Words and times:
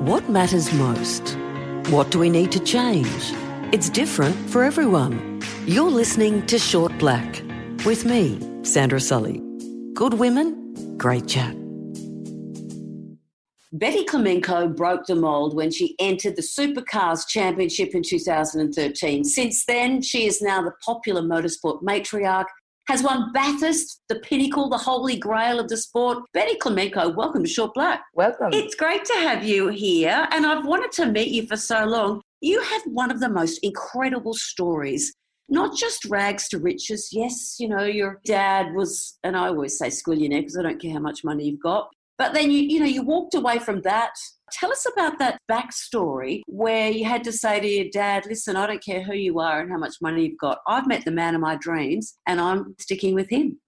What 0.00 0.30
matters 0.30 0.72
most? 0.72 1.36
What 1.90 2.10
do 2.10 2.18
we 2.18 2.30
need 2.30 2.50
to 2.52 2.60
change? 2.60 3.34
It's 3.70 3.90
different 3.90 4.34
for 4.48 4.64
everyone. 4.64 5.42
You're 5.66 5.90
listening 5.90 6.46
to 6.46 6.58
Short 6.58 6.96
Black 6.98 7.42
with 7.84 8.06
me, 8.06 8.40
Sandra 8.62 8.98
Sully. 8.98 9.42
Good 9.92 10.14
women, 10.14 10.96
great 10.96 11.28
chat. 11.28 11.54
Betty 13.74 14.06
Klimenko 14.06 14.74
broke 14.74 15.04
the 15.04 15.16
mold 15.16 15.54
when 15.54 15.70
she 15.70 15.96
entered 15.98 16.36
the 16.36 16.42
Supercars 16.42 17.28
Championship 17.28 17.94
in 17.94 18.02
2013. 18.02 19.24
Since 19.24 19.66
then, 19.66 20.00
she 20.00 20.26
is 20.26 20.40
now 20.40 20.62
the 20.62 20.72
popular 20.82 21.20
motorsport 21.20 21.82
matriarch 21.82 22.46
has 22.88 23.02
won 23.02 23.32
Bathurst, 23.32 24.00
the 24.08 24.16
pinnacle, 24.16 24.68
the 24.68 24.78
holy 24.78 25.16
grail 25.16 25.60
of 25.60 25.68
the 25.68 25.76
sport. 25.76 26.24
Betty 26.34 26.56
Klimenko, 26.58 27.14
welcome 27.14 27.44
to 27.44 27.48
Short 27.48 27.74
Black. 27.74 28.02
Welcome. 28.14 28.50
It's 28.52 28.74
great 28.74 29.04
to 29.04 29.14
have 29.14 29.44
you 29.44 29.68
here, 29.68 30.26
and 30.32 30.44
I've 30.46 30.66
wanted 30.66 30.92
to 30.92 31.06
meet 31.06 31.28
you 31.28 31.46
for 31.46 31.56
so 31.56 31.84
long. 31.84 32.20
You 32.40 32.60
have 32.62 32.82
one 32.86 33.10
of 33.10 33.20
the 33.20 33.28
most 33.28 33.58
incredible 33.62 34.34
stories. 34.34 35.12
Not 35.48 35.76
just 35.76 36.04
rags 36.06 36.48
to 36.48 36.58
riches. 36.58 37.08
Yes, 37.12 37.56
you 37.58 37.68
know, 37.68 37.82
your 37.82 38.20
dad 38.24 38.72
was, 38.74 39.18
and 39.24 39.36
I 39.36 39.48
always 39.48 39.78
say 39.78 39.88
squillionaire 39.88 40.40
because 40.40 40.56
I 40.56 40.62
don't 40.62 40.80
care 40.80 40.92
how 40.92 41.00
much 41.00 41.24
money 41.24 41.44
you've 41.44 41.62
got. 41.62 41.90
But 42.20 42.34
then 42.34 42.52
you, 42.52 42.60
you 42.60 42.78
know, 42.78 42.86
you 42.86 43.02
walked 43.02 43.34
away 43.34 43.58
from 43.58 43.80
that 43.82 44.12
Tell 44.52 44.72
us 44.72 44.86
about 44.92 45.18
that 45.18 45.38
backstory 45.50 46.42
where 46.46 46.90
you 46.90 47.04
had 47.04 47.24
to 47.24 47.32
say 47.32 47.60
to 47.60 47.66
your 47.66 47.88
dad, 47.92 48.26
listen, 48.26 48.56
I 48.56 48.66
don't 48.66 48.84
care 48.84 49.02
who 49.02 49.14
you 49.14 49.38
are 49.38 49.60
and 49.60 49.70
how 49.70 49.78
much 49.78 49.94
money 50.00 50.26
you've 50.26 50.38
got. 50.38 50.58
I've 50.66 50.86
met 50.86 51.04
the 51.04 51.10
man 51.10 51.34
of 51.34 51.40
my 51.40 51.56
dreams 51.56 52.18
and 52.26 52.40
I'm 52.40 52.74
sticking 52.78 53.14
with 53.14 53.28
him. 53.30 53.60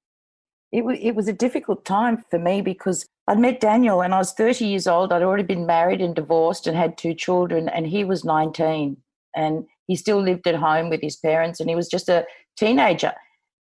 It, 0.73 0.81
w- 0.81 0.99
it 1.01 1.15
was 1.15 1.29
a 1.29 1.33
difficult 1.33 1.85
time 1.85 2.25
for 2.31 2.39
me 2.39 2.63
because 2.63 3.07
I'd 3.29 3.39
met 3.39 3.61
Daniel 3.61 4.03
and 4.03 4.15
I 4.15 4.19
was 4.19 4.33
30 4.33 4.67
years 4.67 4.87
old. 4.87 5.13
I'd 5.13 5.23
already 5.23 5.45
been 5.45 5.67
married 5.67 6.01
and 6.01 6.15
divorced 6.15 6.67
and 6.67 6.77
had 6.77 6.99
two 6.99 7.15
children, 7.15 7.69
and 7.69 7.87
he 7.87 8.05
was 8.05 8.25
19. 8.25 8.97
And 9.37 9.65
he 9.87 9.97
still 9.97 10.21
lived 10.21 10.47
at 10.47 10.55
home 10.55 10.91
with 10.91 11.01
his 11.01 11.17
parents 11.17 11.61
and 11.61 11.69
he 11.69 11.77
was 11.77 11.89
just 11.89 12.09
a 12.09 12.27
teenager. 12.57 13.13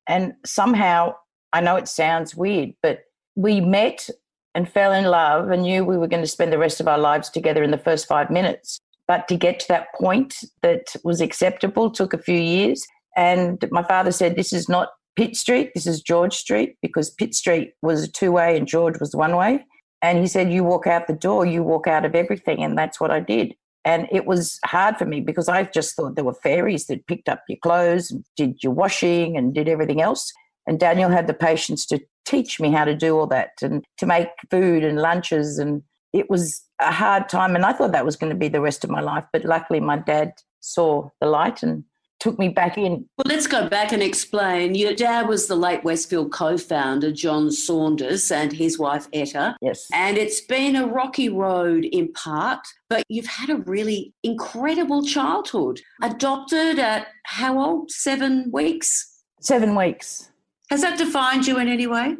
And 0.07 0.33
somehow, 0.45 1.15
I 1.53 1.61
know 1.61 1.75
it 1.75 1.87
sounds 1.87 2.35
weird, 2.35 2.73
but 2.81 3.01
we 3.35 3.61
met 3.61 4.09
and 4.53 4.69
fell 4.69 4.91
in 4.91 5.05
love 5.05 5.49
and 5.49 5.63
knew 5.63 5.85
we 5.85 5.97
were 5.97 6.07
going 6.07 6.23
to 6.23 6.27
spend 6.27 6.51
the 6.51 6.57
rest 6.57 6.79
of 6.79 6.87
our 6.87 6.97
lives 6.97 7.29
together 7.29 7.63
in 7.63 7.71
the 7.71 7.77
first 7.77 8.07
five 8.07 8.29
minutes. 8.29 8.79
But 9.07 9.27
to 9.27 9.35
get 9.35 9.59
to 9.61 9.67
that 9.69 9.87
point 9.95 10.35
that 10.61 10.95
was 11.03 11.21
acceptable 11.21 11.89
took 11.89 12.13
a 12.13 12.17
few 12.21 12.37
years. 12.37 12.85
And 13.15 13.63
my 13.71 13.83
father 13.83 14.11
said, 14.11 14.35
This 14.35 14.53
is 14.53 14.69
not 14.69 14.89
Pitt 15.15 15.35
Street, 15.35 15.71
this 15.75 15.85
is 15.85 16.01
George 16.01 16.35
Street, 16.35 16.77
because 16.81 17.09
Pitt 17.09 17.35
Street 17.35 17.73
was 17.81 18.03
a 18.03 18.07
two 18.11 18.31
way 18.31 18.57
and 18.57 18.67
George 18.67 18.99
was 18.99 19.15
one 19.15 19.35
way. 19.35 19.65
And 20.01 20.19
he 20.19 20.27
said, 20.27 20.51
You 20.51 20.63
walk 20.63 20.87
out 20.87 21.07
the 21.07 21.13
door, 21.13 21.45
you 21.45 21.63
walk 21.63 21.87
out 21.87 22.05
of 22.05 22.15
everything. 22.15 22.63
And 22.63 22.77
that's 22.77 22.99
what 22.99 23.11
I 23.11 23.19
did. 23.19 23.53
And 23.83 24.07
it 24.11 24.25
was 24.25 24.59
hard 24.63 24.97
for 24.97 25.05
me 25.05 25.21
because 25.21 25.49
I 25.49 25.63
just 25.63 25.95
thought 25.95 26.15
there 26.15 26.23
were 26.23 26.35
fairies 26.35 26.85
that 26.85 27.07
picked 27.07 27.27
up 27.27 27.43
your 27.49 27.57
clothes, 27.63 28.13
did 28.37 28.61
your 28.61 28.73
washing, 28.73 29.35
and 29.35 29.53
did 29.53 29.67
everything 29.67 30.01
else. 30.01 30.31
And 30.67 30.79
Daniel 30.79 31.09
had 31.09 31.27
the 31.27 31.33
patience 31.33 31.85
to 31.87 31.99
teach 32.25 32.59
me 32.59 32.71
how 32.71 32.85
to 32.85 32.95
do 32.95 33.17
all 33.17 33.27
that 33.27 33.51
and 33.61 33.83
to 33.97 34.05
make 34.05 34.29
food 34.49 34.83
and 34.83 34.99
lunches. 34.99 35.57
And 35.59 35.83
it 36.13 36.29
was 36.29 36.61
a 36.79 36.91
hard 36.91 37.29
time. 37.29 37.55
And 37.55 37.65
I 37.65 37.73
thought 37.73 37.91
that 37.91 38.05
was 38.05 38.15
going 38.15 38.31
to 38.31 38.37
be 38.37 38.47
the 38.47 38.61
rest 38.61 38.83
of 38.83 38.89
my 38.89 39.01
life. 39.01 39.25
But 39.31 39.45
luckily, 39.45 39.79
my 39.79 39.97
dad 39.97 40.33
saw 40.59 41.09
the 41.19 41.27
light 41.27 41.63
and 41.63 41.83
took 42.21 42.37
me 42.37 42.49
back 42.49 42.77
in. 42.77 43.05
Well, 43.17 43.25
let's 43.25 43.47
go 43.47 43.67
back 43.67 43.91
and 43.91 44.01
explain. 44.01 44.75
Your 44.75 44.93
dad 44.93 45.27
was 45.27 45.47
the 45.47 45.55
late 45.55 45.83
Westfield 45.83 46.31
co 46.31 46.57
founder, 46.57 47.11
John 47.11 47.51
Saunders, 47.51 48.31
and 48.31 48.53
his 48.53 48.77
wife, 48.77 49.07
Etta. 49.11 49.57
Yes. 49.61 49.87
And 49.91 50.17
it's 50.17 50.39
been 50.39 50.75
a 50.75 50.87
rocky 50.87 51.29
road 51.29 51.83
in 51.85 52.13
part, 52.13 52.65
but 52.89 53.03
you've 53.09 53.25
had 53.25 53.49
a 53.49 53.57
really 53.57 54.13
incredible 54.23 55.03
childhood. 55.03 55.81
Adopted 56.01 56.79
at 56.79 57.07
how 57.23 57.59
old? 57.59 57.91
Seven 57.91 58.51
weeks? 58.51 59.23
Seven 59.41 59.75
weeks. 59.75 60.30
Has 60.71 60.83
that 60.83 60.97
defined 60.97 61.47
you 61.47 61.59
in 61.59 61.67
any 61.67 61.85
way? 61.85 62.15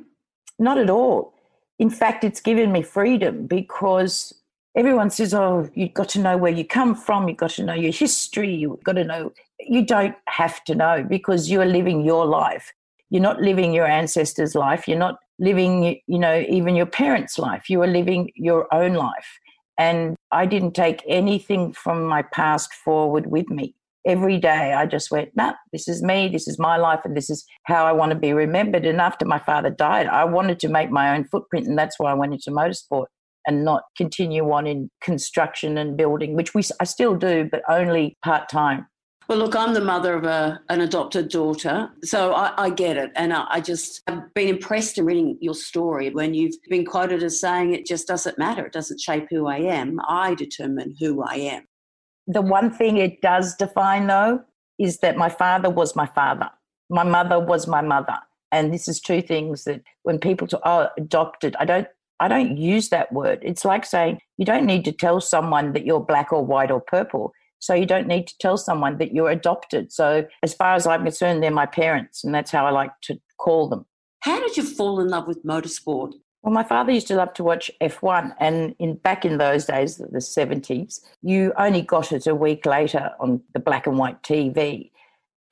Not 0.59 0.77
at 0.77 0.89
all. 0.89 1.33
In 1.79 1.89
fact, 1.89 2.25
it's 2.25 2.41
given 2.41 2.73
me 2.73 2.81
freedom 2.81 3.47
because 3.47 4.33
everyone 4.75 5.09
says, 5.09 5.33
oh, 5.33 5.69
you've 5.73 5.93
got 5.93 6.09
to 6.09 6.19
know 6.19 6.35
where 6.35 6.51
you 6.51 6.65
come 6.65 6.93
from, 6.93 7.29
you've 7.29 7.37
got 7.37 7.51
to 7.51 7.63
know 7.63 7.73
your 7.73 7.93
history, 7.93 8.53
you've 8.53 8.83
got 8.83 8.97
to 8.97 9.05
know. 9.05 9.31
You 9.61 9.85
don't 9.85 10.15
have 10.27 10.65
to 10.65 10.75
know 10.75 11.01
because 11.01 11.49
you 11.49 11.61
are 11.61 11.65
living 11.65 12.03
your 12.03 12.25
life. 12.25 12.73
You're 13.09 13.21
not 13.21 13.41
living 13.41 13.73
your 13.73 13.87
ancestors' 13.87 14.53
life. 14.53 14.85
You're 14.85 14.99
not 14.99 15.19
living, 15.39 16.01
you 16.05 16.19
know, 16.19 16.43
even 16.49 16.75
your 16.75 16.87
parents' 16.87 17.39
life. 17.39 17.69
You 17.69 17.81
are 17.83 17.87
living 17.87 18.31
your 18.35 18.67
own 18.73 18.95
life. 18.95 19.39
And 19.77 20.17
I 20.33 20.45
didn't 20.45 20.73
take 20.73 21.01
anything 21.07 21.71
from 21.71 22.05
my 22.05 22.21
past 22.21 22.73
forward 22.73 23.27
with 23.27 23.49
me 23.49 23.75
every 24.05 24.37
day 24.37 24.73
I 24.73 24.85
just 24.85 25.11
went, 25.11 25.29
nah, 25.35 25.53
this 25.71 25.87
is 25.87 26.01
me, 26.03 26.27
this 26.27 26.47
is 26.47 26.57
my 26.59 26.77
life, 26.77 27.01
and 27.05 27.15
this 27.15 27.29
is 27.29 27.45
how 27.63 27.85
I 27.85 27.91
want 27.91 28.11
to 28.11 28.17
be 28.17 28.33
remembered. 28.33 28.85
And 28.85 29.01
after 29.01 29.25
my 29.25 29.39
father 29.39 29.69
died, 29.69 30.07
I 30.07 30.25
wanted 30.25 30.59
to 30.61 30.69
make 30.69 30.91
my 30.91 31.15
own 31.15 31.25
footprint, 31.25 31.67
and 31.67 31.77
that's 31.77 31.99
why 31.99 32.11
I 32.11 32.15
went 32.15 32.33
into 32.33 32.51
motorsport 32.51 33.05
and 33.47 33.65
not 33.65 33.83
continue 33.97 34.51
on 34.51 34.67
in 34.67 34.89
construction 35.01 35.77
and 35.77 35.97
building, 35.97 36.35
which 36.35 36.53
we 36.53 36.63
I 36.79 36.83
still 36.83 37.15
do, 37.15 37.47
but 37.51 37.63
only 37.67 38.17
part 38.23 38.49
time. 38.49 38.87
Well, 39.27 39.39
look, 39.39 39.55
I'm 39.55 39.73
the 39.73 39.81
mother 39.81 40.13
of 40.15 40.25
a, 40.25 40.59
an 40.69 40.81
adopted 40.81 41.29
daughter, 41.29 41.89
so 42.03 42.33
I, 42.33 42.65
I 42.65 42.69
get 42.69 42.97
it. 42.97 43.11
And 43.15 43.31
I, 43.31 43.45
I 43.49 43.61
just 43.61 44.01
have 44.07 44.33
been 44.33 44.49
impressed 44.49 44.97
in 44.97 45.05
reading 45.05 45.37
your 45.39 45.53
story 45.53 46.09
when 46.09 46.33
you've 46.33 46.55
been 46.69 46.85
quoted 46.85 47.23
as 47.23 47.39
saying 47.39 47.73
it 47.73 47.85
just 47.85 48.07
doesn't 48.07 48.37
matter. 48.37 48.65
It 48.65 48.73
doesn't 48.73 48.99
shape 48.99 49.27
who 49.29 49.47
I 49.47 49.57
am. 49.59 49.99
I 50.07 50.35
determine 50.35 50.95
who 50.99 51.23
I 51.23 51.35
am. 51.35 51.63
The 52.31 52.41
one 52.41 52.71
thing 52.71 52.95
it 52.95 53.21
does 53.21 53.55
define, 53.55 54.07
though, 54.07 54.41
is 54.79 54.99
that 54.99 55.17
my 55.17 55.27
father 55.27 55.69
was 55.69 55.97
my 55.97 56.05
father. 56.05 56.49
My 56.89 57.03
mother 57.03 57.37
was 57.37 57.67
my 57.67 57.81
mother. 57.81 58.17
And 58.53 58.73
this 58.73 58.87
is 58.87 59.01
two 59.01 59.21
things 59.21 59.65
that 59.65 59.81
when 60.03 60.17
people 60.17 60.47
talk, 60.47 60.61
oh, 60.63 60.87
adopted, 60.97 61.57
I 61.59 61.65
don't, 61.65 61.87
I 62.21 62.29
don't 62.29 62.55
use 62.55 62.87
that 62.87 63.11
word. 63.11 63.39
It's 63.41 63.65
like 63.65 63.85
saying 63.85 64.19
you 64.37 64.45
don't 64.45 64.65
need 64.65 64.85
to 64.85 64.93
tell 64.93 65.19
someone 65.19 65.73
that 65.73 65.85
you're 65.85 65.99
black 65.99 66.31
or 66.31 66.45
white 66.45 66.71
or 66.71 66.79
purple. 66.79 67.33
So 67.59 67.73
you 67.73 67.85
don't 67.85 68.07
need 68.07 68.27
to 68.27 68.37
tell 68.37 68.55
someone 68.55 68.97
that 68.99 69.13
you're 69.13 69.29
adopted. 69.29 69.91
So 69.91 70.25
as 70.41 70.53
far 70.53 70.75
as 70.75 70.87
I'm 70.87 71.03
concerned, 71.03 71.43
they're 71.43 71.51
my 71.51 71.65
parents, 71.65 72.23
and 72.23 72.33
that's 72.33 72.51
how 72.51 72.65
I 72.65 72.71
like 72.71 72.91
to 73.03 73.19
call 73.39 73.67
them. 73.67 73.85
How 74.21 74.39
did 74.39 74.55
you 74.55 74.63
fall 74.63 75.01
in 75.01 75.09
love 75.09 75.27
with 75.27 75.43
motorsport? 75.45 76.13
Well, 76.43 76.53
my 76.53 76.63
father 76.63 76.91
used 76.91 77.07
to 77.07 77.15
love 77.15 77.33
to 77.35 77.43
watch 77.43 77.69
F1, 77.81 78.33
and 78.39 78.75
in 78.79 78.95
back 78.95 79.25
in 79.25 79.37
those 79.37 79.65
days, 79.65 79.97
the 79.97 80.17
70s, 80.17 81.01
you 81.21 81.53
only 81.57 81.83
got 81.83 82.11
it 82.11 82.25
a 82.25 82.33
week 82.33 82.65
later 82.65 83.11
on 83.19 83.41
the 83.53 83.59
black 83.59 83.85
and 83.85 83.97
white 83.97 84.23
TV. 84.23 84.89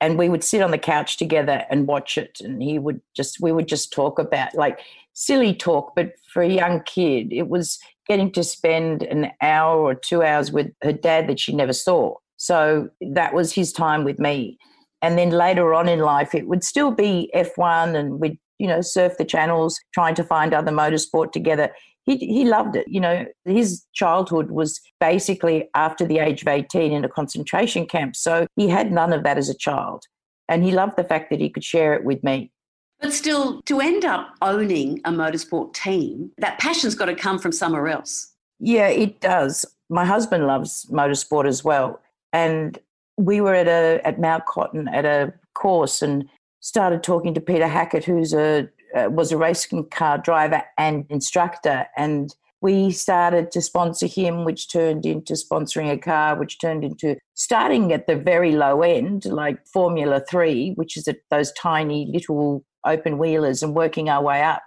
And 0.00 0.18
we 0.18 0.28
would 0.28 0.42
sit 0.42 0.62
on 0.62 0.72
the 0.72 0.78
couch 0.78 1.16
together 1.16 1.64
and 1.70 1.86
watch 1.86 2.18
it, 2.18 2.40
and 2.40 2.60
he 2.60 2.78
would 2.78 3.00
just, 3.14 3.40
we 3.40 3.52
would 3.52 3.68
just 3.68 3.92
talk 3.92 4.18
about 4.18 4.54
like 4.54 4.80
silly 5.12 5.54
talk, 5.54 5.94
but 5.94 6.14
for 6.32 6.42
a 6.42 6.48
young 6.48 6.82
kid, 6.82 7.32
it 7.32 7.48
was 7.48 7.78
getting 8.08 8.32
to 8.32 8.42
spend 8.42 9.02
an 9.04 9.30
hour 9.40 9.80
or 9.80 9.94
two 9.94 10.22
hours 10.22 10.50
with 10.50 10.72
her 10.82 10.92
dad 10.92 11.28
that 11.28 11.38
she 11.38 11.54
never 11.54 11.72
saw. 11.72 12.14
So 12.36 12.88
that 13.00 13.34
was 13.34 13.52
his 13.52 13.72
time 13.72 14.02
with 14.02 14.18
me. 14.18 14.58
And 15.02 15.16
then 15.16 15.30
later 15.30 15.72
on 15.74 15.88
in 15.88 16.00
life, 16.00 16.34
it 16.34 16.48
would 16.48 16.64
still 16.64 16.90
be 16.90 17.30
F1 17.34 17.94
and 17.94 18.18
we'd 18.18 18.38
you 18.60 18.66
know, 18.66 18.82
surf 18.82 19.16
the 19.16 19.24
channels, 19.24 19.80
trying 19.94 20.14
to 20.14 20.22
find 20.22 20.52
other 20.52 20.70
motorsport 20.70 21.32
together. 21.32 21.70
He, 22.04 22.18
he 22.18 22.44
loved 22.44 22.76
it. 22.76 22.86
You 22.88 23.00
know, 23.00 23.26
his 23.46 23.84
childhood 23.94 24.50
was 24.50 24.80
basically 25.00 25.68
after 25.74 26.06
the 26.06 26.18
age 26.18 26.42
of 26.42 26.48
18 26.48 26.92
in 26.92 27.04
a 27.04 27.08
concentration 27.08 27.86
camp. 27.86 28.16
So 28.16 28.46
he 28.56 28.68
had 28.68 28.92
none 28.92 29.14
of 29.14 29.24
that 29.24 29.38
as 29.38 29.48
a 29.48 29.56
child. 29.56 30.04
And 30.48 30.62
he 30.62 30.72
loved 30.72 30.96
the 30.96 31.04
fact 31.04 31.30
that 31.30 31.40
he 31.40 31.48
could 31.48 31.64
share 31.64 31.94
it 31.94 32.04
with 32.04 32.22
me. 32.22 32.52
But 33.00 33.14
still, 33.14 33.62
to 33.62 33.80
end 33.80 34.04
up 34.04 34.34
owning 34.42 35.00
a 35.06 35.10
motorsport 35.10 35.72
team, 35.72 36.30
that 36.36 36.58
passion's 36.58 36.94
got 36.94 37.06
to 37.06 37.14
come 37.14 37.38
from 37.38 37.52
somewhere 37.52 37.88
else. 37.88 38.34
Yeah, 38.58 38.88
it 38.88 39.20
does. 39.20 39.64
My 39.88 40.04
husband 40.04 40.46
loves 40.46 40.86
motorsport 40.90 41.46
as 41.46 41.64
well. 41.64 42.00
And 42.34 42.78
we 43.16 43.40
were 43.40 43.54
at 43.54 43.68
a 43.68 44.06
at 44.06 44.20
Mount 44.20 44.44
Cotton 44.44 44.86
at 44.88 45.06
a 45.06 45.32
course 45.54 46.02
and 46.02 46.28
started 46.60 47.02
talking 47.02 47.34
to 47.34 47.40
Peter 47.40 47.66
Hackett, 47.66 48.04
who's 48.04 48.32
a 48.32 48.68
uh, 48.96 49.08
was 49.08 49.30
a 49.30 49.36
racing 49.36 49.88
car 49.88 50.18
driver 50.18 50.62
and 50.76 51.06
instructor, 51.08 51.86
and 51.96 52.34
we 52.60 52.90
started 52.90 53.50
to 53.52 53.62
sponsor 53.62 54.06
him, 54.06 54.44
which 54.44 54.70
turned 54.70 55.06
into 55.06 55.34
sponsoring 55.34 55.90
a 55.90 55.96
car, 55.96 56.36
which 56.38 56.60
turned 56.60 56.84
into 56.84 57.16
starting 57.34 57.92
at 57.92 58.06
the 58.06 58.16
very 58.16 58.52
low 58.52 58.82
end, 58.82 59.24
like 59.24 59.66
Formula 59.66 60.22
Three, 60.28 60.72
which 60.74 60.96
is 60.96 61.08
at 61.08 61.18
those 61.30 61.52
tiny 61.52 62.10
little 62.12 62.64
open 62.84 63.18
wheelers, 63.18 63.62
and 63.62 63.74
working 63.74 64.08
our 64.08 64.22
way 64.22 64.42
up. 64.42 64.62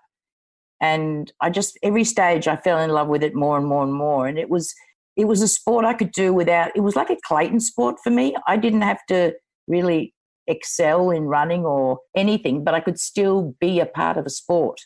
And 0.81 1.31
I 1.41 1.49
just 1.49 1.77
every 1.83 2.03
stage 2.03 2.47
I 2.47 2.55
fell 2.55 2.79
in 2.79 2.89
love 2.89 3.07
with 3.07 3.23
it 3.23 3.35
more 3.35 3.57
and 3.57 3.67
more 3.67 3.83
and 3.83 3.93
more, 3.93 4.27
and 4.27 4.39
it 4.39 4.49
was 4.49 4.73
it 5.15 5.25
was 5.25 5.41
a 5.41 5.47
sport 5.47 5.85
I 5.85 5.93
could 5.93 6.11
do 6.11 6.33
without. 6.33 6.71
It 6.75 6.81
was 6.81 6.95
like 6.95 7.09
a 7.09 7.17
Clayton 7.27 7.59
sport 7.59 7.97
for 8.03 8.09
me. 8.09 8.35
I 8.47 8.57
didn't 8.57 8.81
have 8.81 9.05
to 9.09 9.33
really 9.67 10.13
excel 10.47 11.09
in 11.09 11.23
running 11.23 11.65
or 11.65 11.99
anything, 12.15 12.63
but 12.63 12.73
I 12.73 12.79
could 12.79 12.99
still 12.99 13.55
be 13.59 13.79
a 13.79 13.85
part 13.85 14.17
of 14.17 14.25
a 14.25 14.29
sport. 14.29 14.81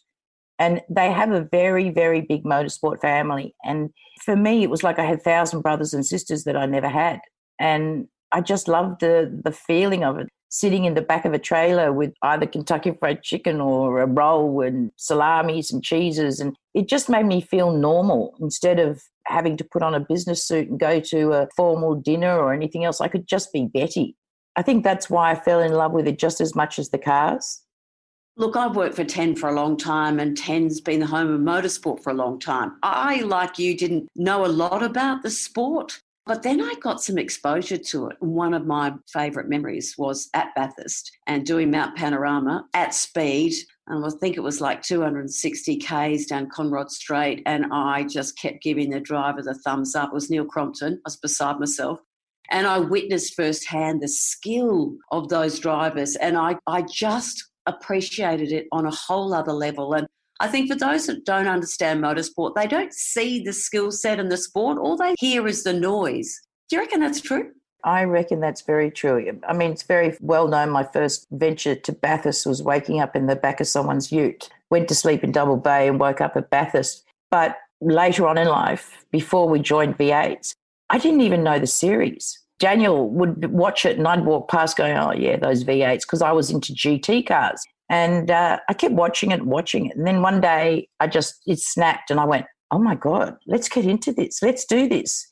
And 0.60 0.82
they 0.90 1.12
have 1.12 1.32
a 1.32 1.48
very, 1.52 1.90
very 1.90 2.22
big 2.22 2.44
motorsport 2.44 3.00
family. 3.00 3.56
And 3.64 3.92
for 4.24 4.36
me, 4.36 4.64
it 4.64 4.70
was 4.70 4.84
like 4.84 4.98
I 4.98 5.06
had 5.06 5.22
thousand 5.22 5.62
brothers 5.62 5.94
and 5.94 6.06
sisters 6.06 6.46
that 6.46 6.58
I 6.58 6.66
never 6.66 6.90
had. 6.90 7.20
And 7.60 8.08
I 8.32 8.42
just 8.42 8.68
loved 8.68 9.02
the 9.02 9.40
the 9.44 9.52
feeling 9.52 10.04
of 10.04 10.18
it. 10.18 10.28
Sitting 10.50 10.86
in 10.86 10.94
the 10.94 11.02
back 11.02 11.26
of 11.26 11.34
a 11.34 11.40
trailer 11.40 11.92
with 11.92 12.14
either 12.22 12.46
Kentucky 12.46 12.94
Fried 12.98 13.22
Chicken 13.22 13.60
or 13.60 14.00
a 14.00 14.06
roll 14.06 14.62
and 14.62 14.92
salamis 14.96 15.72
and 15.72 15.84
cheeses, 15.84 16.40
and 16.40 16.56
it 16.74 16.88
just 16.88 17.10
made 17.10 17.26
me 17.26 17.42
feel 17.42 17.74
normal 17.74 18.34
instead 18.40 18.80
of 18.80 19.04
having 19.26 19.58
to 19.58 19.66
put 19.66 19.84
on 19.84 19.94
a 19.94 20.00
business 20.00 20.48
suit 20.48 20.70
and 20.70 20.80
go 20.80 21.02
to 21.02 21.34
a 21.34 21.50
formal 21.58 21.96
dinner 21.96 22.40
or 22.40 22.54
anything 22.54 22.86
else. 22.86 23.02
I 23.02 23.10
could 23.10 23.28
just 23.28 23.52
be 23.52 23.66
Betty. 23.66 24.16
I 24.58 24.64
think 24.64 24.84
that's 24.84 25.10
why 25.10 25.32
I 25.32 25.36
fell 25.36 25.62
in 25.62 25.72
love 25.72 25.92
with 25.92 26.08
it 26.08 26.18
just 26.18 26.42
as 26.42 26.56
much 26.56 26.80
as 26.80 26.90
the 26.90 26.98
cars. 26.98 27.62
Look, 28.38 28.56
I've 28.56 28.76
worked 28.76 28.96
for 28.96 29.04
10 29.04 29.36
for 29.36 29.50
a 29.50 29.54
long 29.54 29.78
time, 29.78 30.20
and 30.20 30.38
10's 30.38 30.82
been 30.82 31.00
the 31.00 31.08
home 31.08 31.32
of 31.32 31.40
motorsport 31.40 32.04
for 32.04 32.10
a 32.12 32.16
long 32.16 32.40
time. 32.40 32.78
I, 32.84 33.22
like 33.22 33.58
you, 33.58 33.78
didn't 33.78 34.08
know 34.16 34.46
a 34.46 34.48
lot 34.48 34.84
about 34.84 35.24
the 35.24 35.30
sport, 35.30 36.00
but 36.26 36.44
then 36.44 36.62
I 36.62 36.74
got 36.82 37.02
some 37.02 37.18
exposure 37.18 37.78
to 37.78 38.08
it. 38.10 38.18
And 38.22 38.34
one 38.34 38.54
of 38.54 38.68
my 38.68 38.94
favourite 39.12 39.48
memories 39.48 39.96
was 39.98 40.30
at 40.34 40.54
Bathurst 40.56 41.12
and 41.26 41.46
doing 41.46 41.72
Mount 41.72 41.96
Panorama 41.96 42.66
at 42.74 42.94
speed. 42.94 43.54
And 43.88 44.06
I 44.06 44.10
think 44.20 44.38
it 44.38 44.42
was 44.42 44.60
like 44.60 44.82
260 44.82 45.78
Ks 45.78 46.26
down 46.26 46.50
Conrod 46.50 46.92
Straight. 46.92 47.42
And 47.46 47.68
I 47.72 48.04
just 48.04 48.38
kept 48.38 48.62
giving 48.62 48.90
the 48.90 49.00
driver 49.00 49.42
the 49.42 49.54
thumbs 49.54 49.96
up. 49.96 50.10
It 50.10 50.14
was 50.14 50.30
Neil 50.30 50.46
Crompton. 50.46 50.96
I 50.96 51.02
was 51.06 51.18
beside 51.18 51.60
myself. 51.60 52.00
And 52.52 52.68
I 52.68 52.80
witnessed 52.80 53.36
firsthand 53.36 54.02
the 54.02 54.08
skill 54.08 54.96
of 55.12 55.30
those 55.30 55.60
drivers. 55.60 56.16
And 56.16 56.38
I, 56.38 56.58
I 56.68 56.82
just 56.84 57.44
appreciated 57.66 58.52
it 58.52 58.68
on 58.72 58.86
a 58.86 58.92
whole 58.92 59.34
other 59.34 59.54
level. 59.54 59.94
And 59.94 60.08
I 60.40 60.48
think 60.48 60.72
for 60.72 60.78
those 60.78 61.08
that 61.08 61.26
don't 61.26 61.48
understand 61.48 62.04
motorsport, 62.04 62.56
they 62.56 62.68
don't 62.68 62.94
see 62.94 63.44
the 63.44 63.54
skill 63.54 63.92
set 63.92 64.20
in 64.20 64.30
the 64.30 64.38
sport. 64.38 64.78
All 64.78 64.96
they 64.96 65.16
hear 65.20 65.48
is 65.48 65.64
the 65.64 65.74
noise. 65.74 66.40
Do 66.70 66.76
you 66.76 66.82
reckon 66.82 67.00
that's 67.00 67.22
true? 67.22 67.52
I 67.84 68.04
reckon 68.04 68.40
that's 68.40 68.62
very 68.62 68.92
true. 68.92 69.40
I 69.48 69.54
mean, 69.54 69.72
it's 69.72 69.84
very 69.84 70.18
well 70.20 70.48
known. 70.48 70.72
My 70.72 70.84
first 70.84 71.28
venture 71.32 71.76
to 71.76 71.92
Bathurst 71.92 72.46
was 72.46 72.62
waking 72.62 73.00
up 73.00 73.16
in 73.16 73.28
the 73.28 73.36
back 73.36 73.62
of 73.62 73.68
someone's 73.68 74.12
ute, 74.12 74.50
went 74.70 74.88
to 74.90 74.96
sleep 74.96 75.24
in 75.24 75.32
Double 75.32 75.58
Bay 75.58 75.88
and 75.88 76.00
woke 76.00 76.20
up 76.20 76.36
at 76.36 76.50
Bathurst. 76.50 77.06
But 77.32 77.58
later 77.80 78.28
on 78.28 78.38
in 78.38 78.48
life, 78.48 79.06
before 79.12 79.48
we 79.48 79.60
joined 79.60 79.98
V8s, 79.98 80.54
I 80.90 80.98
didn't 80.98 81.22
even 81.22 81.44
know 81.44 81.60
the 81.60 81.68
series. 81.68 82.40
Daniel 82.60 83.10
would 83.10 83.52
watch 83.52 83.86
it 83.86 83.98
and 83.98 84.08
I'd 84.08 84.26
walk 84.26 84.50
past 84.50 84.78
going, 84.78 84.98
oh, 84.98 85.14
yeah, 85.14 85.38
those 85.38 85.64
V8s, 85.64 86.02
because 86.02 86.22
I 86.22 86.32
was 86.32 86.50
into 86.50 86.74
GT 86.74 87.28
cars. 87.28 87.64
And 87.90 88.32
uh, 88.32 88.60
I 88.68 88.74
kept 88.74 88.96
watching 88.96 89.32
it, 89.32 89.46
watching 89.46 89.86
it. 89.86 89.96
And 89.96 90.06
then 90.06 90.22
one 90.22 90.42
day 90.42 90.90
I 91.00 91.08
just, 91.08 91.42
it 91.46 91.60
snapped 91.60 92.12
and 92.12 92.20
I 92.20 92.26
went, 92.26 92.46
oh 92.72 92.80
my 92.80 92.96
God, 92.96 93.38
let's 93.46 93.70
get 93.70 93.86
into 93.86 94.12
this. 94.12 94.42
Let's 94.42 94.66
do 94.66 94.90
this. 94.90 95.28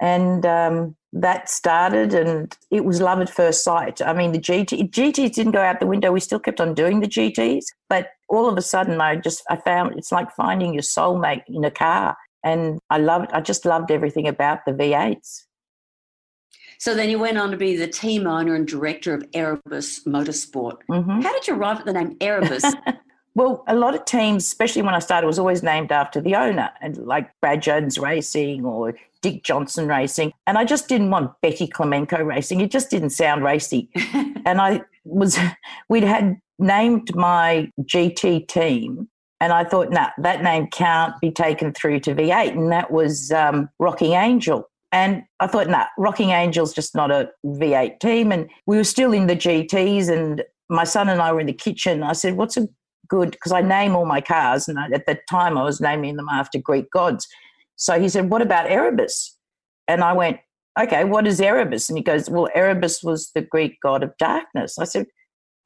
And 0.00 0.46
um, 0.46 0.96
that 1.12 1.50
started 1.50 2.14
and 2.14 2.56
it 2.70 2.86
was 2.86 3.02
love 3.02 3.20
at 3.20 3.28
first 3.28 3.64
sight. 3.64 4.00
I 4.00 4.14
mean, 4.14 4.32
the 4.32 4.38
GT, 4.38 4.90
GTs 4.90 5.34
didn't 5.34 5.52
go 5.52 5.60
out 5.60 5.80
the 5.80 5.86
window. 5.86 6.12
We 6.12 6.20
still 6.20 6.38
kept 6.38 6.60
on 6.60 6.72
doing 6.72 7.00
the 7.00 7.08
GTs. 7.08 7.64
But 7.90 8.10
all 8.28 8.48
of 8.48 8.56
a 8.56 8.62
sudden 8.62 9.00
I 9.00 9.16
just, 9.16 9.42
I 9.50 9.56
found 9.56 9.98
it's 9.98 10.12
like 10.12 10.34
finding 10.34 10.72
your 10.72 10.82
soulmate 10.82 11.42
in 11.48 11.64
a 11.64 11.70
car. 11.70 12.16
And 12.42 12.78
I 12.90 12.98
loved, 12.98 13.32
I 13.32 13.40
just 13.40 13.64
loved 13.64 13.90
everything 13.90 14.26
about 14.26 14.64
the 14.64 14.72
V8s. 14.72 15.44
So 16.78 16.94
then 16.94 17.10
you 17.10 17.18
went 17.18 17.36
on 17.36 17.50
to 17.50 17.58
be 17.58 17.76
the 17.76 17.86
team 17.86 18.26
owner 18.26 18.54
and 18.54 18.66
director 18.66 19.12
of 19.12 19.22
Erebus 19.34 20.04
Motorsport. 20.04 20.78
Mm-hmm. 20.88 21.20
How 21.20 21.32
did 21.32 21.46
you 21.46 21.54
arrive 21.54 21.80
at 21.80 21.84
the 21.84 21.92
name 21.92 22.16
Erebus? 22.22 22.64
well, 23.34 23.64
a 23.68 23.74
lot 23.74 23.94
of 23.94 24.06
teams, 24.06 24.44
especially 24.44 24.80
when 24.80 24.94
I 24.94 24.98
started, 24.98 25.26
was 25.26 25.38
always 25.38 25.62
named 25.62 25.92
after 25.92 26.22
the 26.22 26.36
owner, 26.36 26.70
and 26.80 26.96
like 26.96 27.30
Brad 27.42 27.60
Jones 27.60 27.98
Racing 27.98 28.64
or 28.64 28.94
Dick 29.20 29.42
Johnson 29.42 29.88
Racing. 29.88 30.32
And 30.46 30.56
I 30.56 30.64
just 30.64 30.88
didn't 30.88 31.10
want 31.10 31.38
Betty 31.42 31.68
Klimenko 31.68 32.24
Racing. 32.24 32.62
It 32.62 32.70
just 32.70 32.88
didn't 32.88 33.10
sound 33.10 33.44
racy. 33.44 33.90
and 34.46 34.60
I 34.60 34.82
was, 35.04 35.38
we'd 35.90 36.04
had 36.04 36.40
named 36.58 37.14
my 37.14 37.70
GT 37.82 38.48
team 38.48 39.08
and 39.40 39.52
I 39.52 39.64
thought, 39.64 39.90
nah, 39.90 40.10
that 40.18 40.42
name 40.42 40.66
can't 40.66 41.14
be 41.20 41.30
taken 41.30 41.72
through 41.72 42.00
to 42.00 42.14
V8. 42.14 42.52
And 42.52 42.70
that 42.72 42.90
was 42.90 43.32
um, 43.32 43.70
Rocking 43.78 44.12
Angel. 44.12 44.68
And 44.92 45.22
I 45.38 45.46
thought, 45.46 45.68
nah, 45.68 45.86
Rocking 45.96 46.32
Angel's 46.32 46.74
just 46.74 46.94
not 46.94 47.10
a 47.10 47.30
V8 47.46 48.00
team. 48.00 48.32
And 48.32 48.50
we 48.66 48.76
were 48.76 48.84
still 48.84 49.12
in 49.12 49.28
the 49.28 49.36
GTs, 49.36 50.08
and 50.08 50.42
my 50.68 50.84
son 50.84 51.08
and 51.08 51.22
I 51.22 51.32
were 51.32 51.40
in 51.40 51.46
the 51.46 51.52
kitchen. 51.52 52.02
I 52.02 52.12
said, 52.12 52.36
what's 52.36 52.56
a 52.56 52.68
good, 53.08 53.30
because 53.30 53.52
I 53.52 53.62
name 53.62 53.96
all 53.96 54.04
my 54.04 54.20
cars, 54.20 54.68
and 54.68 54.78
at 54.78 55.06
that 55.06 55.20
time 55.28 55.56
I 55.56 55.62
was 55.62 55.80
naming 55.80 56.16
them 56.16 56.28
after 56.30 56.58
Greek 56.58 56.90
gods. 56.90 57.26
So 57.76 57.98
he 58.00 58.08
said, 58.08 58.30
what 58.30 58.42
about 58.42 58.70
Erebus? 58.70 59.36
And 59.88 60.04
I 60.04 60.12
went, 60.12 60.38
okay, 60.78 61.04
what 61.04 61.26
is 61.26 61.40
Erebus? 61.40 61.88
And 61.88 61.96
he 61.96 62.04
goes, 62.04 62.28
well, 62.28 62.48
Erebus 62.54 63.02
was 63.02 63.30
the 63.34 63.42
Greek 63.42 63.78
god 63.82 64.02
of 64.02 64.16
darkness. 64.18 64.78
I 64.78 64.84
said, 64.84 65.06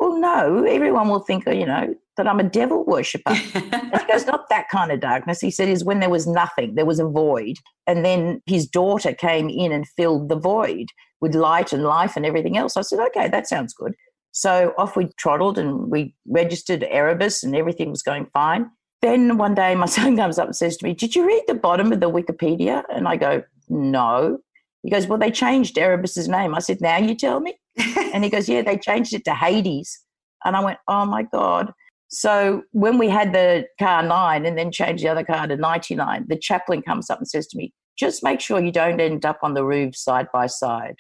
well, 0.05 0.21
no, 0.21 0.65
everyone 0.65 1.09
will 1.09 1.21
think, 1.21 1.47
you 1.47 1.67
know, 1.67 1.95
that 2.17 2.29
I'm 2.29 2.41
a 2.41 2.45
devil 2.45 2.85
worshipper. 2.85 3.31
and 3.55 4.01
he 4.01 4.13
goes, 4.13 4.27
not 4.27 4.49
that 4.51 4.69
kind 4.69 4.93
of 4.93 5.01
darkness. 5.01 5.41
He 5.41 5.51
said, 5.51 5.69
is 5.69 5.85
when 5.85 6.01
there 6.01 6.11
was 6.11 6.27
nothing, 6.27 6.75
there 6.75 6.87
was 6.87 7.01
a 7.01 7.09
void. 7.09 7.57
And 7.87 8.05
then 8.05 8.43
his 8.47 8.67
daughter 8.67 9.13
came 9.13 9.49
in 9.49 9.73
and 9.73 9.89
filled 9.89 10.29
the 10.29 10.39
void 10.39 10.87
with 11.21 11.35
light 11.35 11.73
and 11.73 11.85
life 11.85 12.17
and 12.17 12.27
everything 12.27 12.57
else. 12.57 12.77
I 12.77 12.83
said, 12.83 13.01
okay, 13.01 13.29
that 13.29 13.49
sounds 13.49 13.73
good. 13.73 13.95
So 14.33 14.75
off 14.77 14.97
we 14.97 15.09
trottled 15.17 15.59
and 15.59 15.91
we 15.91 16.15
registered 16.29 16.85
Erebus 16.85 17.43
and 17.43 17.57
everything 17.57 17.91
was 17.91 18.03
going 18.03 18.27
fine. 18.35 18.69
Then 19.01 19.39
one 19.39 19.55
day 19.55 19.75
my 19.75 19.87
son 19.87 20.17
comes 20.17 20.39
up 20.39 20.47
and 20.47 20.57
says 20.57 20.77
to 20.79 20.85
me, 20.85 20.93
Did 20.93 21.15
you 21.15 21.27
read 21.27 21.45
the 21.47 21.55
bottom 21.55 21.93
of 21.93 22.01
the 22.01 22.11
Wikipedia? 22.11 22.83
And 22.93 23.07
I 23.07 23.17
go, 23.17 23.43
No. 23.69 24.39
He 24.83 24.91
goes, 24.91 25.07
Well, 25.07 25.19
they 25.19 25.31
changed 25.31 25.79
Erebus's 25.79 26.29
name. 26.29 26.55
I 26.55 26.59
said, 26.59 26.81
Now 26.81 26.99
you 26.99 27.15
tell 27.15 27.41
me? 27.41 27.55
and 28.13 28.25
he 28.25 28.31
goes, 28.31 28.49
Yeah, 28.49 28.63
they 28.63 28.77
changed 28.77 29.15
it 29.15 29.25
to 29.27 29.35
Hades. 29.35 30.04
And 30.45 30.57
I 30.57 30.61
went, 30.61 30.79
Oh 30.89 31.05
my 31.05 31.23
God. 31.23 31.73
So 32.09 32.63
when 32.73 32.99
we 32.99 33.09
had 33.09 33.33
the 33.33 33.67
car 33.79 34.03
nine 34.03 34.47
and 34.47 34.57
then 34.57 34.71
changed 34.71 35.03
the 35.03 35.09
other 35.09 35.25
car 35.25 35.47
to 35.47 35.57
99, 35.57 36.27
the 36.29 36.39
chaplain 36.39 36.83
comes 36.83 37.11
up 37.11 37.19
and 37.19 37.29
says 37.29 37.47
to 37.49 37.57
me, 37.57 37.73
Just 37.97 38.23
make 38.23 38.41
sure 38.41 38.61
you 38.61 38.73
don't 38.73 39.01
end 39.01 39.25
up 39.25 39.39
on 39.43 39.55
the 39.55 39.65
roof 39.65 39.97
side 39.97 40.29
by 40.33 40.47
side. 40.47 40.97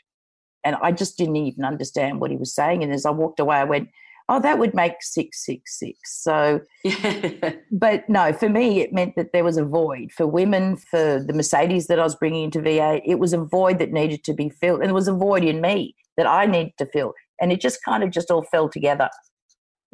And 0.64 0.76
I 0.82 0.92
just 0.92 1.18
didn't 1.18 1.36
even 1.36 1.64
understand 1.64 2.20
what 2.20 2.30
he 2.30 2.36
was 2.36 2.54
saying. 2.54 2.82
And 2.82 2.92
as 2.92 3.04
I 3.04 3.10
walked 3.10 3.38
away, 3.38 3.56
I 3.56 3.64
went, 3.64 3.90
oh, 4.28 4.40
that 4.40 4.58
would 4.58 4.74
make 4.74 4.94
666. 5.00 5.98
So, 6.22 6.60
but 7.70 8.08
no, 8.08 8.32
for 8.32 8.48
me, 8.48 8.80
it 8.80 8.92
meant 8.92 9.16
that 9.16 9.32
there 9.32 9.44
was 9.44 9.56
a 9.56 9.64
void. 9.64 10.12
For 10.12 10.26
women, 10.26 10.76
for 10.76 11.22
the 11.22 11.34
Mercedes 11.34 11.86
that 11.88 12.00
I 12.00 12.04
was 12.04 12.16
bringing 12.16 12.44
into 12.44 12.60
V8, 12.60 13.02
it 13.04 13.18
was 13.18 13.32
a 13.32 13.38
void 13.38 13.78
that 13.78 13.92
needed 13.92 14.24
to 14.24 14.32
be 14.32 14.48
filled. 14.48 14.80
And 14.80 14.90
it 14.90 14.94
was 14.94 15.08
a 15.08 15.12
void 15.12 15.44
in 15.44 15.60
me 15.60 15.94
that 16.16 16.26
I 16.26 16.46
needed 16.46 16.72
to 16.78 16.86
fill. 16.86 17.12
And 17.40 17.52
it 17.52 17.60
just 17.60 17.82
kind 17.84 18.02
of 18.02 18.10
just 18.10 18.30
all 18.30 18.44
fell 18.44 18.68
together. 18.68 19.10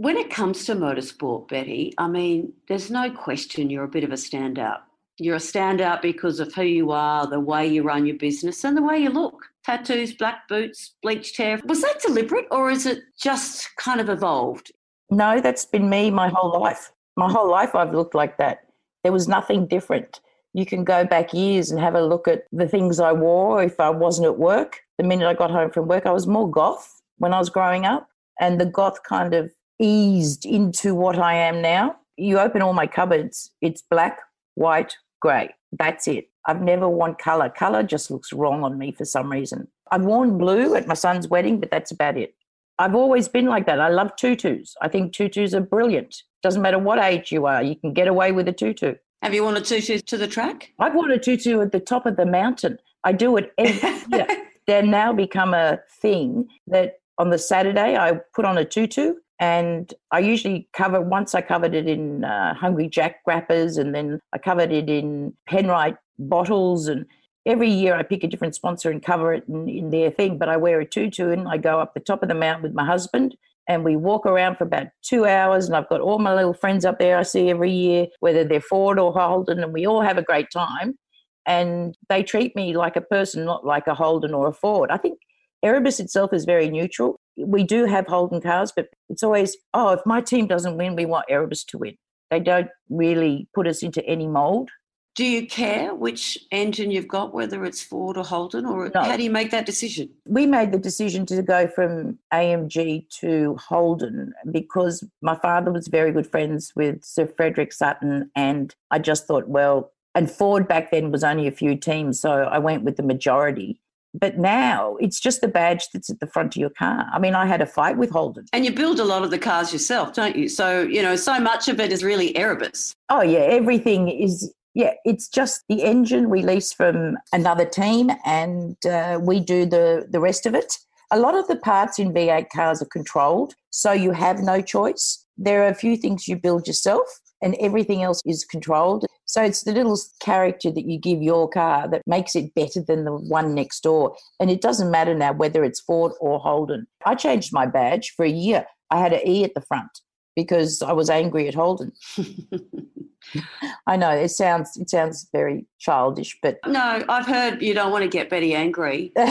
When 0.01 0.17
it 0.17 0.31
comes 0.31 0.65
to 0.65 0.75
motorsport, 0.75 1.49
Betty, 1.49 1.93
I 1.99 2.09
mean, 2.09 2.55
there's 2.69 2.91
no 2.91 3.11
question 3.11 3.69
you're 3.69 3.85
a 3.85 3.97
bit 3.97 4.03
of 4.03 4.13
a 4.13 4.15
standout. 4.15 4.79
You're 5.19 5.37
a 5.37 5.39
standout 5.39 6.01
because 6.01 6.41
of 6.41 6.55
who 6.55 6.63
you 6.63 6.91
are, 6.91 7.27
the 7.27 7.39
way 7.39 7.67
you 7.67 7.83
run 7.83 8.07
your 8.07 8.17
business, 8.17 8.65
and 8.65 8.75
the 8.75 8.83
way 8.83 8.97
you 8.97 9.11
look 9.11 9.45
tattoos, 9.63 10.15
black 10.15 10.49
boots, 10.49 10.95
bleached 11.03 11.37
hair. 11.37 11.61
Was 11.67 11.83
that 11.83 12.01
deliberate 12.01 12.47
or 12.51 12.71
is 12.71 12.87
it 12.87 13.01
just 13.21 13.77
kind 13.77 14.01
of 14.01 14.09
evolved? 14.09 14.73
No, 15.11 15.39
that's 15.39 15.67
been 15.67 15.91
me 15.91 16.11
my 16.11 16.31
whole 16.31 16.59
life. 16.59 16.93
My 17.19 17.31
whole 17.31 17.51
life 17.51 17.75
I've 17.75 17.93
looked 17.93 18.15
like 18.15 18.39
that. 18.39 18.61
There 19.03 19.13
was 19.13 19.29
nothing 19.29 19.67
different. 19.67 20.21
You 20.55 20.65
can 20.65 20.83
go 20.83 21.05
back 21.05 21.35
years 21.35 21.71
and 21.71 21.79
have 21.79 21.95
a 21.95 22.01
look 22.01 22.27
at 22.27 22.45
the 22.53 22.67
things 22.67 23.01
I 23.01 23.13
wore 23.13 23.63
if 23.63 23.79
I 23.79 23.91
wasn't 23.91 24.29
at 24.29 24.39
work. 24.39 24.81
The 24.97 25.05
minute 25.05 25.29
I 25.29 25.35
got 25.35 25.51
home 25.51 25.71
from 25.71 25.89
work, 25.89 26.07
I 26.07 26.13
was 26.13 26.27
more 26.27 26.51
goth 26.51 27.03
when 27.19 27.35
I 27.35 27.39
was 27.39 27.51
growing 27.51 27.85
up. 27.85 28.09
And 28.41 28.59
the 28.59 28.65
goth 28.65 29.03
kind 29.03 29.35
of 29.35 29.53
eased 29.81 30.45
into 30.45 30.95
what 30.95 31.19
I 31.19 31.35
am 31.35 31.61
now. 31.63 31.97
You 32.17 32.39
open 32.39 32.63
all 32.63 32.75
my 32.75 32.87
cupboards, 32.87 33.51
it's 33.61 33.83
black, 33.83 34.19
white, 34.55 34.97
grey. 35.21 35.55
That's 35.79 36.07
it. 36.07 36.29
I've 36.47 36.63
never 36.63 36.89
worn 36.89 37.15
colour. 37.15 37.49
Colour 37.49 37.83
just 37.83 38.11
looks 38.11 38.33
wrong 38.33 38.63
on 38.63 38.79
me 38.79 38.93
for 38.93 39.05
some 39.05 39.31
reason. 39.31 39.69
I've 39.91 40.03
worn 40.03 40.39
blue 40.39 40.75
at 40.75 40.87
my 40.87 40.95
son's 40.95 41.29
wedding, 41.29 41.61
but 41.61 41.71
that's 41.71 41.91
about 41.91 42.17
it. 42.17 42.35
I've 42.79 42.95
always 42.95 43.29
been 43.29 43.47
like 43.47 43.67
that. 43.67 43.81
I 43.81 43.89
love 43.89 44.17
tutus. 44.17 44.75
I 44.81 44.89
think 44.89 45.13
tutus 45.13 45.53
are 45.55 45.61
brilliant. 45.61 46.23
Doesn't 46.43 46.63
matter 46.63 46.79
what 46.79 46.99
age 46.99 47.31
you 47.31 47.47
are, 47.47 47.63
you 47.63 47.77
can 47.77 47.93
get 47.93 48.09
away 48.09 48.33
with 48.33 48.49
a 48.49 48.53
tutu. 48.53 48.95
Have 49.23 49.35
you 49.35 49.43
worn 49.43 49.57
a 49.57 49.61
tutu 49.61 49.99
to 49.99 50.17
the 50.17 50.27
track? 50.27 50.73
I've 50.79 50.95
worn 50.95 51.11
a 51.11 51.19
tutu 51.19 51.61
at 51.61 51.73
the 51.73 51.81
top 51.81 52.07
of 52.07 52.17
the 52.17 52.25
mountain. 52.25 52.79
I 53.05 53.13
do 53.13 53.37
it 53.37 53.53
every 53.59 53.91
year. 54.17 54.27
They're 54.67 54.83
now 54.83 55.13
become 55.13 55.53
a 55.53 55.81
thing 56.01 56.49
that 56.69 57.01
on 57.19 57.29
the 57.29 57.39
Saturday 57.39 57.97
I 57.99 58.13
put 58.35 58.47
on 58.47 58.57
a 58.57 58.65
tutu 58.65 59.15
and 59.41 59.93
I 60.13 60.19
usually 60.19 60.69
cover 60.75 61.01
once 61.01 61.35
I 61.35 61.41
covered 61.41 61.75
it 61.75 61.89
in 61.89 62.25
uh, 62.25 62.55
Hungry 62.55 62.89
Jack 62.89 63.21
wrappers 63.27 63.79
and 63.79 63.95
then 63.95 64.21
I 64.35 64.39
covered 64.39 64.71
it 64.71 64.91
in 64.91 65.33
Penrite 65.49 65.97
bottles 66.19 66.87
and 66.89 67.07
every 67.47 67.71
year 67.71 67.95
I 67.95 68.03
pick 68.03 68.23
a 68.23 68.29
different 68.29 68.55
sponsor 68.55 68.91
and 68.91 69.03
cover 69.03 69.33
it 69.33 69.45
in, 69.49 69.67
in 69.67 69.91
their 69.91 70.11
thing. 70.11 70.37
But 70.37 70.51
I 70.51 70.59
wear 70.59 70.79
a 70.79 70.85
tutu 70.85 71.31
and 71.31 71.49
I 71.49 71.57
go 71.57 71.81
up 71.81 71.95
the 71.95 72.01
top 72.01 72.23
of 72.23 72.29
the 72.29 72.35
mountain 72.35 72.63
with 72.63 72.75
my 72.75 72.85
husband 72.85 73.35
and 73.67 73.83
we 73.83 73.97
walk 73.97 74.27
around 74.27 74.57
for 74.57 74.65
about 74.65 74.89
two 75.01 75.25
hours. 75.25 75.67
And 75.67 75.75
I've 75.75 75.89
got 75.89 76.03
all 76.03 76.19
my 76.19 76.35
little 76.35 76.53
friends 76.53 76.85
up 76.85 76.99
there 76.99 77.17
I 77.17 77.23
see 77.23 77.49
every 77.49 77.73
year, 77.73 78.09
whether 78.21 78.45
they're 78.45 78.61
Ford 78.61 78.99
or 78.99 79.11
Holden, 79.11 79.63
and 79.63 79.73
we 79.73 79.87
all 79.87 80.03
have 80.03 80.19
a 80.19 80.23
great 80.23 80.51
time. 80.53 80.99
And 81.47 81.97
they 82.11 82.23
treat 82.23 82.55
me 82.55 82.77
like 82.77 82.97
a 82.97 83.01
person, 83.01 83.47
not 83.47 83.65
like 83.65 83.87
a 83.87 83.95
Holden 83.95 84.35
or 84.35 84.49
a 84.49 84.53
Ford. 84.53 84.91
I 84.91 84.99
think 84.99 85.19
Erebus 85.63 85.99
itself 85.99 86.35
is 86.35 86.45
very 86.45 86.69
neutral. 86.69 87.21
We 87.37 87.63
do 87.65 87.85
have 87.87 88.07
Holden 88.07 88.41
cars, 88.41 88.73
but 88.75 88.89
it's 89.09 89.23
always, 89.23 89.57
oh, 89.75 89.91
if 89.91 90.01
my 90.05 90.21
team 90.21 90.47
doesn't 90.47 90.77
win, 90.77 90.97
we 90.97 91.07
want 91.07 91.27
Erebus 91.29 91.65
to 91.65 91.79
win. 91.79 91.97
They 92.31 92.41
don't 92.41 92.69
really 92.89 93.49
put 93.55 93.67
us 93.67 93.83
into 93.83 94.05
any 94.07 94.27
mold. 94.27 94.71
Do 95.17 95.25
you 95.25 95.47
care 95.49 95.93
which 95.95 96.39
engine 96.53 96.93
you've 96.93 97.09
got, 97.09 97.35
whether 97.35 97.65
it's 97.65 97.83
Ford 97.83 98.17
or 98.17 98.25
Holden, 98.25 98.65
or 98.65 98.91
No. 98.95 99.03
how 99.03 99.17
do 99.17 99.25
you 99.25 99.31
make 99.31 99.51
that 99.51 99.67
decision? 99.67 100.09
we 100.25 100.47
made 100.47 100.71
the 100.71 100.79
decision 100.79 101.27
to 101.27 101.43
go 101.43 101.67
from 101.67 102.19
AMG 102.33 103.09
to 103.21 103.57
Holden 103.57 104.33
because 104.51 105.05
my 105.21 105.35
father 105.35 105.73
was 105.73 105.89
very 105.89 106.13
good 106.13 106.31
friends 106.31 106.73
with 106.77 107.03
Sir 107.05 107.27
Frederick 107.27 107.73
Sutton. 107.73 108.31
And 108.37 108.75
I 108.93 109.01
just 109.01 109.27
thought, 109.27 109.49
well, 109.49 109.93
and 110.15 110.31
Ford 110.31 110.69
back 110.69 110.91
then 110.93 111.11
was 111.11 111.25
only 111.25 111.47
a 111.49 111.53
few 111.53 111.77
teams. 111.77 112.21
So 112.21 112.31
I 112.31 112.59
went 112.59 112.85
with 112.85 112.97
the 112.97 113.03
majority. 113.03 113.81
But 114.15 114.39
now 114.39 114.97
it's 115.01 115.21
just 115.21 115.41
the 115.41 115.49
badge 115.49 115.87
that's 115.93 116.11
at 116.11 116.21
the 116.21 116.27
front 116.27 116.57
of 116.57 116.61
your 116.61 116.71
car. 116.71 117.07
I 117.13 117.19
mean, 117.19 117.35
I 117.35 117.47
had 117.47 117.61
a 117.61 117.67
fight 117.67 117.97
with 117.97 118.11
Holden. 118.11 118.47
And 118.53 118.65
you 118.65 118.73
build 118.73 118.99
a 118.99 119.05
lot 119.05 119.23
of 119.23 119.31
the 119.31 119.39
cars 119.39 119.73
yourself, 119.73 120.15
don't 120.15 120.37
you? 120.37 120.49
So, 120.49 120.83
you 120.83 121.03
know, 121.03 121.17
so 121.17 121.39
much 121.39 121.69
of 121.69 121.79
it 121.79 121.93
is 121.93 122.03
really 122.03 122.37
Erebus. 122.37 122.95
Oh, 123.09 123.23
yeah, 123.23 123.41
everything 123.41 124.09
is. 124.09 124.53
Yeah, 124.73 124.93
it's 125.05 125.29
just 125.29 125.65
the 125.69 125.83
engine 125.83 126.31
we 126.31 126.43
lease 126.43 126.73
from 126.73 127.17
another 127.33 127.65
team 127.65 128.13
and 128.25 128.77
uh, 128.87 129.19
we 129.21 129.41
do 129.41 129.67
the, 129.67 130.07
the 130.09 130.21
rest 130.21 130.47
of 130.47 130.55
it. 130.55 130.79
A 131.11 131.19
lot 131.19 131.35
of 131.35 131.49
the 131.49 131.57
parts 131.57 131.99
in 131.99 132.13
V8 132.13 132.47
cars 132.55 132.81
are 132.81 132.87
controlled, 132.87 133.55
so 133.71 133.91
you 133.91 134.13
have 134.13 134.39
no 134.39 134.63
choice. 134.63 135.27
There 135.37 135.65
are 135.65 135.69
a 135.69 135.75
few 135.75 135.97
things 135.97 136.29
you 136.29 136.37
build 136.37 136.69
yourself, 136.69 137.09
and 137.43 137.57
everything 137.61 138.03
else 138.03 138.21
is 138.27 138.45
controlled. 138.45 139.07
So 139.25 139.43
it's 139.43 139.63
the 139.63 139.73
little 139.73 139.99
character 140.21 140.71
that 140.71 140.87
you 140.87 140.99
give 140.99 141.23
your 141.23 141.49
car 141.49 141.89
that 141.89 142.03
makes 142.07 142.35
it 142.35 142.55
better 142.55 142.83
than 142.83 143.05
the 143.05 143.13
one 143.13 143.55
next 143.55 143.83
door. 143.83 144.17
And 144.41 144.51
it 144.51 144.61
doesn't 144.61 144.91
matter 144.91 145.15
now 145.15 145.33
whether 145.33 145.65
it's 145.65 145.81
Ford 145.81 146.13
or 146.21 146.41
Holden. 146.41 146.87
I 147.05 147.15
changed 147.15 147.53
my 147.53 147.67
badge 147.67 148.13
for 148.17 148.25
a 148.25 148.31
year. 148.31 148.67
I 148.91 148.99
had 148.99 149.13
an 149.13 149.27
E 149.27 149.45
at 149.45 149.55
the 149.55 149.61
front 149.61 149.91
because 150.35 150.83
I 150.83 150.93
was 150.93 151.11
angry 151.11 151.49
at 151.49 151.55
Holden. 151.55 151.93
I 153.87 153.97
know 153.97 154.11
it 154.11 154.31
sounds 154.31 154.77
it 154.77 154.89
sounds 154.91 155.29
very 155.33 155.67
childish, 155.79 156.39
but 156.43 156.59
No, 156.67 157.05
I've 157.09 157.27
heard 157.27 157.63
you 157.63 157.75
don't 157.75 157.93
want 157.93 158.03
to 158.03 158.09
get 158.09 158.31
Betty 158.31 158.55
angry. 158.55 159.13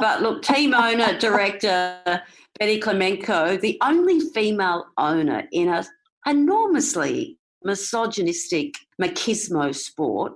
But 0.00 0.20
look, 0.20 0.42
team 0.42 0.74
owner, 0.74 1.16
director 1.18 2.00
Betty 2.58 2.80
Klimenko, 2.80 3.60
the 3.60 3.78
only 3.82 4.18
female 4.18 4.86
owner 4.98 5.46
in 5.52 5.68
a 5.68 5.84
enormously 6.26 7.38
misogynistic 7.64 8.74
machismo 9.00 9.74
sport. 9.74 10.34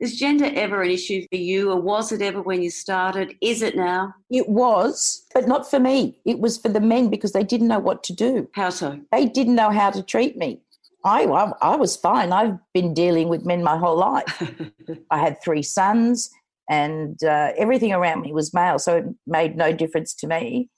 Is 0.00 0.16
gender 0.16 0.48
ever 0.54 0.82
an 0.82 0.90
issue 0.90 1.26
for 1.28 1.36
you, 1.36 1.72
or 1.72 1.80
was 1.80 2.12
it 2.12 2.22
ever 2.22 2.40
when 2.40 2.62
you 2.62 2.70
started? 2.70 3.34
Is 3.40 3.62
it 3.62 3.74
now? 3.76 4.14
it 4.30 4.48
was, 4.48 5.26
but 5.34 5.48
not 5.48 5.68
for 5.68 5.80
me. 5.80 6.16
It 6.24 6.38
was 6.38 6.56
for 6.56 6.68
the 6.68 6.80
men 6.80 7.10
because 7.10 7.32
they 7.32 7.42
didn't 7.42 7.66
know 7.66 7.80
what 7.80 8.04
to 8.04 8.12
do. 8.12 8.48
How 8.54 8.70
so? 8.70 9.00
They 9.10 9.26
didn't 9.26 9.56
know 9.56 9.70
how 9.70 9.90
to 9.90 10.02
treat 10.02 10.36
me. 10.36 10.60
I, 11.04 11.24
I, 11.24 11.52
I 11.60 11.76
was 11.76 11.96
fine. 11.96 12.32
I've 12.32 12.58
been 12.74 12.94
dealing 12.94 13.28
with 13.28 13.44
men 13.44 13.64
my 13.64 13.76
whole 13.76 13.96
life. 13.96 14.42
I 15.10 15.18
had 15.18 15.42
three 15.42 15.64
sons, 15.64 16.30
and 16.70 17.20
uh, 17.24 17.52
everything 17.56 17.92
around 17.92 18.20
me 18.20 18.32
was 18.32 18.54
male, 18.54 18.78
so 18.78 18.98
it 18.98 19.04
made 19.26 19.56
no 19.56 19.72
difference 19.72 20.14
to 20.16 20.28
me. 20.28 20.70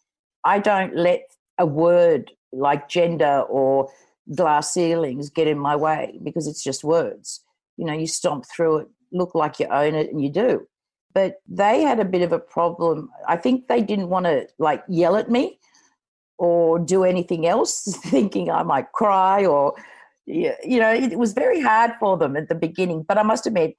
I 0.45 0.61
don't 0.61 0.97
let 0.97 1.23
a 1.59 1.67
word 1.67 2.31
like 2.52 2.88
gender 2.88 3.45
or 3.50 3.90
glass 4.35 4.73
ceilings 4.73 5.31
get 5.31 5.49
in 5.49 5.59
my 5.59 5.77
way 5.77 6.19
because 6.23 6.47
it's 6.47 6.62
just 6.62 6.85
words. 6.85 7.41
You 7.77 7.87
know, 7.87 7.93
you 7.93 8.07
stomp 8.07 8.45
through 8.47 8.79
it, 8.79 8.89
look 9.12 9.35
like 9.35 9.59
you 9.59 9.67
own 9.67 9.95
it, 9.95 10.11
and 10.11 10.23
you 10.23 10.31
do. 10.31 10.67
But 11.15 11.37
they 11.49 11.83
had 11.83 11.99
a 11.99 12.05
bit 12.05 12.23
of 12.23 12.33
a 12.33 12.39
problem. 12.39 13.11
I 13.27 13.37
think 13.37 13.67
they 13.67 13.83
didn't 13.83 14.09
want 14.09 14.27
to 14.27 14.47
like 14.59 14.85
yell 14.89 15.17
at 15.17 15.31
me 15.31 15.59
or 16.39 16.79
do 16.79 17.05
anything 17.05 17.47
else, 17.47 17.83
thinking 18.05 18.50
I 18.50 18.62
might 18.62 18.93
cry 18.93 19.45
or, 19.45 19.75
you 20.27 20.55
know, 20.65 20.93
it 20.93 21.19
was 21.19 21.33
very 21.33 21.61
hard 21.61 21.93
for 21.99 22.17
them 22.17 22.37
at 22.37 22.49
the 22.49 22.55
beginning. 22.55 23.03
But 23.03 23.19
I 23.19 23.23
must 23.23 23.47
admit, 23.47 23.75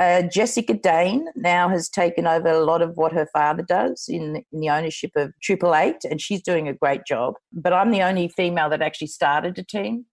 uh, 0.00 0.22
Jessica 0.22 0.72
Dane 0.72 1.26
now 1.36 1.68
has 1.68 1.90
taken 1.90 2.26
over 2.26 2.48
a 2.48 2.64
lot 2.64 2.80
of 2.80 2.96
what 2.96 3.12
her 3.12 3.28
father 3.34 3.62
does 3.62 4.06
in, 4.08 4.42
in 4.50 4.60
the 4.60 4.70
ownership 4.70 5.10
of 5.14 5.32
Triple 5.42 5.74
Eight, 5.74 6.04
and 6.10 6.20
she's 6.20 6.42
doing 6.42 6.66
a 6.68 6.72
great 6.72 7.04
job. 7.06 7.34
But 7.52 7.74
I'm 7.74 7.90
the 7.90 8.02
only 8.02 8.28
female 8.28 8.70
that 8.70 8.80
actually 8.80 9.08
started 9.08 9.58
a 9.58 9.62
team, 9.62 10.06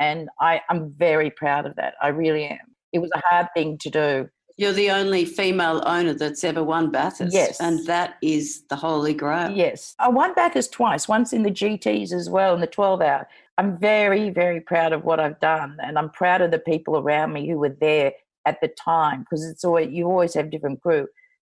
and 0.00 0.28
I, 0.40 0.60
I'm 0.70 0.94
very 0.96 1.30
proud 1.30 1.66
of 1.66 1.74
that. 1.74 1.94
I 2.00 2.08
really 2.08 2.44
am. 2.44 2.58
It 2.92 3.00
was 3.00 3.10
a 3.14 3.22
hard 3.24 3.48
thing 3.54 3.78
to 3.78 3.90
do. 3.90 4.28
You're 4.58 4.72
the 4.72 4.90
only 4.92 5.24
female 5.24 5.82
owner 5.86 6.14
that's 6.14 6.44
ever 6.44 6.62
won 6.62 6.92
Bathurst. 6.92 7.34
Yes. 7.34 7.58
And 7.60 7.84
that 7.86 8.18
is 8.22 8.62
the 8.68 8.76
holy 8.76 9.14
grail. 9.14 9.50
Yes. 9.50 9.96
I 9.98 10.08
won 10.08 10.34
Bathurst 10.34 10.72
twice, 10.72 11.08
once 11.08 11.32
in 11.32 11.42
the 11.42 11.50
GTs 11.50 12.12
as 12.12 12.30
well 12.30 12.54
in 12.54 12.60
the 12.60 12.66
12 12.66 13.00
hour. 13.00 13.28
I'm 13.58 13.78
very, 13.78 14.30
very 14.30 14.60
proud 14.60 14.92
of 14.92 15.04
what 15.04 15.18
I've 15.18 15.40
done. 15.40 15.78
And 15.82 15.98
I'm 15.98 16.10
proud 16.10 16.42
of 16.42 16.50
the 16.50 16.58
people 16.58 16.98
around 16.98 17.32
me 17.32 17.48
who 17.48 17.56
were 17.56 17.74
there 17.80 18.12
at 18.46 18.60
the 18.60 18.68
time 18.68 19.20
because 19.20 19.44
it's 19.44 19.64
always, 19.64 19.90
you 19.92 20.06
always 20.06 20.34
have 20.34 20.50
different 20.50 20.80
crew. 20.82 21.06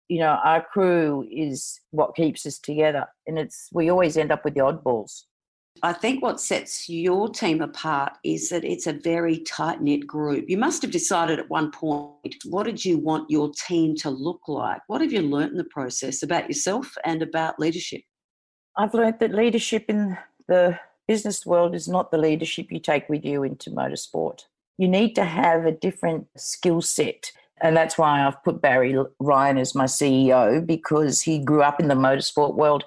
You 0.08 0.20
know, 0.20 0.38
our 0.44 0.62
crew 0.62 1.26
is 1.30 1.80
what 1.90 2.14
keeps 2.14 2.44
us 2.44 2.58
together. 2.58 3.06
And 3.26 3.38
it's, 3.38 3.68
we 3.72 3.90
always 3.90 4.16
end 4.16 4.32
up 4.32 4.44
with 4.44 4.54
the 4.54 4.60
oddballs. 4.60 5.22
I 5.82 5.92
think 5.92 6.22
what 6.22 6.40
sets 6.40 6.88
your 6.88 7.28
team 7.28 7.60
apart 7.60 8.12
is 8.24 8.50
that 8.50 8.64
it's 8.64 8.86
a 8.86 8.92
very 8.92 9.38
tight 9.38 9.80
knit 9.80 10.06
group. 10.06 10.48
You 10.48 10.58
must 10.58 10.82
have 10.82 10.90
decided 10.90 11.38
at 11.38 11.48
one 11.48 11.70
point 11.70 12.36
what 12.44 12.64
did 12.64 12.84
you 12.84 12.98
want 12.98 13.30
your 13.30 13.50
team 13.66 13.96
to 13.96 14.10
look 14.10 14.42
like? 14.46 14.82
What 14.86 15.00
have 15.00 15.12
you 15.12 15.22
learnt 15.22 15.52
in 15.52 15.58
the 15.58 15.64
process 15.64 16.22
about 16.22 16.46
yourself 16.46 16.94
and 17.04 17.22
about 17.22 17.58
leadership? 17.58 18.02
I've 18.76 18.94
learnt 18.94 19.18
that 19.20 19.34
leadership 19.34 19.86
in 19.88 20.16
the 20.46 20.78
business 21.08 21.44
world 21.44 21.74
is 21.74 21.88
not 21.88 22.10
the 22.10 22.18
leadership 22.18 22.70
you 22.70 22.78
take 22.78 23.08
with 23.08 23.24
you 23.24 23.42
into 23.42 23.70
motorsport. 23.70 24.44
You 24.82 24.88
need 24.88 25.14
to 25.14 25.24
have 25.24 25.64
a 25.64 25.70
different 25.70 26.26
skill 26.36 26.82
set. 26.82 27.30
And 27.60 27.76
that's 27.76 27.96
why 27.96 28.26
I've 28.26 28.42
put 28.42 28.60
Barry 28.60 28.96
Ryan 29.20 29.56
as 29.56 29.76
my 29.76 29.84
CEO 29.84 30.66
because 30.66 31.22
he 31.22 31.38
grew 31.38 31.62
up 31.62 31.78
in 31.78 31.86
the 31.86 31.94
motorsport 31.94 32.56
world. 32.56 32.84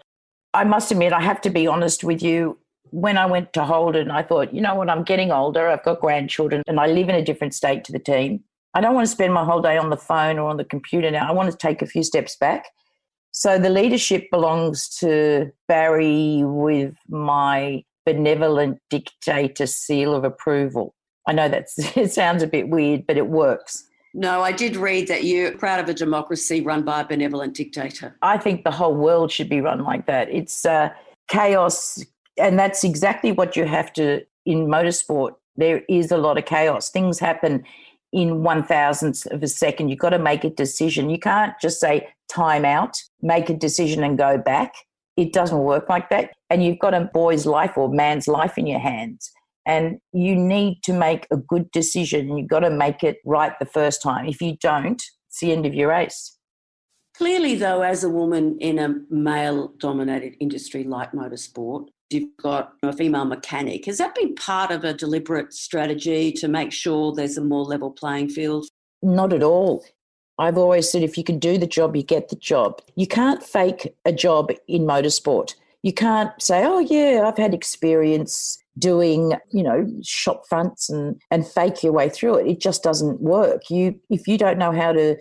I 0.54 0.66
must 0.66 0.92
admit, 0.92 1.14
I 1.14 1.22
have 1.22 1.40
to 1.40 1.50
be 1.50 1.68
honest 1.68 2.04
with 2.04 2.22
you. 2.22 2.58
When 2.90 3.18
I 3.18 3.26
went 3.26 3.54
to 3.54 3.64
Holden, 3.64 4.12
I 4.12 4.24
thought, 4.24 4.54
you 4.54 4.60
know 4.60 4.76
what, 4.76 4.90
I'm 4.90 5.04
getting 5.04 5.32
older, 5.32 5.70
I've 5.70 5.86
got 5.86 6.02
grandchildren, 6.02 6.64
and 6.68 6.82
I 6.82 6.88
live 6.88 7.08
in 7.08 7.16
a 7.16 7.24
different 7.24 7.54
state 7.54 7.86
to 7.86 7.94
the 7.94 8.00
team. 8.00 8.44
I 8.74 8.82
don't 8.82 8.94
want 8.94 9.08
to 9.08 9.12
spend 9.12 9.34
my 9.34 9.46
whole 9.46 9.62
day 9.62 9.78
on 9.78 9.90
the 9.90 9.96
phone 9.96 10.38
or 10.38 10.50
on 10.50 10.58
the 10.58 10.66
computer 10.66 11.10
now. 11.10 11.30
I 11.30 11.32
want 11.32 11.50
to 11.50 11.58
take 11.58 11.82
a 11.82 11.88
few 11.88 12.04
steps 12.04 12.36
back. 12.36 12.66
So 13.32 13.58
the 13.58 13.70
leadership 13.70 14.30
belongs 14.32 14.90
to 14.98 15.50
Barry 15.70 16.42
with 16.44 16.94
my 17.08 17.86
benevolent 18.06 18.80
dictator 18.90 19.66
seal 19.66 20.14
of 20.14 20.26
approval. 20.26 20.95
I 21.28 21.34
know 21.34 21.50
that 21.50 21.68
it 21.96 22.12
sounds 22.12 22.44
a 22.44 22.48
bit 22.48 22.70
weird, 22.70 23.06
but 23.08 23.18
it 23.18 23.28
works. 23.28 23.86
No, 24.14 24.42
I 24.42 24.54
did 24.54 24.78
read 24.78 25.10
that 25.10 25.26
you're 25.26 25.58
proud 25.58 25.82
of 25.82 25.90
a 25.90 25.94
democracy 25.94 26.62
run 26.62 26.84
by 26.84 27.02
a 27.02 27.06
benevolent 27.06 27.54
dictator. 27.54 28.16
I 28.22 28.38
think 28.38 28.64
the 28.64 28.72
whole 28.72 28.96
world 28.96 29.30
should 29.30 29.50
be 29.50 29.60
run 29.60 29.84
like 29.84 30.06
that. 30.06 30.30
It's 30.30 30.66
uh, 30.66 30.90
chaos, 31.28 32.02
and 32.38 32.58
that's 32.58 32.86
exactly 32.86 33.34
what 33.34 33.58
you 33.58 33.66
have 33.66 33.92
to 33.94 34.26
in 34.46 34.68
motorsport. 34.68 35.36
There 35.58 35.84
is 35.90 36.12
a 36.12 36.18
lot 36.18 36.38
of 36.38 36.46
chaos. 36.46 36.90
Things 36.90 37.20
happen 37.20 37.66
in 38.14 38.42
one 38.42 38.64
thousandth 38.64 39.26
of 39.28 39.44
a 39.44 39.50
second. 39.50 39.90
You've 39.90 40.00
got 40.00 40.12
to 40.12 40.20
make 40.20 40.46
a 40.46 40.50
decision. 40.50 41.10
You 41.10 41.20
can't 41.20 41.54
just 41.62 41.82
say 41.82 42.08
time 42.30 42.64
out, 42.64 42.98
make 43.22 43.50
a 43.50 43.54
decision, 43.54 44.02
and 44.02 44.18
go 44.18 44.38
back. 44.38 44.76
It 45.18 45.34
doesn't 45.34 45.60
work 45.60 45.90
like 45.90 46.10
that. 46.10 46.32
And 46.50 46.64
you've 46.64 46.80
got 46.80 46.94
a 46.94 47.02
boy's 47.02 47.46
life 47.46 47.78
or 47.78 47.90
man's 47.90 48.30
life 48.30 48.58
in 48.58 48.66
your 48.66 48.80
hands. 48.80 49.32
And 49.66 50.00
you 50.14 50.36
need 50.36 50.82
to 50.84 50.94
make 50.94 51.28
a 51.32 51.38
good 51.38 51.72
decision. 51.72 52.38
You've 52.38 52.48
got 52.48 52.60
to 52.60 52.70
make 52.70 53.04
it 53.04 53.18
right 53.26 53.58
the 53.60 53.66
first 53.66 54.02
time. 54.02 54.28
If 54.28 54.42
you 54.42 54.58
don't, 54.62 55.02
it's 55.28 55.40
the 55.40 55.52
end 55.52 55.66
of 55.66 55.74
your 55.74 55.90
race. 55.90 56.38
Clearly, 57.18 57.56
though, 57.56 57.82
as 57.82 58.04
a 58.04 58.10
woman 58.10 58.58
in 58.60 58.78
a 58.78 58.96
male 59.10 59.70
dominated 59.78 60.36
industry 60.40 60.84
like 60.84 61.14
motorsport, 61.14 61.88
you've 62.10 62.36
got 62.42 62.74
a 62.84 62.92
female 62.92 63.26
mechanic. 63.26 63.86
Has 63.86 63.98
that 64.00 64.14
been 64.16 64.36
part 64.36 64.70
of 64.70 64.84
a 64.84 64.94
deliberate 64.94 65.54
strategy 65.54 66.32
to 66.34 66.48
make 66.48 66.72
sure 66.72 67.14
there's 67.14 67.38
a 67.38 67.42
more 67.42 67.64
level 67.64 67.90
playing 67.90 68.30
field? 68.30 68.68
Not 69.02 69.34
at 69.34 69.44
all. 69.44 69.86
I've 70.38 70.58
always 70.58 70.92
said 70.92 71.04
if 71.04 71.18
you 71.18 71.24
can 71.24 71.40
do 71.40 71.58
the 71.58 71.68
job, 71.68 71.96
you 71.96 72.04
get 72.04 72.30
the 72.30 72.36
job. 72.36 72.82
You 72.96 73.08
can't 73.08 73.42
fake 73.42 73.96
a 74.04 74.12
job 74.12 74.52
in 74.68 74.84
motorsport. 74.84 75.56
You 75.82 75.94
can't 75.94 76.32
say, 76.42 76.66
oh, 76.66 76.80
yeah, 76.80 77.24
I've 77.26 77.38
had 77.38 77.54
experience 77.54 78.58
doing, 78.78 79.34
you 79.52 79.64
know, 79.64 79.88
shop 80.04 80.44
fronts 80.48 80.90
and, 80.90 81.20
and 81.32 81.48
fake 81.48 81.84
your 81.84 81.94
way 81.94 82.10
through 82.10 82.36
it. 82.36 82.48
It 82.48 82.60
just 82.60 82.84
doesn't 82.84 83.22
work. 83.22 83.70
You 83.70 84.00
If 84.10 84.28
you 84.28 84.38
don't 84.38 84.58
know 84.58 84.72
how 84.72 84.92
to 84.92 85.16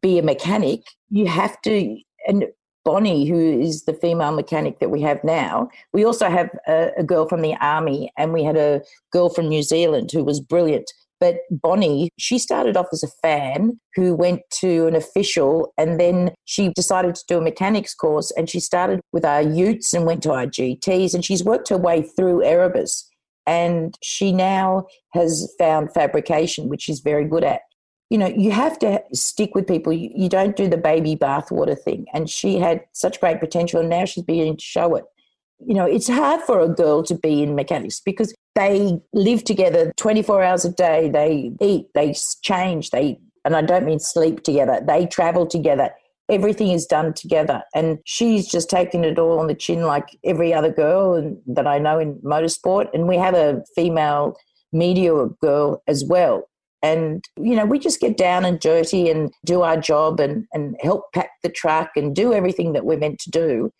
be 0.00 0.18
a 0.18 0.22
mechanic, 0.22 0.82
you 1.10 1.26
have 1.26 1.60
to. 1.62 1.98
And 2.26 2.46
Bonnie, 2.84 3.26
who 3.26 3.60
is 3.60 3.84
the 3.84 3.94
female 3.94 4.32
mechanic 4.32 4.78
that 4.78 4.90
we 4.90 5.00
have 5.00 5.22
now, 5.24 5.68
we 5.92 6.04
also 6.04 6.28
have 6.28 6.50
a, 6.68 6.90
a 6.98 7.02
girl 7.02 7.26
from 7.26 7.40
the 7.40 7.56
army 7.60 8.12
and 8.18 8.32
we 8.32 8.44
had 8.44 8.56
a 8.56 8.82
girl 9.10 9.30
from 9.30 9.48
New 9.48 9.62
Zealand 9.62 10.10
who 10.12 10.22
was 10.22 10.38
brilliant 10.38 10.92
but 11.20 11.38
Bonnie, 11.50 12.10
she 12.18 12.38
started 12.38 12.76
off 12.76 12.86
as 12.92 13.02
a 13.02 13.08
fan 13.22 13.80
who 13.94 14.14
went 14.14 14.42
to 14.60 14.86
an 14.86 14.94
official 14.94 15.72
and 15.78 15.98
then 16.00 16.32
she 16.44 16.70
decided 16.70 17.14
to 17.14 17.24
do 17.28 17.38
a 17.38 17.42
mechanics 17.42 17.94
course 17.94 18.30
and 18.36 18.50
she 18.50 18.60
started 18.60 19.00
with 19.12 19.24
our 19.24 19.42
utes 19.42 19.92
and 19.92 20.06
went 20.06 20.22
to 20.24 20.32
our 20.32 20.46
GTs 20.46 21.14
and 21.14 21.24
she's 21.24 21.44
worked 21.44 21.68
her 21.68 21.78
way 21.78 22.02
through 22.02 22.42
Erebus. 22.44 23.08
And 23.46 23.94
she 24.02 24.32
now 24.32 24.86
has 25.12 25.52
found 25.58 25.92
fabrication, 25.92 26.68
which 26.68 26.82
she's 26.82 27.00
very 27.00 27.26
good 27.26 27.44
at. 27.44 27.60
You 28.08 28.18
know, 28.18 28.26
you 28.26 28.50
have 28.50 28.78
to 28.78 29.02
stick 29.12 29.54
with 29.54 29.66
people. 29.66 29.92
You, 29.92 30.10
you 30.14 30.28
don't 30.28 30.56
do 30.56 30.68
the 30.68 30.76
baby 30.76 31.14
bathwater 31.14 31.78
thing. 31.78 32.06
And 32.14 32.28
she 32.30 32.58
had 32.58 32.82
such 32.92 33.20
great 33.20 33.40
potential, 33.40 33.80
and 33.80 33.90
now 33.90 34.06
she's 34.06 34.24
beginning 34.24 34.56
to 34.56 34.62
show 34.62 34.94
it 34.94 35.04
you 35.66 35.74
know, 35.74 35.84
it's 35.84 36.08
hard 36.08 36.42
for 36.42 36.60
a 36.60 36.68
girl 36.68 37.02
to 37.04 37.14
be 37.14 37.42
in 37.42 37.54
mechanics 37.54 38.00
because 38.00 38.34
they 38.54 39.00
live 39.12 39.44
together 39.44 39.92
24 39.96 40.42
hours 40.42 40.64
a 40.64 40.72
day. 40.72 41.08
They 41.08 41.52
eat, 41.60 41.88
they 41.94 42.14
change, 42.42 42.90
they, 42.90 43.18
and 43.44 43.56
I 43.56 43.62
don't 43.62 43.84
mean 43.84 43.98
sleep 43.98 44.42
together, 44.42 44.80
they 44.86 45.06
travel 45.06 45.46
together. 45.46 45.90
Everything 46.30 46.70
is 46.70 46.86
done 46.86 47.12
together. 47.12 47.62
And 47.74 47.98
she's 48.04 48.48
just 48.48 48.70
taken 48.70 49.04
it 49.04 49.18
all 49.18 49.38
on 49.40 49.46
the 49.46 49.54
chin 49.54 49.82
like 49.82 50.16
every 50.24 50.54
other 50.54 50.72
girl 50.72 51.36
that 51.46 51.66
I 51.66 51.78
know 51.78 51.98
in 51.98 52.14
motorsport. 52.20 52.88
And 52.94 53.06
we 53.06 53.16
have 53.16 53.34
a 53.34 53.62
female 53.74 54.34
media 54.72 55.12
girl 55.42 55.82
as 55.86 56.02
well. 56.04 56.48
And, 56.82 57.24
you 57.38 57.56
know, 57.56 57.64
we 57.64 57.78
just 57.78 58.00
get 58.00 58.16
down 58.16 58.44
and 58.44 58.60
dirty 58.60 59.10
and 59.10 59.32
do 59.44 59.62
our 59.62 59.76
job 59.76 60.20
and, 60.20 60.46
and 60.52 60.76
help 60.82 61.12
pack 61.12 61.30
the 61.42 61.48
truck 61.48 61.90
and 61.96 62.14
do 62.14 62.32
everything 62.32 62.72
that 62.72 62.84
we're 62.84 62.98
meant 62.98 63.18
to 63.20 63.30
do. 63.30 63.70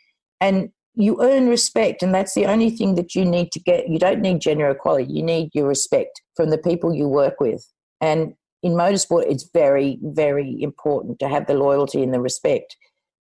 And 0.41 0.71
you 0.95 1.21
earn 1.23 1.49
respect 1.49 2.03
and 2.03 2.15
that's 2.15 2.35
the 2.35 2.47
only 2.47 2.71
thing 2.71 2.95
that 2.95 3.15
you 3.15 3.25
need 3.25 3.51
to 3.53 3.61
get. 3.61 3.89
You 3.89 3.99
don't 3.99 4.21
need 4.21 4.41
gender 4.41 4.69
equality. 4.71 5.13
You 5.13 5.23
need 5.23 5.51
your 5.53 5.69
respect 5.69 6.23
from 6.37 6.51
the 6.51 6.59
people 6.59 6.95
you 6.95 7.09
work 7.09 7.41
with. 7.41 7.67
And 8.01 8.35
in 8.63 8.73
motorsport 8.73 9.25
it's 9.27 9.49
very 9.53 9.99
very 10.03 10.57
important 10.63 11.19
to 11.19 11.29
have 11.29 11.47
the 11.47 11.55
loyalty 11.55 12.03
and 12.03 12.15
the 12.15 12.21
respect. 12.21 12.77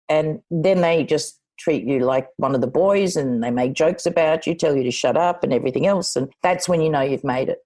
And 0.08 0.40
then 0.50 0.80
they 0.80 1.04
just 1.04 1.40
treat 1.58 1.84
you 1.84 2.00
like 2.00 2.28
one 2.36 2.54
of 2.54 2.60
the 2.60 2.66
boys 2.66 3.16
and 3.16 3.42
they 3.42 3.50
make 3.50 3.74
jokes 3.74 4.06
about 4.06 4.46
you 4.46 4.54
tell 4.54 4.76
you 4.76 4.82
to 4.82 4.90
shut 4.90 5.16
up 5.16 5.44
and 5.44 5.52
everything 5.52 5.86
else. 5.86 6.16
And 6.16 6.32
that's 6.42 6.68
when 6.68 6.80
you 6.80 6.90
know 6.90 7.00
you've 7.00 7.24
made 7.24 7.48
it 7.48 7.58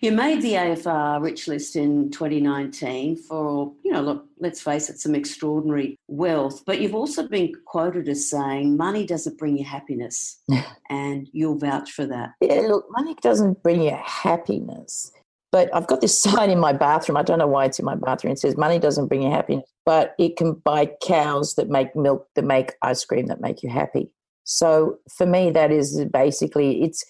you 0.00 0.12
made 0.12 0.42
the 0.42 0.52
AFR 0.52 1.22
Rich 1.22 1.48
List 1.48 1.76
in 1.76 2.10
2019 2.10 3.16
for, 3.16 3.72
you 3.84 3.92
know, 3.92 4.00
look, 4.00 4.26
let's 4.38 4.60
face 4.60 4.88
it, 4.88 5.00
some 5.00 5.14
extraordinary 5.14 5.96
wealth. 6.08 6.62
But 6.66 6.80
you've 6.80 6.94
also 6.94 7.26
been 7.26 7.52
quoted 7.66 8.08
as 8.08 8.28
saying 8.28 8.76
money 8.76 9.06
doesn't 9.06 9.38
bring 9.38 9.56
you 9.56 9.64
happiness, 9.64 10.40
and 10.90 11.28
you'll 11.32 11.58
vouch 11.58 11.92
for 11.92 12.06
that. 12.06 12.30
Yeah, 12.40 12.60
look, 12.60 12.86
money 12.90 13.14
doesn't 13.20 13.62
bring 13.62 13.82
you 13.82 13.96
happiness. 14.02 15.12
But 15.50 15.74
I've 15.74 15.86
got 15.86 16.00
this 16.00 16.16
sign 16.22 16.50
in 16.50 16.58
my 16.58 16.72
bathroom. 16.72 17.16
I 17.16 17.22
don't 17.22 17.38
know 17.38 17.46
why 17.46 17.64
it's 17.64 17.78
in 17.78 17.84
my 17.84 17.96
bathroom. 17.96 18.32
It 18.32 18.38
says 18.38 18.56
money 18.56 18.78
doesn't 18.78 19.08
bring 19.08 19.22
you 19.22 19.30
happiness, 19.30 19.68
but 19.84 20.14
it 20.18 20.36
can 20.36 20.54
buy 20.54 20.90
cows 21.02 21.54
that 21.54 21.68
make 21.68 21.96
milk, 21.96 22.28
that 22.34 22.44
make 22.44 22.72
ice 22.82 23.04
cream, 23.04 23.26
that 23.26 23.40
make 23.40 23.62
you 23.62 23.70
happy. 23.70 24.10
So 24.44 24.98
for 25.16 25.26
me, 25.26 25.50
that 25.50 25.70
is 25.70 26.04
basically 26.12 26.82
it's. 26.82 27.04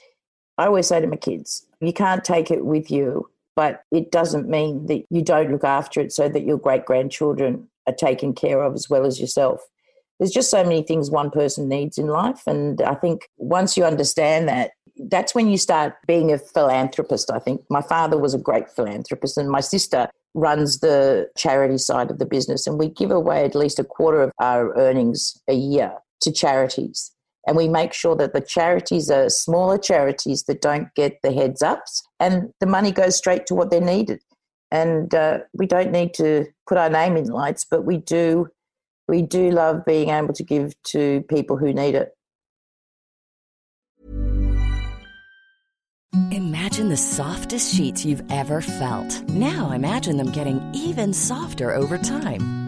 I 0.56 0.66
always 0.66 0.88
say 0.88 1.00
to 1.00 1.06
my 1.06 1.14
kids, 1.14 1.67
you 1.80 1.92
can't 1.92 2.24
take 2.24 2.50
it 2.50 2.64
with 2.64 2.90
you, 2.90 3.28
but 3.56 3.82
it 3.90 4.10
doesn't 4.10 4.48
mean 4.48 4.86
that 4.86 5.04
you 5.10 5.22
don't 5.22 5.50
look 5.50 5.64
after 5.64 6.00
it 6.00 6.12
so 6.12 6.28
that 6.28 6.44
your 6.44 6.58
great 6.58 6.84
grandchildren 6.84 7.68
are 7.86 7.94
taken 7.94 8.32
care 8.32 8.62
of 8.62 8.74
as 8.74 8.88
well 8.88 9.06
as 9.06 9.20
yourself. 9.20 9.60
There's 10.18 10.32
just 10.32 10.50
so 10.50 10.62
many 10.62 10.82
things 10.82 11.10
one 11.10 11.30
person 11.30 11.68
needs 11.68 11.96
in 11.96 12.08
life. 12.08 12.42
And 12.46 12.80
I 12.82 12.94
think 12.94 13.28
once 13.36 13.76
you 13.76 13.84
understand 13.84 14.48
that, 14.48 14.72
that's 15.10 15.34
when 15.34 15.48
you 15.48 15.58
start 15.58 15.94
being 16.08 16.32
a 16.32 16.38
philanthropist. 16.38 17.30
I 17.30 17.38
think 17.38 17.62
my 17.70 17.82
father 17.82 18.18
was 18.18 18.34
a 18.34 18.38
great 18.38 18.68
philanthropist, 18.68 19.38
and 19.38 19.48
my 19.48 19.60
sister 19.60 20.08
runs 20.34 20.80
the 20.80 21.28
charity 21.36 21.78
side 21.78 22.10
of 22.10 22.18
the 22.18 22.26
business. 22.26 22.66
And 22.66 22.78
we 22.78 22.88
give 22.88 23.12
away 23.12 23.44
at 23.44 23.54
least 23.54 23.78
a 23.78 23.84
quarter 23.84 24.22
of 24.22 24.32
our 24.40 24.76
earnings 24.76 25.40
a 25.48 25.54
year 25.54 25.92
to 26.22 26.32
charities 26.32 27.12
and 27.48 27.56
we 27.56 27.66
make 27.66 27.94
sure 27.94 28.14
that 28.14 28.34
the 28.34 28.42
charities 28.42 29.10
are 29.10 29.30
smaller 29.30 29.78
charities 29.78 30.44
that 30.44 30.60
don't 30.60 30.94
get 30.94 31.18
the 31.22 31.32
heads 31.32 31.62
ups 31.62 32.06
and 32.20 32.52
the 32.60 32.66
money 32.66 32.92
goes 32.92 33.16
straight 33.16 33.46
to 33.46 33.54
what 33.54 33.70
they're 33.70 33.80
needed. 33.80 34.20
And 34.70 35.14
uh, 35.14 35.38
we 35.54 35.66
don't 35.66 35.90
need 35.90 36.12
to 36.14 36.44
put 36.68 36.76
our 36.76 36.90
name 36.90 37.16
in 37.16 37.24
lights 37.28 37.64
but 37.68 37.86
we 37.86 37.96
do 37.96 38.48
we 39.08 39.22
do 39.22 39.50
love 39.50 39.86
being 39.86 40.10
able 40.10 40.34
to 40.34 40.44
give 40.44 40.74
to 40.88 41.24
people 41.30 41.56
who 41.56 41.72
need 41.72 41.94
it. 41.94 42.12
Imagine 46.30 46.90
the 46.90 46.96
softest 46.98 47.74
sheets 47.74 48.04
you've 48.04 48.30
ever 48.30 48.60
felt. 48.60 49.22
Now 49.30 49.70
imagine 49.70 50.18
them 50.18 50.30
getting 50.32 50.60
even 50.74 51.14
softer 51.14 51.74
over 51.74 51.96
time 51.96 52.67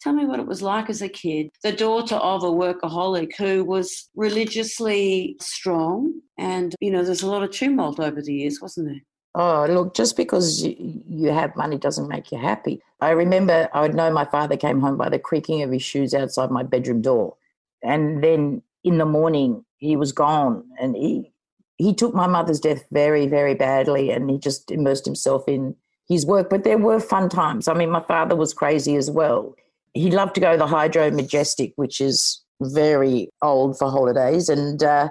Tell 0.00 0.12
me 0.12 0.24
what 0.24 0.38
it 0.38 0.46
was 0.46 0.62
like 0.62 0.88
as 0.88 1.02
a 1.02 1.08
kid, 1.08 1.50
the 1.62 1.72
daughter 1.72 2.14
of 2.16 2.44
a 2.44 2.50
workaholic 2.50 3.36
who 3.36 3.64
was 3.64 4.08
religiously 4.14 5.36
strong. 5.40 6.12
And, 6.38 6.74
you 6.80 6.90
know, 6.90 7.02
there's 7.02 7.22
a 7.22 7.30
lot 7.30 7.42
of 7.42 7.50
tumult 7.50 7.98
over 7.98 8.22
the 8.22 8.32
years, 8.32 8.60
wasn't 8.60 8.88
there? 8.88 9.00
Oh, 9.34 9.66
look, 9.68 9.94
just 9.94 10.16
because 10.16 10.62
you 10.64 11.30
have 11.30 11.56
money 11.56 11.78
doesn't 11.78 12.08
make 12.08 12.30
you 12.30 12.38
happy. 12.38 12.80
I 13.00 13.10
remember 13.10 13.68
I 13.72 13.80
would 13.80 13.94
know 13.94 14.10
my 14.10 14.24
father 14.24 14.56
came 14.56 14.80
home 14.80 14.96
by 14.96 15.08
the 15.08 15.18
creaking 15.18 15.62
of 15.62 15.72
his 15.72 15.82
shoes 15.82 16.14
outside 16.14 16.50
my 16.50 16.62
bedroom 16.62 17.02
door. 17.02 17.36
And 17.82 18.22
then 18.22 18.62
in 18.84 18.98
the 18.98 19.04
morning, 19.04 19.64
he 19.78 19.96
was 19.96 20.12
gone. 20.12 20.64
And 20.80 20.96
he, 20.96 21.32
he 21.76 21.92
took 21.92 22.14
my 22.14 22.26
mother's 22.26 22.60
death 22.60 22.84
very, 22.92 23.26
very 23.26 23.54
badly. 23.54 24.10
And 24.10 24.30
he 24.30 24.38
just 24.38 24.70
immersed 24.70 25.04
himself 25.04 25.48
in 25.48 25.74
his 26.08 26.24
work. 26.24 26.50
But 26.50 26.64
there 26.64 26.78
were 26.78 27.00
fun 27.00 27.28
times. 27.28 27.68
I 27.68 27.74
mean, 27.74 27.90
my 27.90 28.02
father 28.02 28.34
was 28.34 28.54
crazy 28.54 28.96
as 28.96 29.10
well 29.10 29.54
he 29.98 30.12
loved 30.12 30.34
to 30.36 30.40
go 30.40 30.52
to 30.52 30.58
the 30.58 30.66
Hydro 30.66 31.10
Majestic, 31.10 31.72
which 31.74 32.00
is 32.00 32.42
very 32.60 33.30
old 33.42 33.76
for 33.78 33.90
holidays, 33.90 34.48
and 34.48 34.82
uh, 34.82 35.08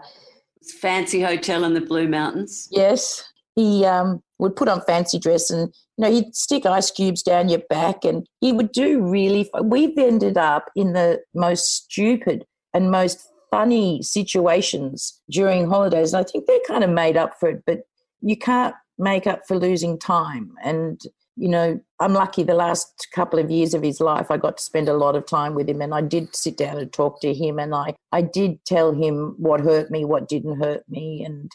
fancy 0.79 1.21
hotel 1.21 1.65
in 1.65 1.73
the 1.73 1.81
Blue 1.81 2.07
Mountains. 2.07 2.69
Yes, 2.71 3.23
he 3.55 3.83
um, 3.83 4.21
would 4.39 4.55
put 4.55 4.69
on 4.69 4.81
fancy 4.81 5.19
dress, 5.19 5.49
and 5.49 5.73
you 5.97 6.05
know 6.05 6.11
he'd 6.11 6.33
stick 6.33 6.65
ice 6.65 6.89
cubes 6.89 7.21
down 7.21 7.49
your 7.49 7.61
back, 7.69 8.05
and 8.05 8.25
he 8.39 8.53
would 8.53 8.71
do 8.71 9.01
really. 9.01 9.49
We've 9.61 9.97
ended 9.97 10.37
up 10.37 10.69
in 10.75 10.93
the 10.93 11.19
most 11.33 11.65
stupid 11.65 12.45
and 12.73 12.89
most 12.89 13.27
funny 13.51 14.01
situations 14.03 15.21
during 15.29 15.67
holidays, 15.67 16.13
and 16.13 16.25
I 16.25 16.29
think 16.29 16.45
they're 16.45 16.59
kind 16.65 16.85
of 16.85 16.89
made 16.89 17.17
up 17.17 17.33
for 17.39 17.49
it, 17.49 17.63
but 17.65 17.81
you 18.21 18.37
can't 18.37 18.75
make 18.97 19.27
up 19.27 19.41
for 19.47 19.57
losing 19.57 19.99
time 19.99 20.53
and 20.63 21.01
you 21.37 21.47
know, 21.47 21.79
I'm 21.99 22.13
lucky 22.13 22.43
the 22.43 22.55
last 22.55 23.07
couple 23.13 23.37
of 23.39 23.51
years 23.51 23.73
of 23.73 23.83
his 23.83 24.01
life, 24.01 24.31
I 24.31 24.37
got 24.37 24.57
to 24.57 24.63
spend 24.63 24.89
a 24.89 24.97
lot 24.97 25.15
of 25.15 25.25
time 25.25 25.53
with 25.53 25.69
him 25.69 25.81
and 25.81 25.93
I 25.93 26.01
did 26.01 26.35
sit 26.35 26.57
down 26.57 26.77
and 26.77 26.91
talk 26.91 27.21
to 27.21 27.33
him 27.33 27.59
and 27.59 27.75
I, 27.75 27.95
I 28.11 28.21
did 28.23 28.63
tell 28.65 28.91
him 28.91 29.35
what 29.37 29.61
hurt 29.61 29.91
me, 29.91 30.03
what 30.03 30.27
didn't 30.27 30.59
hurt 30.59 30.83
me. 30.89 31.23
And 31.23 31.51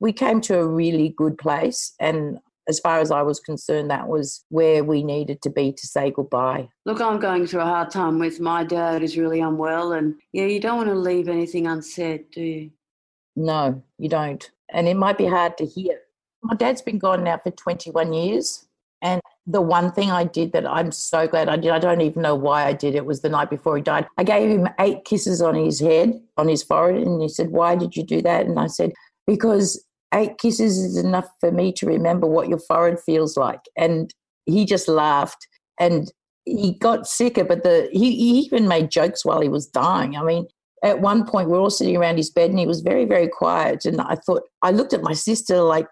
we 0.00 0.12
came 0.12 0.40
to 0.42 0.58
a 0.58 0.66
really 0.66 1.14
good 1.16 1.38
place. 1.38 1.94
And 1.98 2.38
as 2.68 2.78
far 2.78 3.00
as 3.00 3.10
I 3.10 3.22
was 3.22 3.40
concerned, 3.40 3.90
that 3.90 4.08
was 4.08 4.44
where 4.50 4.84
we 4.84 5.02
needed 5.02 5.42
to 5.42 5.50
be 5.50 5.72
to 5.72 5.86
say 5.86 6.10
goodbye. 6.10 6.68
Look, 6.84 7.00
I'm 7.00 7.18
going 7.18 7.46
through 7.46 7.62
a 7.62 7.66
hard 7.66 7.90
time 7.90 8.18
with 8.18 8.38
my 8.38 8.64
dad 8.64 9.02
is 9.02 9.18
really 9.18 9.40
unwell, 9.40 9.92
and 9.92 10.14
yeah, 10.32 10.44
you 10.44 10.60
don't 10.60 10.76
want 10.76 10.88
to 10.88 10.94
leave 10.94 11.28
anything 11.28 11.66
unsaid, 11.66 12.30
do 12.30 12.40
you? 12.40 12.70
No, 13.34 13.82
you 13.98 14.08
don't. 14.08 14.48
And 14.72 14.86
it 14.86 14.96
might 14.96 15.18
be 15.18 15.26
hard 15.26 15.58
to 15.58 15.66
hear. 15.66 15.98
My 16.42 16.54
dad's 16.54 16.82
been 16.82 16.98
gone 16.98 17.24
now 17.24 17.40
for 17.42 17.50
21 17.50 18.12
years. 18.12 18.66
And 19.02 19.20
the 19.46 19.60
one 19.60 19.90
thing 19.92 20.10
I 20.10 20.24
did 20.24 20.52
that 20.52 20.66
I'm 20.66 20.92
so 20.92 21.26
glad 21.26 21.48
I 21.48 21.56
did, 21.56 21.72
I 21.72 21.80
don't 21.80 22.00
even 22.00 22.22
know 22.22 22.36
why 22.36 22.64
I 22.66 22.72
did 22.72 22.94
it, 22.94 23.04
was 23.04 23.20
the 23.20 23.28
night 23.28 23.50
before 23.50 23.76
he 23.76 23.82
died. 23.82 24.06
I 24.16 24.24
gave 24.24 24.48
him 24.48 24.68
eight 24.78 25.04
kisses 25.04 25.42
on 25.42 25.56
his 25.56 25.80
head, 25.80 26.20
on 26.36 26.48
his 26.48 26.62
forehead. 26.62 27.02
And 27.02 27.20
he 27.20 27.28
said, 27.28 27.50
Why 27.50 27.74
did 27.74 27.96
you 27.96 28.04
do 28.04 28.22
that? 28.22 28.46
And 28.46 28.58
I 28.58 28.68
said, 28.68 28.92
Because 29.26 29.84
eight 30.14 30.38
kisses 30.38 30.78
is 30.78 30.96
enough 30.96 31.28
for 31.40 31.50
me 31.50 31.72
to 31.72 31.86
remember 31.86 32.26
what 32.26 32.48
your 32.48 32.60
forehead 32.60 33.00
feels 33.00 33.36
like. 33.36 33.60
And 33.76 34.14
he 34.46 34.64
just 34.64 34.88
laughed 34.88 35.48
and 35.80 36.12
he 36.44 36.72
got 36.72 37.06
sicker, 37.06 37.44
but 37.44 37.62
the 37.62 37.88
he, 37.92 38.16
he 38.16 38.38
even 38.40 38.68
made 38.68 38.90
jokes 38.90 39.24
while 39.24 39.40
he 39.40 39.48
was 39.48 39.66
dying. 39.66 40.16
I 40.16 40.22
mean, 40.22 40.46
at 40.84 41.00
one 41.00 41.24
point 41.24 41.48
we 41.48 41.56
are 41.56 41.60
all 41.60 41.70
sitting 41.70 41.96
around 41.96 42.16
his 42.16 42.30
bed 42.30 42.50
and 42.50 42.58
he 42.58 42.66
was 42.66 42.80
very, 42.80 43.04
very 43.04 43.28
quiet. 43.28 43.84
And 43.84 44.00
I 44.00 44.16
thought, 44.16 44.42
I 44.62 44.70
looked 44.70 44.92
at 44.92 45.02
my 45.02 45.12
sister 45.12 45.60
like, 45.60 45.86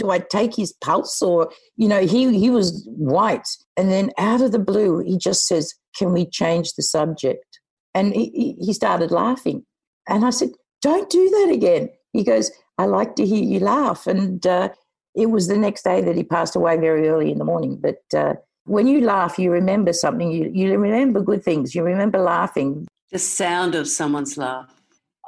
do 0.00 0.10
I 0.10 0.18
take 0.18 0.56
his 0.56 0.72
pulse 0.72 1.20
or, 1.20 1.50
you 1.76 1.86
know, 1.86 2.00
he, 2.00 2.36
he 2.38 2.50
was 2.50 2.88
white. 2.96 3.46
And 3.76 3.90
then 3.90 4.10
out 4.18 4.40
of 4.40 4.52
the 4.52 4.58
blue, 4.58 5.00
he 5.00 5.18
just 5.18 5.46
says, 5.46 5.74
can 5.96 6.12
we 6.12 6.24
change 6.24 6.72
the 6.72 6.82
subject? 6.82 7.60
And 7.94 8.14
he, 8.14 8.56
he 8.58 8.72
started 8.72 9.10
laughing. 9.10 9.66
And 10.08 10.24
I 10.24 10.30
said, 10.30 10.50
don't 10.80 11.10
do 11.10 11.28
that 11.28 11.50
again. 11.52 11.90
He 12.12 12.24
goes, 12.24 12.50
I 12.78 12.86
like 12.86 13.14
to 13.16 13.26
hear 13.26 13.44
you 13.44 13.60
laugh. 13.60 14.06
And 14.06 14.44
uh, 14.46 14.70
it 15.14 15.26
was 15.26 15.48
the 15.48 15.58
next 15.58 15.82
day 15.82 16.00
that 16.00 16.16
he 16.16 16.24
passed 16.24 16.56
away 16.56 16.78
very 16.78 17.08
early 17.08 17.30
in 17.30 17.38
the 17.38 17.44
morning. 17.44 17.76
But 17.76 18.02
uh, 18.16 18.34
when 18.64 18.86
you 18.86 19.02
laugh, 19.02 19.38
you 19.38 19.50
remember 19.50 19.92
something. 19.92 20.30
You, 20.32 20.50
you 20.52 20.78
remember 20.78 21.20
good 21.20 21.44
things. 21.44 21.74
You 21.74 21.82
remember 21.82 22.18
laughing. 22.18 22.86
The 23.12 23.18
sound 23.18 23.74
of 23.74 23.86
someone's 23.86 24.38
laugh. 24.38 24.79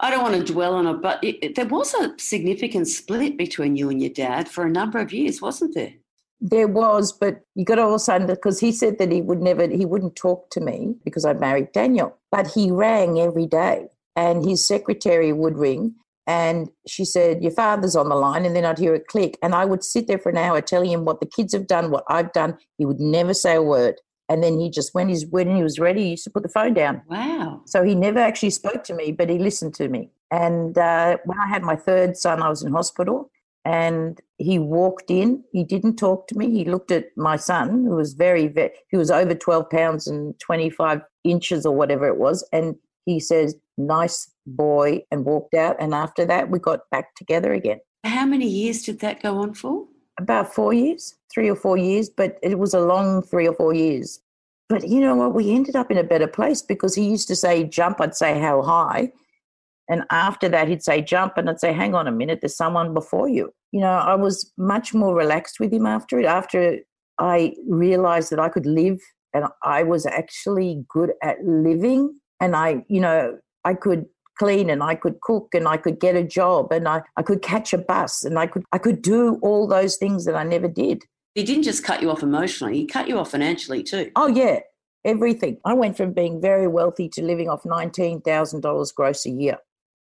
I 0.03 0.11
don't 0.11 0.23
want 0.23 0.35
to 0.35 0.53
dwell 0.53 0.75
on 0.75 0.87
it, 0.87 1.01
but 1.01 1.23
it, 1.23 1.55
there 1.55 1.67
was 1.67 1.95
a 1.95 2.13
significant 2.19 2.89
split 2.89 3.39
between 3.39 3.77
you 3.77 3.89
and 3.89 4.01
your 4.01 4.13
dad 4.13 4.49
for 4.49 4.67
a 4.67 4.71
number 4.71 4.99
of 4.99 5.13
years, 5.13 5.41
wasn't 5.41 5.75
there? 5.75 5.95
There 6.41 6.67
was, 6.67 7.13
but 7.13 7.43
you 7.55 7.65
got 7.65 7.77
to 7.77 7.83
also 7.83 8.19
because 8.27 8.59
he 8.59 8.73
said 8.73 8.99
that 8.99 9.13
he 9.13 9.23
would 9.23 9.41
never, 9.41 9.69
he 9.69 9.87
wouldn't 9.87 10.17
talk 10.17 10.51
to 10.51 10.61
me 10.61 10.97
because 11.05 11.25
I 11.25 11.35
married 11.35 11.71
Daniel, 11.71 12.19
but 12.33 12.49
he 12.49 12.73
rang 12.73 13.21
every 13.21 13.47
day, 13.47 13.87
and 14.17 14.45
his 14.45 14.67
secretary 14.67 15.33
would 15.33 15.57
ring, 15.57 15.95
and 16.27 16.71
she 16.87 17.05
said, 17.05 17.43
Your 17.43 17.53
father's 17.53 17.97
on 17.97 18.09
the 18.09 18.15
line. 18.15 18.45
And 18.45 18.55
then 18.55 18.65
I'd 18.65 18.79
hear 18.79 18.95
a 18.95 19.01
click. 19.01 19.39
And 19.43 19.55
I 19.55 19.65
would 19.65 19.83
sit 19.83 20.07
there 20.07 20.19
for 20.19 20.31
an 20.31 20.37
hour 20.37 20.61
telling 20.61 20.91
him 20.91 21.05
what 21.05 21.21
the 21.21 21.27
kids 21.27 21.53
have 21.53 21.67
done, 21.67 21.91
what 21.91 22.05
I've 22.09 22.33
done. 22.33 22.59
He 22.79 22.85
would 22.85 23.01
never 23.01 23.35
say 23.35 23.57
a 23.57 23.63
word. 23.63 23.97
And 24.29 24.43
then 24.43 24.59
he 24.59 24.71
just, 24.71 24.95
when, 24.95 25.09
he's, 25.09 25.27
when 25.27 25.55
he 25.55 25.63
was 25.63 25.79
ready, 25.79 26.05
he 26.05 26.11
used 26.11 26.25
to 26.25 26.31
put 26.31 26.43
the 26.43 26.49
phone 26.49 26.75
down. 26.75 27.03
Wow. 27.09 27.63
So 27.67 27.83
he 27.83 27.95
never 27.95 28.19
actually 28.19 28.51
spoke 28.51 28.85
to 28.85 28.95
me, 28.95 29.13
but 29.13 29.29
he 29.29 29.39
listened 29.39 29.75
to 29.75 29.89
me. 29.89 30.11
And 30.31 30.79
uh, 30.79 31.19
when 31.25 31.39
I 31.39 31.49
had 31.49 31.63
my 31.63 31.77
third 31.77 32.17
son, 32.17 32.43
I 32.43 32.49
was 32.49 32.63
in 32.63 32.73
hospital 32.73 33.31
and 33.65 34.21
he 34.39 34.59
walked 34.59 35.11
in. 35.11 35.45
He 35.53 35.65
didn't 35.65 35.97
talk 35.97 36.27
to 36.29 36.39
me. 36.39 36.51
He 36.51 36.65
looked 36.65 36.91
at 36.91 37.07
my 37.17 37.37
son, 37.37 37.85
who 37.85 37.97
was 37.97 38.15
very, 38.15 38.49
very 38.49 38.71
he 38.89 38.97
was 38.97 39.11
over 39.11 39.35
12 39.35 39.71
pounds 39.71 40.07
and 40.07 40.39
25 40.41 41.03
inches 41.25 41.67
or 41.67 41.75
whatever 41.75 42.07
it 42.07 42.19
was. 42.19 42.47
And 42.53 42.77
he 43.05 43.21
says, 43.21 43.55
nice 43.77 44.31
boy, 44.47 45.03
and 45.11 45.25
walked 45.25 45.55
out. 45.55 45.77
And 45.79 45.95
after 45.95 46.25
that, 46.27 46.51
we 46.51 46.59
got 46.59 46.81
back 46.91 47.15
together 47.15 47.53
again. 47.53 47.81
How 48.05 48.27
many 48.27 48.49
years 48.49 48.83
did 48.83 49.01
that 49.01 49.23
go 49.23 49.39
on 49.39 49.55
for? 49.55 49.87
About 50.21 50.53
four 50.53 50.73
years, 50.73 51.17
three 51.33 51.49
or 51.49 51.57
four 51.57 51.77
years, 51.77 52.11
but 52.11 52.39
it 52.43 52.59
was 52.59 52.75
a 52.75 52.81
long 52.81 53.23
three 53.23 53.49
or 53.49 53.55
four 53.55 53.75
years. 53.75 54.21
But 54.69 54.89
you 54.89 55.01
know 55.01 55.17
what? 55.17 55.35
We 55.35 55.53
ended 55.53 55.77
up 55.77 55.91
in 55.91 55.99
a 55.99 56.05
better 56.05 56.27
place 56.27 56.63
because 56.63 56.95
he 56.95 57.09
used 57.09 57.29
to 57.29 57.37
say 57.37 57.65
jump, 57.65 58.01
I'd 58.01 58.15
say 58.15 58.39
how 58.39 58.63
high. 58.63 59.13
And 59.89 60.05
after 60.11 60.49
that, 60.49 60.69
he'd 60.69 60.83
say 60.83 61.03
jump, 61.03 61.37
and 61.37 61.51
I'd 61.51 61.61
say, 61.61 61.73
hang 61.73 61.95
on 61.95 62.07
a 62.07 62.13
minute, 62.13 62.41
there's 62.41 62.57
someone 62.57 62.95
before 62.95 63.29
you. 63.29 63.53
You 63.73 63.81
know, 63.81 63.93
I 63.93 64.15
was 64.15 64.53
much 64.57 64.95
more 64.95 65.15
relaxed 65.15 65.59
with 65.61 65.73
him 65.73 65.87
after 65.87 66.19
it. 66.19 66.25
After 66.25 66.79
I 67.19 67.55
realized 67.69 68.31
that 68.31 68.39
I 68.39 68.49
could 68.49 68.67
live 68.67 69.01
and 69.35 69.47
I 69.63 69.83
was 69.83 70.07
actually 70.07 70.85
good 70.89 71.13
at 71.23 71.43
living, 71.45 72.19
and 72.41 72.55
I, 72.55 72.85
you 72.89 73.01
know, 73.01 73.39
I 73.65 73.75
could 73.75 74.07
clean 74.43 74.71
and 74.71 74.83
I 74.83 74.97
could 74.97 75.21
cook 75.21 75.55
and 75.55 75.69
I 75.69 75.77
could 75.77 76.01
get 76.01 76.17
a 76.17 76.25
job 76.25 76.73
and 76.73 76.89
I, 76.89 77.03
I 77.17 77.23
could 77.23 77.43
catch 77.43 77.73
a 77.73 77.79
bus 77.79 78.25
and 78.25 78.37
I 78.37 78.49
could 78.49 78.65
I 78.73 78.79
could 78.79 79.01
do 79.01 79.39
all 79.41 79.69
those 79.69 79.97
things 79.97 80.25
that 80.25 80.35
I 80.35 80.43
never 80.43 80.67
did. 80.67 81.05
He 81.37 81.45
didn't 81.45 81.63
just 81.63 81.85
cut 81.85 82.03
you 82.03 82.11
off 82.11 82.25
emotionally, 82.25 82.77
he 82.77 82.87
cut 82.87 83.07
you 83.09 83.19
off 83.19 83.31
financially 83.31 83.85
too. 83.85 84.11
Oh 84.17 84.27
yeah, 84.27 84.59
everything. 85.05 85.59
I 85.65 85.75
went 85.75 85.97
from 85.97 86.13
being 86.13 86.41
very 86.41 86.67
wealthy 86.67 87.09
to 87.11 87.23
living 87.23 87.49
off 87.49 87.63
$19,000 87.63 88.95
gross 88.97 89.27
a 89.27 89.31
year. 89.31 89.59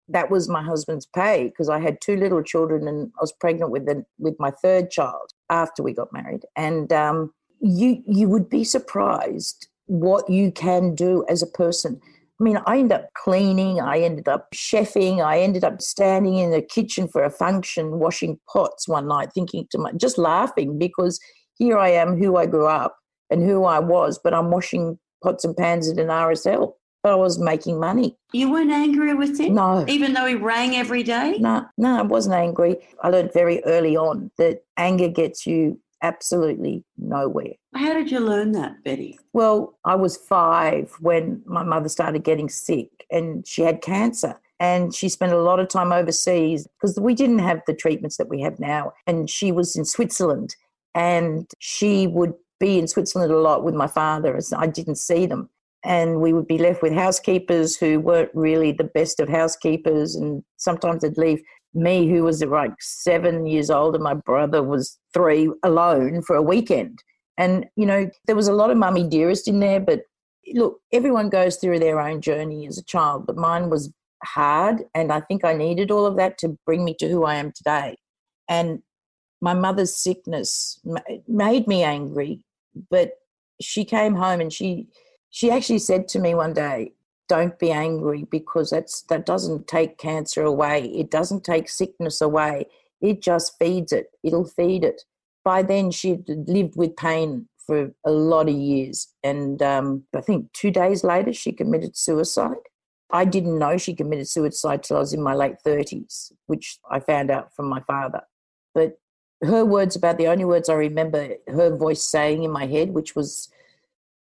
That 0.07 0.31
was 0.31 0.49
my 0.49 0.63
husband's 0.63 1.05
pay 1.05 1.49
because 1.49 1.69
I 1.69 1.79
had 1.79 2.01
two 2.01 2.17
little 2.17 2.41
children 2.41 2.87
and 2.87 3.11
I 3.19 3.21
was 3.21 3.31
pregnant 3.31 3.69
with 3.69 3.85
the, 3.85 4.03
with 4.17 4.35
my 4.39 4.51
third 4.63 4.89
child 4.89 5.29
after 5.51 5.83
we 5.83 5.93
got 5.93 6.11
married. 6.11 6.41
And 6.55 6.91
um, 6.91 7.31
you 7.61 8.01
you 8.07 8.27
would 8.27 8.49
be 8.49 8.63
surprised 8.63 9.67
what 9.85 10.27
you 10.29 10.51
can 10.51 10.95
do 10.95 11.23
as 11.29 11.43
a 11.43 11.47
person 11.47 12.01
I 12.41 12.43
mean, 12.43 12.59
I 12.65 12.79
ended 12.79 12.93
up 12.93 13.13
cleaning, 13.13 13.79
I 13.79 13.99
ended 13.99 14.27
up 14.27 14.47
chefing, 14.51 15.23
I 15.23 15.39
ended 15.39 15.63
up 15.63 15.79
standing 15.79 16.37
in 16.37 16.49
the 16.49 16.63
kitchen 16.63 17.07
for 17.07 17.23
a 17.23 17.29
function, 17.29 17.99
washing 17.99 18.39
pots 18.51 18.87
one 18.87 19.07
night, 19.07 19.29
thinking 19.31 19.67
to 19.69 19.77
my, 19.77 19.91
just 19.91 20.17
laughing 20.17 20.79
because 20.79 21.19
here 21.59 21.77
I 21.77 21.89
am, 21.89 22.17
who 22.17 22.37
I 22.37 22.47
grew 22.47 22.65
up 22.65 22.97
and 23.29 23.43
who 23.43 23.65
I 23.65 23.77
was, 23.77 24.19
but 24.23 24.33
I'm 24.33 24.49
washing 24.49 24.97
pots 25.23 25.45
and 25.45 25.55
pans 25.55 25.87
at 25.87 25.99
an 25.99 26.07
RSL. 26.07 26.73
But 27.03 27.13
I 27.13 27.15
was 27.15 27.39
making 27.39 27.79
money. 27.79 28.15
You 28.31 28.51
weren't 28.51 28.71
angry 28.71 29.15
with 29.15 29.39
him? 29.39 29.55
No. 29.55 29.85
Even 29.87 30.13
though 30.13 30.27
he 30.27 30.35
rang 30.35 30.75
every 30.75 31.01
day? 31.01 31.37
No, 31.39 31.65
no, 31.77 31.97
I 31.97 32.03
wasn't 32.03 32.35
angry. 32.35 32.77
I 33.01 33.09
learned 33.09 33.33
very 33.33 33.63
early 33.65 33.97
on 33.97 34.29
that 34.37 34.63
anger 34.77 35.09
gets 35.09 35.47
you 35.47 35.79
absolutely 36.01 36.83
nowhere. 36.97 37.53
How 37.75 37.93
did 37.93 38.11
you 38.11 38.19
learn 38.19 38.51
that, 38.53 38.83
Betty? 38.83 39.19
Well, 39.33 39.77
I 39.85 39.95
was 39.95 40.17
five 40.17 40.91
when 40.99 41.41
my 41.45 41.63
mother 41.63 41.89
started 41.89 42.23
getting 42.23 42.49
sick 42.49 42.89
and 43.09 43.47
she 43.47 43.61
had 43.61 43.81
cancer. 43.81 44.39
And 44.59 44.93
she 44.93 45.09
spent 45.09 45.31
a 45.31 45.41
lot 45.41 45.59
of 45.59 45.69
time 45.69 45.91
overseas 45.91 46.67
because 46.79 46.99
we 46.99 47.15
didn't 47.15 47.39
have 47.39 47.61
the 47.65 47.73
treatments 47.73 48.17
that 48.17 48.29
we 48.29 48.41
have 48.41 48.59
now. 48.59 48.93
And 49.07 49.27
she 49.27 49.51
was 49.51 49.75
in 49.75 49.85
Switzerland 49.85 50.55
and 50.93 51.49
she 51.57 52.05
would 52.05 52.33
be 52.59 52.77
in 52.77 52.87
Switzerland 52.87 53.31
a 53.31 53.39
lot 53.39 53.63
with 53.63 53.73
my 53.73 53.87
father 53.87 54.37
as 54.37 54.53
I 54.53 54.67
didn't 54.67 54.97
see 54.97 55.25
them. 55.25 55.49
And 55.83 56.21
we 56.21 56.31
would 56.31 56.47
be 56.47 56.59
left 56.59 56.83
with 56.83 56.93
housekeepers 56.93 57.75
who 57.75 57.99
weren't 57.99 58.29
really 58.35 58.71
the 58.71 58.83
best 58.83 59.19
of 59.19 59.27
housekeepers. 59.27 60.15
And 60.15 60.43
sometimes 60.57 61.01
they'd 61.01 61.17
leave 61.17 61.41
me, 61.73 62.09
who 62.09 62.23
was 62.23 62.43
like 62.43 62.73
seven 62.79 63.45
years 63.45 63.69
old, 63.69 63.95
and 63.95 64.03
my 64.03 64.13
brother 64.13 64.61
was 64.61 64.97
three, 65.13 65.49
alone 65.63 66.21
for 66.21 66.35
a 66.35 66.41
weekend. 66.41 67.03
And, 67.37 67.65
you 67.75 67.85
know, 67.85 68.09
there 68.27 68.35
was 68.35 68.47
a 68.47 68.53
lot 68.53 68.71
of 68.71 68.77
mummy 68.77 69.07
dearest 69.07 69.47
in 69.47 69.59
there, 69.59 69.79
but 69.79 70.01
look, 70.53 70.79
everyone 70.91 71.29
goes 71.29 71.57
through 71.57 71.79
their 71.79 71.99
own 71.99 72.21
journey 72.21 72.67
as 72.67 72.77
a 72.77 72.83
child, 72.83 73.25
but 73.25 73.37
mine 73.37 73.69
was 73.69 73.91
hard. 74.23 74.83
And 74.93 75.11
I 75.11 75.21
think 75.21 75.43
I 75.43 75.53
needed 75.53 75.91
all 75.91 76.05
of 76.05 76.17
that 76.17 76.37
to 76.39 76.57
bring 76.65 76.83
me 76.83 76.93
to 76.95 77.09
who 77.09 77.23
I 77.23 77.35
am 77.35 77.51
today. 77.51 77.97
And 78.49 78.81
my 79.41 79.53
mother's 79.53 79.95
sickness 79.95 80.79
made 81.27 81.67
me 81.67 81.83
angry, 81.83 82.43
but 82.89 83.13
she 83.59 83.85
came 83.85 84.15
home 84.15 84.41
and 84.41 84.51
she 84.53 84.87
she 85.29 85.49
actually 85.49 85.79
said 85.79 86.09
to 86.09 86.19
me 86.19 86.35
one 86.35 86.53
day, 86.53 86.91
don't 87.31 87.57
be 87.59 87.71
angry 87.71 88.25
because 88.29 88.71
that's 88.71 89.03
that 89.03 89.25
doesn't 89.25 89.65
take 89.65 89.97
cancer 89.97 90.43
away. 90.43 90.83
It 90.87 91.09
doesn't 91.09 91.45
take 91.45 91.69
sickness 91.69 92.19
away. 92.19 92.65
It 92.99 93.21
just 93.21 93.57
feeds 93.57 93.93
it. 93.93 94.07
It'll 94.21 94.43
feed 94.43 94.83
it. 94.83 95.03
By 95.45 95.61
then 95.61 95.91
she'd 95.91 96.25
lived 96.27 96.75
with 96.75 96.97
pain 96.97 97.47
for 97.65 97.93
a 98.05 98.11
lot 98.11 98.49
of 98.49 98.55
years. 98.55 99.13
And 99.23 99.61
um, 99.61 100.03
i 100.13 100.19
think 100.19 100.51
two 100.51 100.71
days 100.71 101.05
later 101.05 101.31
she 101.31 101.53
committed 101.53 101.95
suicide. 101.95 102.65
I 103.09 103.23
didn't 103.23 103.57
know 103.57 103.77
she 103.77 103.93
committed 103.93 104.27
suicide 104.27 104.83
till 104.83 104.97
i 104.97 104.99
was 104.99 105.13
in 105.13 105.23
my 105.23 105.33
late 105.33 105.55
30s 105.65 106.33
which 106.47 106.79
i 106.89 106.99
found 106.99 107.31
out 107.31 107.55
from 107.55 107.67
my 107.69 107.79
father. 107.91 108.23
But 108.75 108.99
her 109.41 109.63
words 109.63 109.95
about 109.95 110.17
the 110.17 110.27
only 110.27 110.43
words 110.43 110.67
i 110.67 110.73
remember 110.73 111.21
her 111.47 111.73
voice 111.77 112.03
saying 112.03 112.43
in 112.43 112.51
my 112.51 112.65
head 112.65 112.89
which 112.89 113.15
was 113.15 113.47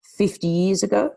50 0.04 0.48
years 0.48 0.84
ago 0.84 1.16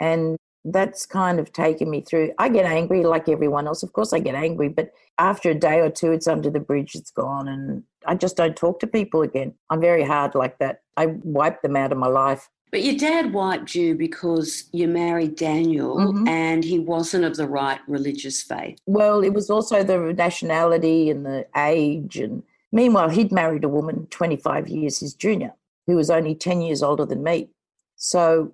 and 0.00 0.38
that's 0.64 1.06
kind 1.06 1.38
of 1.38 1.52
taken 1.52 1.90
me 1.90 2.00
through. 2.00 2.32
I 2.38 2.48
get 2.48 2.64
angry 2.64 3.04
like 3.04 3.28
everyone 3.28 3.66
else. 3.66 3.82
Of 3.82 3.92
course, 3.92 4.12
I 4.12 4.18
get 4.18 4.34
angry, 4.34 4.68
but 4.68 4.92
after 5.18 5.50
a 5.50 5.54
day 5.54 5.80
or 5.80 5.90
two, 5.90 6.12
it's 6.12 6.26
under 6.26 6.50
the 6.50 6.60
bridge, 6.60 6.94
it's 6.94 7.10
gone. 7.10 7.48
And 7.48 7.82
I 8.06 8.14
just 8.14 8.36
don't 8.36 8.56
talk 8.56 8.80
to 8.80 8.86
people 8.86 9.22
again. 9.22 9.54
I'm 9.70 9.80
very 9.80 10.04
hard 10.04 10.34
like 10.34 10.58
that. 10.58 10.80
I 10.96 11.06
wipe 11.06 11.62
them 11.62 11.76
out 11.76 11.92
of 11.92 11.98
my 11.98 12.08
life. 12.08 12.48
But 12.70 12.82
your 12.82 12.96
dad 12.96 13.32
wiped 13.32 13.74
you 13.74 13.94
because 13.94 14.64
you 14.72 14.88
married 14.88 15.36
Daniel 15.36 15.96
mm-hmm. 15.96 16.26
and 16.26 16.64
he 16.64 16.80
wasn't 16.80 17.24
of 17.24 17.36
the 17.36 17.46
right 17.46 17.78
religious 17.86 18.42
faith. 18.42 18.78
Well, 18.86 19.22
it 19.22 19.32
was 19.32 19.48
also 19.48 19.84
the 19.84 20.12
nationality 20.12 21.10
and 21.10 21.24
the 21.24 21.46
age 21.56 22.16
and 22.16 22.42
Meanwhile, 22.74 23.10
he'd 23.10 23.30
married 23.30 23.62
a 23.62 23.68
woman 23.68 24.08
25 24.10 24.66
years 24.66 24.98
his 24.98 25.14
junior, 25.14 25.54
who 25.86 25.94
was 25.94 26.10
only 26.10 26.34
10 26.34 26.60
years 26.60 26.82
older 26.82 27.06
than 27.06 27.22
me. 27.22 27.50
So 27.94 28.52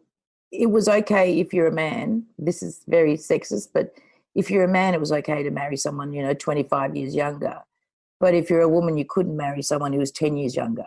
it 0.53 0.71
was 0.71 0.89
okay 0.89 1.39
if 1.39 1.53
you're 1.53 1.69
a 1.69 1.73
man. 1.73 2.25
This 2.39 2.63
is 2.63 2.83
very 2.89 3.15
sexist, 3.15 3.69
but 3.73 3.95
if 4.35 4.51
you're 4.51 4.65
a 4.65 4.69
man, 4.69 4.95
it 4.95 5.01
was 5.01 5.13
okay 5.13 5.43
to 5.43 5.51
marry 5.51 5.77
someone, 5.77 6.13
you 6.13 6.23
know, 6.23 6.35
25 6.35 6.97
years 6.97 7.15
younger. 7.15 7.59
But 8.21 8.35
if 8.35 8.51
you're 8.51 8.61
a 8.61 8.69
woman, 8.69 8.99
you 8.99 9.05
couldn't 9.05 9.37
marry 9.37 9.63
someone 9.63 9.93
who 9.93 9.99
was 9.99 10.13
10 10.13 10.37
years 10.37 10.55
younger. 10.55 10.87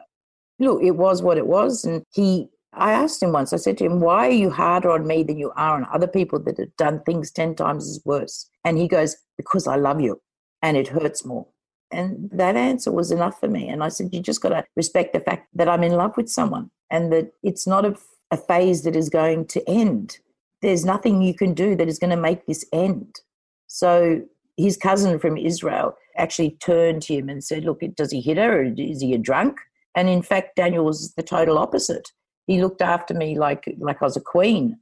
Look, 0.59 0.83
it 0.83 0.91
was 0.91 1.21
what 1.21 1.37
it 1.37 1.47
was. 1.47 1.83
And 1.83 2.03
he, 2.13 2.47
I 2.73 2.93
asked 2.93 3.21
him 3.21 3.31
once, 3.31 3.51
I 3.53 3.57
said 3.57 3.77
to 3.79 3.85
him, 3.85 3.99
why 3.99 4.27
are 4.27 4.31
you 4.31 4.49
harder 4.49 4.91
on 4.91 5.07
me 5.07 5.23
than 5.23 5.37
you 5.37 5.51
are 5.57 5.75
on 5.75 5.87
other 5.91 6.07
people 6.07 6.39
that 6.39 6.59
have 6.59 6.75
done 6.77 7.01
things 7.03 7.31
10 7.31 7.55
times 7.55 7.89
as 7.89 8.01
worse? 8.05 8.49
And 8.63 8.77
he 8.77 8.87
goes, 8.87 9.17
because 9.35 9.67
I 9.67 9.75
love 9.75 9.99
you 9.99 10.21
and 10.61 10.77
it 10.77 10.87
hurts 10.87 11.25
more. 11.25 11.47
And 11.91 12.29
that 12.33 12.55
answer 12.55 12.91
was 12.91 13.11
enough 13.11 13.39
for 13.39 13.47
me. 13.47 13.67
And 13.67 13.83
I 13.83 13.89
said, 13.89 14.13
you 14.13 14.21
just 14.21 14.41
got 14.41 14.49
to 14.49 14.63
respect 14.75 15.13
the 15.13 15.19
fact 15.19 15.47
that 15.53 15.69
I'm 15.69 15.83
in 15.83 15.93
love 15.93 16.15
with 16.17 16.29
someone 16.29 16.71
and 16.89 17.11
that 17.11 17.33
it's 17.43 17.67
not 17.67 17.85
a, 17.85 17.95
a 18.33 18.37
phase 18.37 18.81
that 18.83 18.95
is 18.95 19.09
going 19.09 19.45
to 19.45 19.69
end. 19.69 20.17
There's 20.61 20.83
nothing 20.83 21.21
you 21.21 21.35
can 21.35 21.53
do 21.53 21.75
that 21.75 21.87
is 21.87 21.99
going 21.99 22.09
to 22.09 22.27
make 22.29 22.45
this 22.45 22.65
end. 22.73 23.19
So 23.67 24.21
his 24.57 24.75
cousin 24.75 25.19
from 25.19 25.37
Israel 25.37 25.95
actually 26.17 26.51
turned 26.59 27.03
to 27.03 27.13
him 27.15 27.29
and 27.29 27.43
said, 27.43 27.63
Look, 27.63 27.81
does 27.95 28.11
he 28.11 28.21
hit 28.21 28.37
her 28.37 28.61
or 28.61 28.63
is 28.63 29.01
he 29.01 29.13
a 29.13 29.17
drunk? 29.17 29.59
And 29.95 30.09
in 30.09 30.23
fact, 30.23 30.55
Daniel 30.55 30.85
was 30.85 31.13
the 31.13 31.23
total 31.23 31.59
opposite. 31.59 32.09
He 32.47 32.61
looked 32.61 32.81
after 32.81 33.13
me 33.13 33.37
like, 33.37 33.71
like 33.77 34.01
I 34.01 34.05
was 34.05 34.17
a 34.17 34.21
queen. 34.21 34.77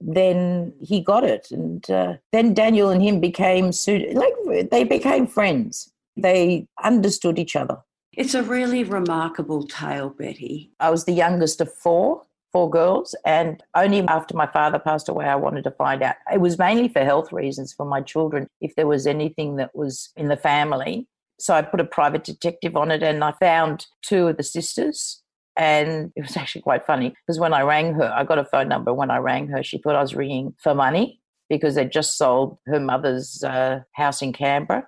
Then 0.00 0.72
he 0.80 1.00
got 1.00 1.24
it. 1.24 1.48
And 1.50 1.90
uh, 1.90 2.14
then 2.30 2.54
Daniel 2.54 2.90
and 2.90 3.02
him 3.02 3.20
became, 3.20 3.72
like, 4.14 4.70
they 4.70 4.84
became 4.84 5.26
friends. 5.26 5.92
They 6.16 6.68
understood 6.84 7.38
each 7.38 7.56
other. 7.56 7.78
It's 8.12 8.34
a 8.34 8.42
really 8.42 8.84
remarkable 8.84 9.64
tale, 9.66 10.10
Betty. 10.10 10.72
I 10.80 10.90
was 10.90 11.04
the 11.04 11.12
youngest 11.12 11.60
of 11.60 11.72
four 11.72 12.24
four 12.52 12.70
girls. 12.70 13.14
And 13.24 13.62
only 13.74 14.00
after 14.08 14.36
my 14.36 14.46
father 14.46 14.78
passed 14.78 15.08
away, 15.08 15.26
I 15.26 15.36
wanted 15.36 15.64
to 15.64 15.70
find 15.72 16.02
out. 16.02 16.16
It 16.32 16.40
was 16.40 16.58
mainly 16.58 16.88
for 16.88 17.04
health 17.04 17.32
reasons 17.32 17.72
for 17.72 17.86
my 17.86 18.00
children, 18.00 18.48
if 18.60 18.74
there 18.76 18.86
was 18.86 19.06
anything 19.06 19.56
that 19.56 19.74
was 19.74 20.10
in 20.16 20.28
the 20.28 20.36
family. 20.36 21.06
So 21.38 21.54
I 21.54 21.62
put 21.62 21.80
a 21.80 21.84
private 21.84 22.24
detective 22.24 22.76
on 22.76 22.90
it 22.90 23.02
and 23.02 23.22
I 23.22 23.32
found 23.32 23.86
two 24.02 24.28
of 24.28 24.36
the 24.36 24.42
sisters. 24.42 25.22
And 25.56 26.12
it 26.16 26.22
was 26.22 26.36
actually 26.36 26.62
quite 26.62 26.86
funny 26.86 27.10
because 27.10 27.38
when 27.38 27.52
I 27.52 27.62
rang 27.62 27.94
her, 27.94 28.12
I 28.14 28.24
got 28.24 28.38
a 28.38 28.44
phone 28.44 28.68
number. 28.68 28.92
When 28.92 29.10
I 29.10 29.18
rang 29.18 29.48
her, 29.48 29.62
she 29.62 29.78
thought 29.78 29.96
I 29.96 30.02
was 30.02 30.14
ringing 30.14 30.54
for 30.62 30.74
money 30.74 31.20
because 31.48 31.74
they'd 31.74 31.92
just 31.92 32.18
sold 32.18 32.58
her 32.66 32.78
mother's 32.78 33.42
uh, 33.42 33.80
house 33.92 34.22
in 34.22 34.32
Canberra. 34.32 34.86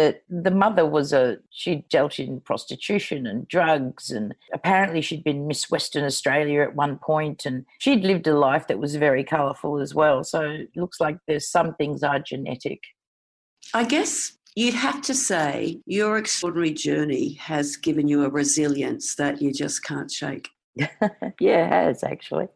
But 0.00 0.22
the 0.30 0.50
mother 0.50 0.86
was 0.86 1.12
a, 1.12 1.36
she 1.50 1.84
dealt 1.90 2.18
in 2.18 2.40
prostitution 2.40 3.26
and 3.26 3.46
drugs. 3.48 4.10
And 4.10 4.34
apparently 4.50 5.02
she'd 5.02 5.22
been 5.22 5.46
Miss 5.46 5.70
Western 5.70 6.04
Australia 6.04 6.62
at 6.62 6.74
one 6.74 6.96
point 6.96 7.44
and 7.44 7.66
she'd 7.80 8.02
lived 8.02 8.26
a 8.26 8.32
life 8.32 8.66
that 8.68 8.78
was 8.78 8.96
very 8.96 9.22
colourful 9.22 9.78
as 9.78 9.94
well. 9.94 10.24
So 10.24 10.40
it 10.40 10.70
looks 10.74 11.00
like 11.00 11.18
there's 11.28 11.46
some 11.46 11.74
things 11.74 12.02
are 12.02 12.18
genetic. 12.18 12.80
I 13.74 13.84
guess 13.84 14.38
you'd 14.56 14.72
have 14.72 15.02
to 15.02 15.12
say 15.12 15.82
your 15.84 16.16
extraordinary 16.16 16.72
journey 16.72 17.34
has 17.34 17.76
given 17.76 18.08
you 18.08 18.24
a 18.24 18.30
resilience 18.30 19.16
that 19.16 19.42
you 19.42 19.52
just 19.52 19.84
can't 19.84 20.10
shake. 20.10 20.48
yeah, 20.76 20.86
it 21.40 21.68
has 21.68 22.02
actually. 22.02 22.48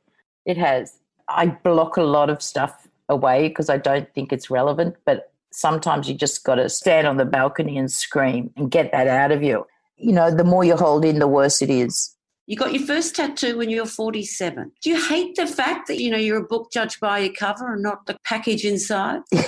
It 0.46 0.57
has. 0.57 0.98
I 1.28 1.48
block 1.48 1.98
a 1.98 2.04
lot 2.04 2.30
of 2.30 2.40
stuff 2.40 2.88
away 3.11 3.48
because 3.48 3.68
I 3.68 3.76
don't 3.76 4.11
think 4.14 4.33
it's 4.33 4.48
relevant, 4.48 4.96
but 5.04 5.34
sometimes 5.54 6.08
you 6.08 6.14
just 6.14 6.44
got 6.44 6.56
to 6.56 6.68
stand 6.68 7.06
on 7.06 7.16
the 7.16 7.24
balcony 7.24 7.78
and 7.78 7.90
scream 7.90 8.50
and 8.56 8.70
get 8.70 8.90
that 8.92 9.06
out 9.06 9.30
of 9.30 9.42
you. 9.42 9.66
You 9.96 10.12
know, 10.12 10.30
the 10.30 10.44
more 10.44 10.64
you 10.64 10.76
hold 10.76 11.04
in, 11.04 11.20
the 11.20 11.28
worse 11.28 11.62
it 11.62 11.70
is. 11.70 12.14
You 12.46 12.56
got 12.56 12.74
your 12.74 12.84
first 12.84 13.16
tattoo 13.16 13.56
when 13.56 13.70
you 13.70 13.80
were 13.80 13.86
47. 13.86 14.72
Do 14.82 14.90
you 14.90 15.00
hate 15.00 15.36
the 15.36 15.46
fact 15.46 15.86
that, 15.88 15.98
you 15.98 16.10
know, 16.10 16.18
you're 16.18 16.42
a 16.42 16.46
book 16.46 16.70
judged 16.72 17.00
by 17.00 17.20
your 17.20 17.32
cover 17.32 17.72
and 17.72 17.82
not 17.82 18.04
the 18.06 18.18
package 18.24 18.64
inside? 18.64 19.20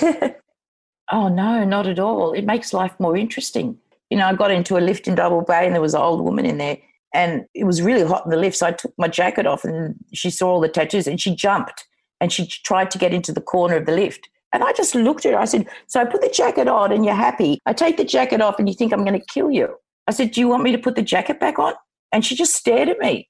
oh, 1.11 1.27
no, 1.27 1.63
not 1.63 1.85
at 1.85 1.99
all. 1.99 2.33
It 2.33 2.45
makes 2.45 2.73
life 2.73 2.97
more 2.99 3.15
interesting. 3.15 3.77
You 4.09 4.17
know, 4.17 4.25
I 4.25 4.33
got 4.33 4.49
into 4.49 4.77
a 4.77 4.79
lift 4.79 5.07
in 5.07 5.15
Double 5.15 5.41
Bay 5.41 5.65
and 5.65 5.75
there 5.75 5.81
was 5.81 5.93
an 5.93 6.01
old 6.01 6.23
woman 6.23 6.45
in 6.45 6.57
there 6.57 6.77
and 7.13 7.45
it 7.53 7.65
was 7.65 7.81
really 7.81 8.07
hot 8.07 8.25
in 8.25 8.31
the 8.31 8.37
lift. 8.37 8.57
So 8.57 8.67
I 8.67 8.71
took 8.71 8.93
my 8.97 9.07
jacket 9.07 9.45
off 9.45 9.63
and 9.63 9.95
she 10.13 10.29
saw 10.29 10.53
all 10.53 10.61
the 10.61 10.69
tattoos 10.69 11.07
and 11.07 11.19
she 11.19 11.35
jumped 11.35 11.85
and 12.19 12.31
she 12.31 12.47
tried 12.47 12.89
to 12.91 12.97
get 12.97 13.13
into 13.13 13.31
the 13.31 13.41
corner 13.41 13.75
of 13.75 13.85
the 13.85 13.91
lift. 13.91 14.29
And 14.53 14.63
I 14.63 14.71
just 14.73 14.95
looked 14.95 15.25
at 15.25 15.33
her. 15.33 15.39
I 15.39 15.45
said, 15.45 15.67
So 15.87 15.99
I 15.99 16.05
put 16.05 16.21
the 16.21 16.29
jacket 16.29 16.67
on 16.67 16.91
and 16.91 17.05
you're 17.05 17.13
happy. 17.13 17.59
I 17.65 17.73
take 17.73 17.97
the 17.97 18.05
jacket 18.05 18.41
off 18.41 18.59
and 18.59 18.67
you 18.67 18.75
think 18.75 18.93
I'm 18.93 19.05
going 19.05 19.19
to 19.19 19.25
kill 19.25 19.51
you. 19.51 19.75
I 20.07 20.11
said, 20.11 20.31
Do 20.31 20.41
you 20.41 20.47
want 20.47 20.63
me 20.63 20.71
to 20.71 20.77
put 20.77 20.95
the 20.95 21.01
jacket 21.01 21.39
back 21.39 21.59
on? 21.59 21.73
And 22.11 22.25
she 22.25 22.35
just 22.35 22.55
stared 22.55 22.89
at 22.89 22.99
me. 22.99 23.29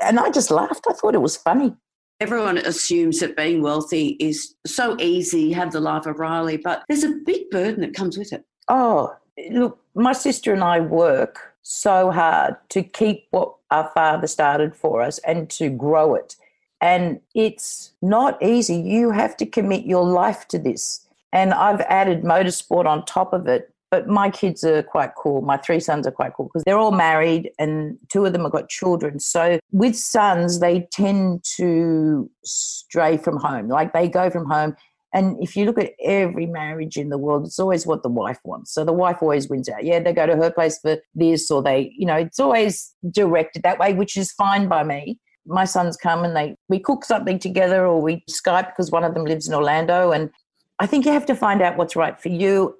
And 0.00 0.18
I 0.18 0.30
just 0.30 0.50
laughed. 0.50 0.86
I 0.88 0.92
thought 0.92 1.14
it 1.14 1.22
was 1.22 1.36
funny. 1.36 1.74
Everyone 2.20 2.58
assumes 2.58 3.20
that 3.20 3.36
being 3.36 3.60
wealthy 3.60 4.16
is 4.20 4.54
so 4.66 4.96
easy, 5.00 5.52
have 5.52 5.72
the 5.72 5.80
life 5.80 6.06
of 6.06 6.18
Riley, 6.18 6.56
but 6.56 6.84
there's 6.88 7.04
a 7.04 7.18
big 7.26 7.50
burden 7.50 7.80
that 7.80 7.94
comes 7.94 8.16
with 8.16 8.32
it. 8.32 8.44
Oh, 8.68 9.14
look, 9.50 9.78
my 9.94 10.12
sister 10.12 10.52
and 10.52 10.62
I 10.62 10.80
work 10.80 11.54
so 11.62 12.10
hard 12.10 12.56
to 12.70 12.82
keep 12.82 13.26
what 13.30 13.54
our 13.70 13.90
father 13.94 14.26
started 14.26 14.76
for 14.76 15.02
us 15.02 15.18
and 15.18 15.50
to 15.50 15.70
grow 15.70 16.14
it. 16.14 16.36
And 16.84 17.20
it's 17.34 17.92
not 18.02 18.40
easy. 18.42 18.76
You 18.76 19.10
have 19.10 19.38
to 19.38 19.46
commit 19.46 19.86
your 19.86 20.04
life 20.04 20.46
to 20.48 20.58
this. 20.58 21.00
And 21.32 21.54
I've 21.54 21.80
added 21.80 22.24
motorsport 22.24 22.84
on 22.84 23.06
top 23.06 23.32
of 23.32 23.48
it. 23.48 23.70
But 23.90 24.06
my 24.06 24.28
kids 24.28 24.64
are 24.64 24.82
quite 24.82 25.14
cool. 25.16 25.40
My 25.40 25.56
three 25.56 25.80
sons 25.80 26.06
are 26.06 26.10
quite 26.10 26.34
cool 26.34 26.46
because 26.46 26.62
they're 26.64 26.78
all 26.78 26.90
married 26.90 27.52
and 27.58 27.96
two 28.12 28.26
of 28.26 28.34
them 28.34 28.42
have 28.42 28.52
got 28.52 28.68
children. 28.68 29.18
So 29.18 29.58
with 29.72 29.96
sons, 29.96 30.60
they 30.60 30.86
tend 30.92 31.44
to 31.56 32.28
stray 32.44 33.16
from 33.16 33.38
home. 33.38 33.68
Like 33.68 33.94
they 33.94 34.06
go 34.06 34.28
from 34.28 34.44
home. 34.50 34.76
And 35.14 35.42
if 35.42 35.56
you 35.56 35.64
look 35.64 35.78
at 35.78 35.92
every 36.02 36.44
marriage 36.44 36.98
in 36.98 37.08
the 37.08 37.18
world, 37.18 37.46
it's 37.46 37.60
always 37.60 37.86
what 37.86 38.02
the 38.02 38.10
wife 38.10 38.40
wants. 38.44 38.74
So 38.74 38.84
the 38.84 38.92
wife 38.92 39.22
always 39.22 39.48
wins 39.48 39.70
out. 39.70 39.84
Yeah, 39.84 40.00
they 40.00 40.12
go 40.12 40.26
to 40.26 40.36
her 40.36 40.50
place 40.50 40.78
for 40.80 40.98
this, 41.14 41.50
or 41.50 41.62
they, 41.62 41.94
you 41.96 42.04
know, 42.04 42.16
it's 42.16 42.40
always 42.40 42.92
directed 43.10 43.62
that 43.62 43.78
way, 43.78 43.94
which 43.94 44.18
is 44.18 44.32
fine 44.32 44.68
by 44.68 44.82
me 44.82 45.18
my 45.46 45.64
sons 45.64 45.96
come 45.96 46.24
and 46.24 46.34
they 46.34 46.56
we 46.68 46.78
cook 46.78 47.04
something 47.04 47.38
together 47.38 47.86
or 47.86 48.00
we 48.00 48.24
Skype 48.30 48.68
because 48.68 48.90
one 48.90 49.04
of 49.04 49.14
them 49.14 49.24
lives 49.24 49.46
in 49.48 49.54
Orlando 49.54 50.10
and 50.12 50.30
I 50.78 50.86
think 50.86 51.06
you 51.06 51.12
have 51.12 51.26
to 51.26 51.36
find 51.36 51.62
out 51.62 51.76
what's 51.76 51.96
right 51.96 52.20
for 52.20 52.28
you. 52.28 52.76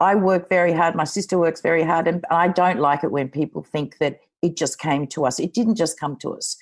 I 0.00 0.14
work 0.14 0.48
very 0.48 0.72
hard, 0.72 0.94
my 0.94 1.04
sister 1.04 1.38
works 1.38 1.60
very 1.60 1.82
hard 1.82 2.06
and 2.06 2.24
I 2.30 2.48
don't 2.48 2.78
like 2.78 3.02
it 3.02 3.10
when 3.10 3.28
people 3.28 3.62
think 3.62 3.98
that 3.98 4.20
it 4.42 4.56
just 4.56 4.78
came 4.78 5.06
to 5.08 5.24
us. 5.24 5.40
It 5.40 5.52
didn't 5.52 5.74
just 5.74 5.98
come 5.98 6.16
to 6.18 6.34
us. 6.34 6.56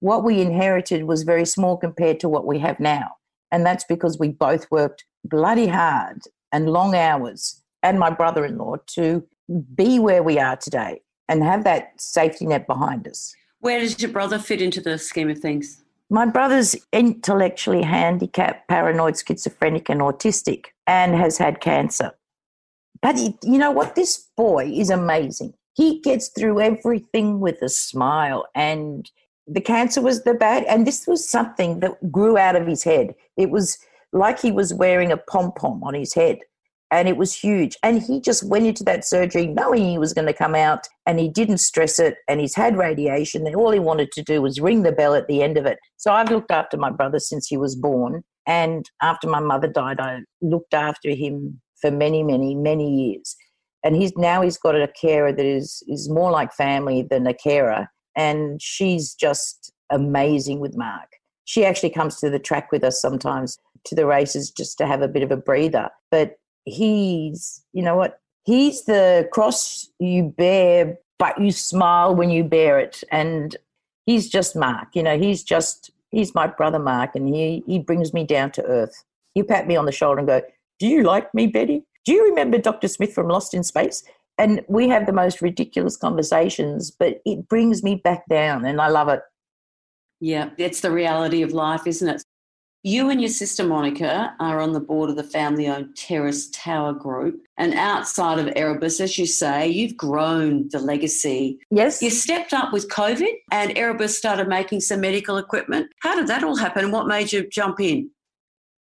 What 0.00 0.24
we 0.24 0.40
inherited 0.40 1.04
was 1.04 1.22
very 1.22 1.46
small 1.46 1.76
compared 1.76 2.20
to 2.20 2.28
what 2.28 2.44
we 2.44 2.58
have 2.58 2.78
now. 2.80 3.12
And 3.50 3.64
that's 3.64 3.84
because 3.84 4.18
we 4.18 4.28
both 4.28 4.70
worked 4.70 5.04
bloody 5.24 5.68
hard 5.68 6.22
and 6.50 6.68
long 6.68 6.94
hours 6.94 7.62
and 7.82 7.98
my 7.98 8.10
brother-in-law 8.10 8.76
to 8.88 9.26
be 9.74 9.98
where 9.98 10.22
we 10.22 10.38
are 10.38 10.56
today 10.56 11.00
and 11.28 11.42
have 11.42 11.64
that 11.64 11.92
safety 11.98 12.46
net 12.46 12.66
behind 12.66 13.08
us. 13.08 13.34
Where 13.62 13.78
does 13.78 14.02
your 14.02 14.10
brother 14.10 14.40
fit 14.40 14.60
into 14.60 14.80
the 14.80 14.98
scheme 14.98 15.30
of 15.30 15.38
things? 15.38 15.84
My 16.10 16.26
brother's 16.26 16.74
intellectually 16.92 17.82
handicapped, 17.82 18.66
paranoid, 18.66 19.16
schizophrenic, 19.16 19.88
and 19.88 20.00
autistic, 20.00 20.66
and 20.88 21.14
has 21.14 21.38
had 21.38 21.60
cancer. 21.60 22.10
But 23.00 23.16
he, 23.16 23.38
you 23.44 23.58
know 23.58 23.70
what? 23.70 23.94
This 23.94 24.26
boy 24.36 24.64
is 24.74 24.90
amazing. 24.90 25.54
He 25.74 26.00
gets 26.00 26.26
through 26.30 26.60
everything 26.60 27.38
with 27.38 27.62
a 27.62 27.68
smile. 27.68 28.48
And 28.56 29.08
the 29.46 29.60
cancer 29.60 30.02
was 30.02 30.24
the 30.24 30.34
bad, 30.34 30.64
and 30.64 30.84
this 30.84 31.06
was 31.06 31.28
something 31.28 31.78
that 31.80 32.10
grew 32.10 32.36
out 32.36 32.56
of 32.56 32.66
his 32.66 32.82
head. 32.82 33.14
It 33.36 33.50
was 33.50 33.78
like 34.12 34.40
he 34.40 34.50
was 34.50 34.74
wearing 34.74 35.12
a 35.12 35.16
pom 35.16 35.52
pom 35.52 35.84
on 35.84 35.94
his 35.94 36.14
head 36.14 36.40
and 36.92 37.08
it 37.08 37.16
was 37.16 37.34
huge. 37.34 37.76
And 37.82 38.02
he 38.02 38.20
just 38.20 38.44
went 38.44 38.66
into 38.66 38.84
that 38.84 39.06
surgery 39.06 39.46
knowing 39.46 39.82
he 39.82 39.98
was 39.98 40.12
going 40.12 40.26
to 40.26 40.34
come 40.34 40.54
out 40.54 40.86
and 41.06 41.18
he 41.18 41.26
didn't 41.26 41.58
stress 41.58 41.98
it 41.98 42.16
and 42.28 42.38
he's 42.38 42.54
had 42.54 42.76
radiation 42.76 43.46
and 43.46 43.56
all 43.56 43.72
he 43.72 43.78
wanted 43.78 44.12
to 44.12 44.22
do 44.22 44.42
was 44.42 44.60
ring 44.60 44.82
the 44.82 44.92
bell 44.92 45.14
at 45.14 45.26
the 45.26 45.42
end 45.42 45.56
of 45.56 45.64
it. 45.64 45.78
So 45.96 46.12
I've 46.12 46.30
looked 46.30 46.50
after 46.50 46.76
my 46.76 46.90
brother 46.90 47.18
since 47.18 47.48
he 47.48 47.56
was 47.56 47.74
born. 47.74 48.22
And 48.46 48.84
after 49.00 49.26
my 49.26 49.40
mother 49.40 49.68
died, 49.68 50.00
I 50.00 50.20
looked 50.42 50.74
after 50.74 51.10
him 51.10 51.62
for 51.80 51.90
many, 51.90 52.22
many, 52.22 52.54
many 52.54 53.08
years. 53.08 53.36
And 53.82 53.96
he's 53.96 54.12
now 54.16 54.42
he's 54.42 54.58
got 54.58 54.76
a 54.76 54.86
carer 55.00 55.32
that 55.32 55.46
is 55.46 55.82
is 55.88 56.10
more 56.10 56.30
like 56.30 56.52
family 56.52 57.06
than 57.08 57.26
a 57.26 57.34
carer. 57.34 57.88
And 58.16 58.60
she's 58.60 59.14
just 59.14 59.72
amazing 59.90 60.60
with 60.60 60.76
Mark. 60.76 61.08
She 61.44 61.64
actually 61.64 61.90
comes 61.90 62.16
to 62.16 62.28
the 62.28 62.38
track 62.38 62.70
with 62.70 62.84
us 62.84 63.00
sometimes 63.00 63.58
to 63.84 63.94
the 63.94 64.06
races 64.06 64.50
just 64.50 64.78
to 64.78 64.86
have 64.86 65.02
a 65.02 65.08
bit 65.08 65.22
of 65.22 65.32
a 65.32 65.36
breather. 65.36 65.88
But 66.10 66.36
he's, 66.64 67.64
you 67.72 67.82
know 67.82 67.96
what, 67.96 68.20
he's 68.44 68.84
the 68.84 69.28
cross 69.32 69.88
you 69.98 70.34
bear, 70.36 70.98
but 71.18 71.40
you 71.40 71.50
smile 71.52 72.14
when 72.14 72.30
you 72.30 72.44
bear 72.44 72.78
it. 72.78 73.02
And 73.10 73.56
he's 74.06 74.28
just 74.28 74.56
Mark, 74.56 74.88
you 74.94 75.02
know, 75.02 75.18
he's 75.18 75.42
just, 75.42 75.90
he's 76.10 76.34
my 76.34 76.46
brother 76.46 76.78
Mark, 76.78 77.14
and 77.14 77.34
he, 77.34 77.62
he 77.66 77.78
brings 77.78 78.12
me 78.12 78.24
down 78.24 78.50
to 78.52 78.64
earth. 78.64 79.04
You 79.34 79.44
pat 79.44 79.66
me 79.66 79.76
on 79.76 79.86
the 79.86 79.92
shoulder 79.92 80.18
and 80.18 80.28
go, 80.28 80.42
Do 80.78 80.86
you 80.86 81.02
like 81.02 81.32
me, 81.34 81.46
Betty? 81.46 81.84
Do 82.04 82.12
you 82.12 82.24
remember 82.28 82.58
Dr. 82.58 82.88
Smith 82.88 83.14
from 83.14 83.28
Lost 83.28 83.54
in 83.54 83.62
Space? 83.62 84.02
And 84.38 84.64
we 84.66 84.88
have 84.88 85.06
the 85.06 85.12
most 85.12 85.40
ridiculous 85.40 85.96
conversations, 85.96 86.90
but 86.90 87.20
it 87.24 87.48
brings 87.48 87.82
me 87.82 87.96
back 87.96 88.26
down 88.28 88.64
and 88.64 88.80
I 88.80 88.88
love 88.88 89.08
it. 89.08 89.20
Yeah, 90.20 90.50
it's 90.56 90.80
the 90.80 90.90
reality 90.90 91.42
of 91.42 91.52
life, 91.52 91.86
isn't 91.86 92.08
it? 92.08 92.22
You 92.84 93.10
and 93.10 93.20
your 93.20 93.30
sister 93.30 93.62
Monica 93.62 94.34
are 94.40 94.60
on 94.60 94.72
the 94.72 94.80
board 94.80 95.08
of 95.08 95.14
the 95.14 95.22
family 95.22 95.68
owned 95.68 95.94
Terrace 95.96 96.50
Tower 96.50 96.92
Group. 96.92 97.40
And 97.56 97.74
outside 97.74 98.40
of 98.40 98.52
Erebus, 98.56 99.00
as 99.00 99.16
you 99.16 99.24
say, 99.24 99.68
you've 99.68 99.96
grown 99.96 100.68
the 100.72 100.80
legacy. 100.80 101.60
Yes. 101.70 102.02
You 102.02 102.10
stepped 102.10 102.52
up 102.52 102.72
with 102.72 102.88
COVID 102.88 103.30
and 103.52 103.78
Erebus 103.78 104.18
started 104.18 104.48
making 104.48 104.80
some 104.80 105.00
medical 105.00 105.36
equipment. 105.36 105.90
How 106.00 106.16
did 106.16 106.26
that 106.26 106.42
all 106.42 106.56
happen? 106.56 106.90
What 106.90 107.06
made 107.06 107.32
you 107.32 107.48
jump 107.48 107.78
in? 107.78 108.10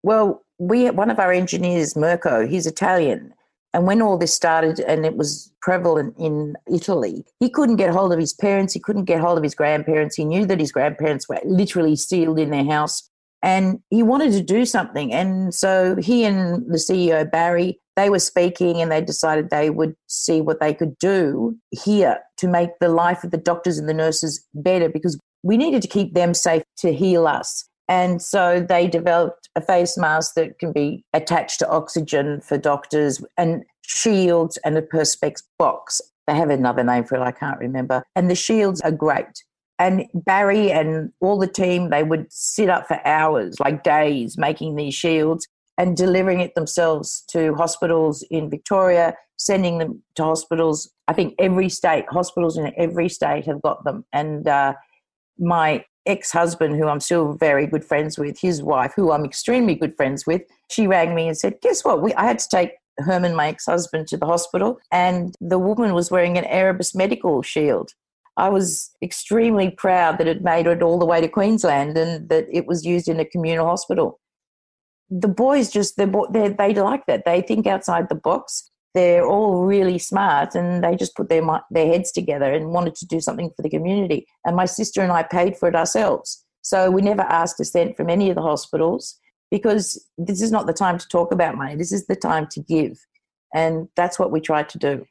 Well, 0.03 0.47
we 0.59 0.89
one 0.89 1.11
of 1.11 1.19
our 1.19 1.31
engineers, 1.31 1.95
Mirko, 1.95 2.47
he's 2.47 2.67
Italian. 2.67 3.35
And 3.75 3.87
when 3.87 4.01
all 4.01 4.17
this 4.17 4.35
started 4.35 4.81
and 4.81 5.05
it 5.05 5.17
was 5.17 5.53
prevalent 5.61 6.15
in 6.19 6.57
Italy, 6.73 7.25
he 7.39 7.51
couldn't 7.51 7.77
get 7.77 7.91
hold 7.91 8.15
of 8.15 8.19
his 8.19 8.33
parents. 8.33 8.73
He 8.73 8.81
couldn't 8.81 9.05
get 9.05 9.21
hold 9.21 9.37
of 9.37 9.45
his 9.45 9.55
grandparents. 9.55 10.17
He 10.17 10.25
knew 10.25 10.47
that 10.47 10.59
his 10.59 10.73
grandparents 10.73 11.29
were 11.29 11.39
literally 11.45 11.97
sealed 11.97 12.39
in 12.39 12.51
their 12.51 12.65
house 12.65 13.10
and 13.43 13.81
he 13.91 14.03
wanted 14.03 14.33
to 14.33 14.43
do 14.43 14.65
something. 14.65 15.13
And 15.13 15.55
so 15.55 15.97
he 15.97 16.25
and 16.25 16.67
the 16.71 16.79
CEO, 16.79 17.31
Barry, 17.31 17.81
they 17.97 18.11
were 18.11 18.19
speaking 18.19 18.81
and 18.81 18.91
they 18.91 19.01
decided 19.01 19.51
they 19.51 19.71
would 19.71 19.95
see 20.07 20.41
what 20.41 20.61
they 20.61 20.75
could 20.75 20.97
do 20.99 21.57
here 21.71 22.19
to 22.39 22.49
make 22.49 22.71
the 22.81 22.89
life 22.89 23.25
of 23.25 23.31
the 23.31 23.37
doctors 23.37 23.79
and 23.79 23.89
the 23.89 23.95
nurses 23.95 24.47
better 24.55 24.89
because 24.89 25.19
we 25.43 25.57
needed 25.57 25.83
to 25.83 25.89
keep 25.89 26.15
them 26.15 26.35
safe 26.35 26.63
to 26.79 26.93
heal 26.93 27.27
us. 27.27 27.67
And 27.89 28.23
so 28.23 28.65
they 28.67 28.87
developed 28.87 29.49
a 29.57 29.61
face 29.61 29.99
mask 29.99 30.35
that 30.35 30.59
can 30.59 30.73
be 30.73 31.05
attached 31.13 31.59
to 31.59 31.69
oxygen 31.69 32.41
for 32.41 32.57
doctors 32.57 33.23
and 33.37 33.65
shields 33.85 34.57
and 34.59 34.79
a 34.79 34.83
Perspex 34.83 35.43
box. 35.59 36.01
They 36.27 36.37
have 36.37 36.51
another 36.51 36.85
name 36.85 37.05
for 37.05 37.17
it, 37.17 37.23
I 37.23 37.33
can't 37.33 37.59
remember. 37.59 38.05
And 38.15 38.31
the 38.31 38.37
shields 38.37 38.81
are 38.83 38.93
great. 38.93 39.43
And 39.81 40.05
Barry 40.13 40.71
and 40.71 41.11
all 41.21 41.39
the 41.39 41.47
team, 41.47 41.89
they 41.89 42.03
would 42.03 42.31
sit 42.31 42.69
up 42.69 42.87
for 42.87 43.01
hours, 43.07 43.59
like 43.59 43.83
days, 43.83 44.37
making 44.37 44.77
these 44.77 44.95
shields 44.95 45.49
and 45.79 45.97
delivering 45.97 46.41
it 46.41 46.55
themselves 46.55 47.25
to 47.29 47.55
hospitals 47.55 48.23
in 48.31 48.51
Victoria, 48.51 49.15
sending 49.39 49.79
them 49.79 50.03
to 50.17 50.23
hospitals. 50.23 50.93
I 51.09 51.15
think 51.15 51.35
every 51.39 51.71
state, 51.71 52.05
hospitals 52.11 52.59
in 52.59 52.71
every 52.77 53.09
state 53.09 53.47
have 53.47 53.63
got 53.63 53.83
them. 53.85 54.05
And 54.13 54.47
uh, 54.47 54.75
my 55.39 55.83
ex 56.05 56.31
husband, 56.31 56.77
who 56.77 56.87
I'm 56.87 57.01
still 57.01 57.33
very 57.33 57.67
good 57.67 57.83
friends 57.83 58.19
with, 58.19 58.39
his 58.39 58.63
wife, 58.63 58.93
who 58.95 59.13
I'm 59.13 59.25
extremely 59.25 59.75
good 59.75 59.97
friends 59.97 60.27
with, 60.27 60.43
she 60.69 60.87
rang 60.87 61.15
me 61.15 61.27
and 61.27 61.39
said, 61.39 61.55
Guess 61.63 61.87
what? 61.87 62.03
We, 62.03 62.13
I 62.13 62.27
had 62.27 62.39
to 62.41 62.49
take 62.51 62.73
Herman, 62.99 63.35
my 63.35 63.49
ex 63.49 63.65
husband, 63.65 64.09
to 64.09 64.19
the 64.19 64.27
hospital, 64.27 64.79
and 64.93 65.35
the 65.41 65.59
woman 65.59 65.95
was 65.95 66.11
wearing 66.11 66.37
an 66.37 66.45
Erebus 66.45 66.95
medical 66.95 67.41
shield. 67.41 67.95
I 68.41 68.49
was 68.49 68.91
extremely 69.03 69.71
proud 69.71 70.17
that 70.17 70.27
it 70.27 70.43
made 70.43 70.67
it 70.67 70.83
all 70.83 70.99
the 70.99 71.05
way 71.05 71.21
to 71.21 71.29
Queensland 71.29 71.99
and 71.99 72.27
that 72.31 72.47
it 72.51 72.67
was 72.67 72.87
used 72.87 73.07
in 73.07 73.21
a 73.21 73.25
communal 73.27 73.67
hospital. 73.67 74.19
The 75.11 75.29
boys 75.29 75.71
just 75.71 75.99
they 75.99 76.07
they 76.07 76.75
like 76.75 77.05
that. 77.07 77.25
They 77.27 77.43
think 77.43 77.67
outside 77.67 78.09
the 78.09 78.15
box. 78.15 78.71
They're 78.95 79.27
all 79.27 79.65
really 79.65 79.99
smart, 79.99 80.55
and 80.55 80.83
they 80.83 80.97
just 80.97 81.15
put 81.15 81.29
their 81.29 81.43
their 81.71 81.87
heads 81.87 82.13
together 82.13 82.53
and 82.53 82.73
wanted 82.73 82.95
to 82.97 83.07
do 83.07 83.21
something 83.21 83.51
for 83.55 83.63
the 83.63 83.71
community. 83.77 84.27
And 84.45 84.57
my 84.57 84.65
sister 84.65 85.03
and 85.03 85.13
I 85.13 85.23
paid 85.23 85.57
for 85.57 85.69
it 85.69 85.77
ourselves, 85.77 86.45
so 86.63 86.91
we 86.91 87.03
never 87.03 87.23
asked 87.23 87.61
a 87.61 87.65
cent 87.65 87.97
from 87.97 88.09
any 88.09 88.31
of 88.31 88.37
the 88.37 88.43
hospitals 88.43 89.19
because 89.51 90.03
this 90.17 90.41
is 90.41 90.51
not 90.51 90.67
the 90.67 90.73
time 90.73 90.97
to 90.99 91.09
talk 91.09 91.31
about 91.31 91.57
money. 91.57 91.77
This 91.77 91.93
is 91.93 92.07
the 92.07 92.17
time 92.17 92.47
to 92.53 92.61
give, 92.61 92.99
and 93.55 93.89
that's 93.97 94.19
what 94.19 94.33
we 94.33 94.41
tried 94.41 94.69
to 94.71 94.79
do. 94.79 95.07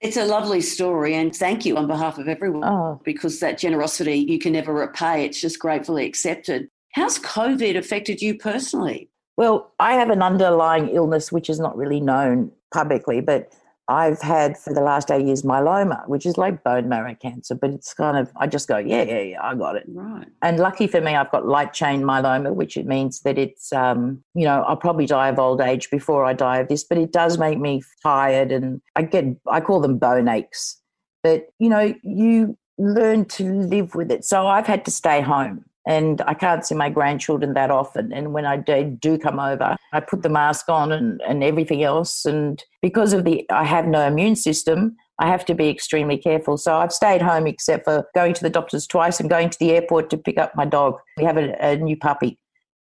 It's 0.00 0.16
a 0.16 0.26
lovely 0.26 0.60
story, 0.60 1.14
and 1.14 1.34
thank 1.34 1.64
you 1.64 1.76
on 1.76 1.86
behalf 1.86 2.18
of 2.18 2.28
everyone 2.28 2.64
oh. 2.64 3.00
because 3.04 3.40
that 3.40 3.58
generosity 3.58 4.16
you 4.16 4.38
can 4.38 4.52
never 4.52 4.72
repay. 4.72 5.24
It's 5.24 5.40
just 5.40 5.58
gratefully 5.58 6.04
accepted. 6.04 6.68
How's 6.92 7.18
COVID 7.18 7.76
affected 7.76 8.20
you 8.20 8.36
personally? 8.36 9.10
Well, 9.36 9.72
I 9.78 9.94
have 9.94 10.10
an 10.10 10.22
underlying 10.22 10.88
illness 10.88 11.32
which 11.32 11.50
is 11.50 11.58
not 11.58 11.76
really 11.76 12.00
known 12.00 12.52
publicly, 12.72 13.20
but 13.20 13.52
I've 13.88 14.20
had 14.20 14.58
for 14.58 14.74
the 14.74 14.80
last 14.80 15.10
eight 15.10 15.26
years 15.26 15.42
myeloma, 15.42 16.08
which 16.08 16.26
is 16.26 16.36
like 16.36 16.64
bone 16.64 16.88
marrow 16.88 17.14
cancer, 17.14 17.54
but 17.54 17.70
it's 17.70 17.94
kind 17.94 18.16
of, 18.16 18.32
I 18.36 18.46
just 18.48 18.66
go, 18.66 18.78
yeah, 18.78 19.02
yeah, 19.02 19.20
yeah, 19.20 19.42
I 19.42 19.54
got 19.54 19.76
it. 19.76 19.84
Right. 19.88 20.26
And 20.42 20.58
lucky 20.58 20.86
for 20.88 21.00
me, 21.00 21.14
I've 21.14 21.30
got 21.30 21.46
light 21.46 21.72
chain 21.72 22.02
myeloma, 22.02 22.52
which 22.52 22.76
it 22.76 22.86
means 22.86 23.20
that 23.20 23.38
it's, 23.38 23.72
um, 23.72 24.24
you 24.34 24.44
know, 24.44 24.62
I'll 24.62 24.76
probably 24.76 25.06
die 25.06 25.28
of 25.28 25.38
old 25.38 25.60
age 25.60 25.88
before 25.90 26.24
I 26.24 26.32
die 26.32 26.58
of 26.58 26.68
this, 26.68 26.82
but 26.82 26.98
it 26.98 27.12
does 27.12 27.38
make 27.38 27.58
me 27.58 27.82
tired 28.02 28.50
and 28.50 28.80
I 28.96 29.02
get, 29.02 29.24
I 29.48 29.60
call 29.60 29.80
them 29.80 29.98
bone 29.98 30.28
aches. 30.28 30.80
But, 31.22 31.46
you 31.58 31.68
know, 31.68 31.94
you 32.02 32.58
learn 32.78 33.24
to 33.24 33.52
live 33.52 33.94
with 33.94 34.10
it. 34.10 34.24
So 34.24 34.46
I've 34.46 34.66
had 34.66 34.84
to 34.86 34.90
stay 34.90 35.20
home 35.20 35.64
and 35.86 36.20
I 36.22 36.34
can't 36.34 36.66
see 36.66 36.74
my 36.74 36.90
grandchildren 36.90 37.54
that 37.54 37.70
often. 37.70 38.12
And 38.12 38.32
when 38.32 38.44
I 38.44 38.56
do 38.56 39.18
come 39.18 39.38
over, 39.38 39.76
I 39.92 40.00
put 40.00 40.22
the 40.22 40.28
mask 40.28 40.68
on 40.68 40.90
and, 40.90 41.20
and 41.26 41.44
everything 41.44 41.84
else. 41.84 42.24
And 42.24 42.62
because 42.82 43.12
of 43.12 43.24
the, 43.24 43.48
I 43.50 43.64
have 43.64 43.86
no 43.86 44.04
immune 44.06 44.34
system, 44.34 44.96
I 45.20 45.28
have 45.28 45.44
to 45.46 45.54
be 45.54 45.68
extremely 45.68 46.18
careful. 46.18 46.58
So 46.58 46.76
I've 46.76 46.92
stayed 46.92 47.22
home 47.22 47.46
except 47.46 47.84
for 47.84 48.06
going 48.14 48.34
to 48.34 48.42
the 48.42 48.50
doctors 48.50 48.86
twice 48.86 49.20
and 49.20 49.30
going 49.30 49.50
to 49.50 49.58
the 49.58 49.70
airport 49.70 50.10
to 50.10 50.18
pick 50.18 50.38
up 50.38 50.54
my 50.56 50.64
dog. 50.64 50.98
We 51.16 51.24
have 51.24 51.36
a, 51.36 51.56
a 51.64 51.76
new 51.76 51.96
puppy. 51.96 52.38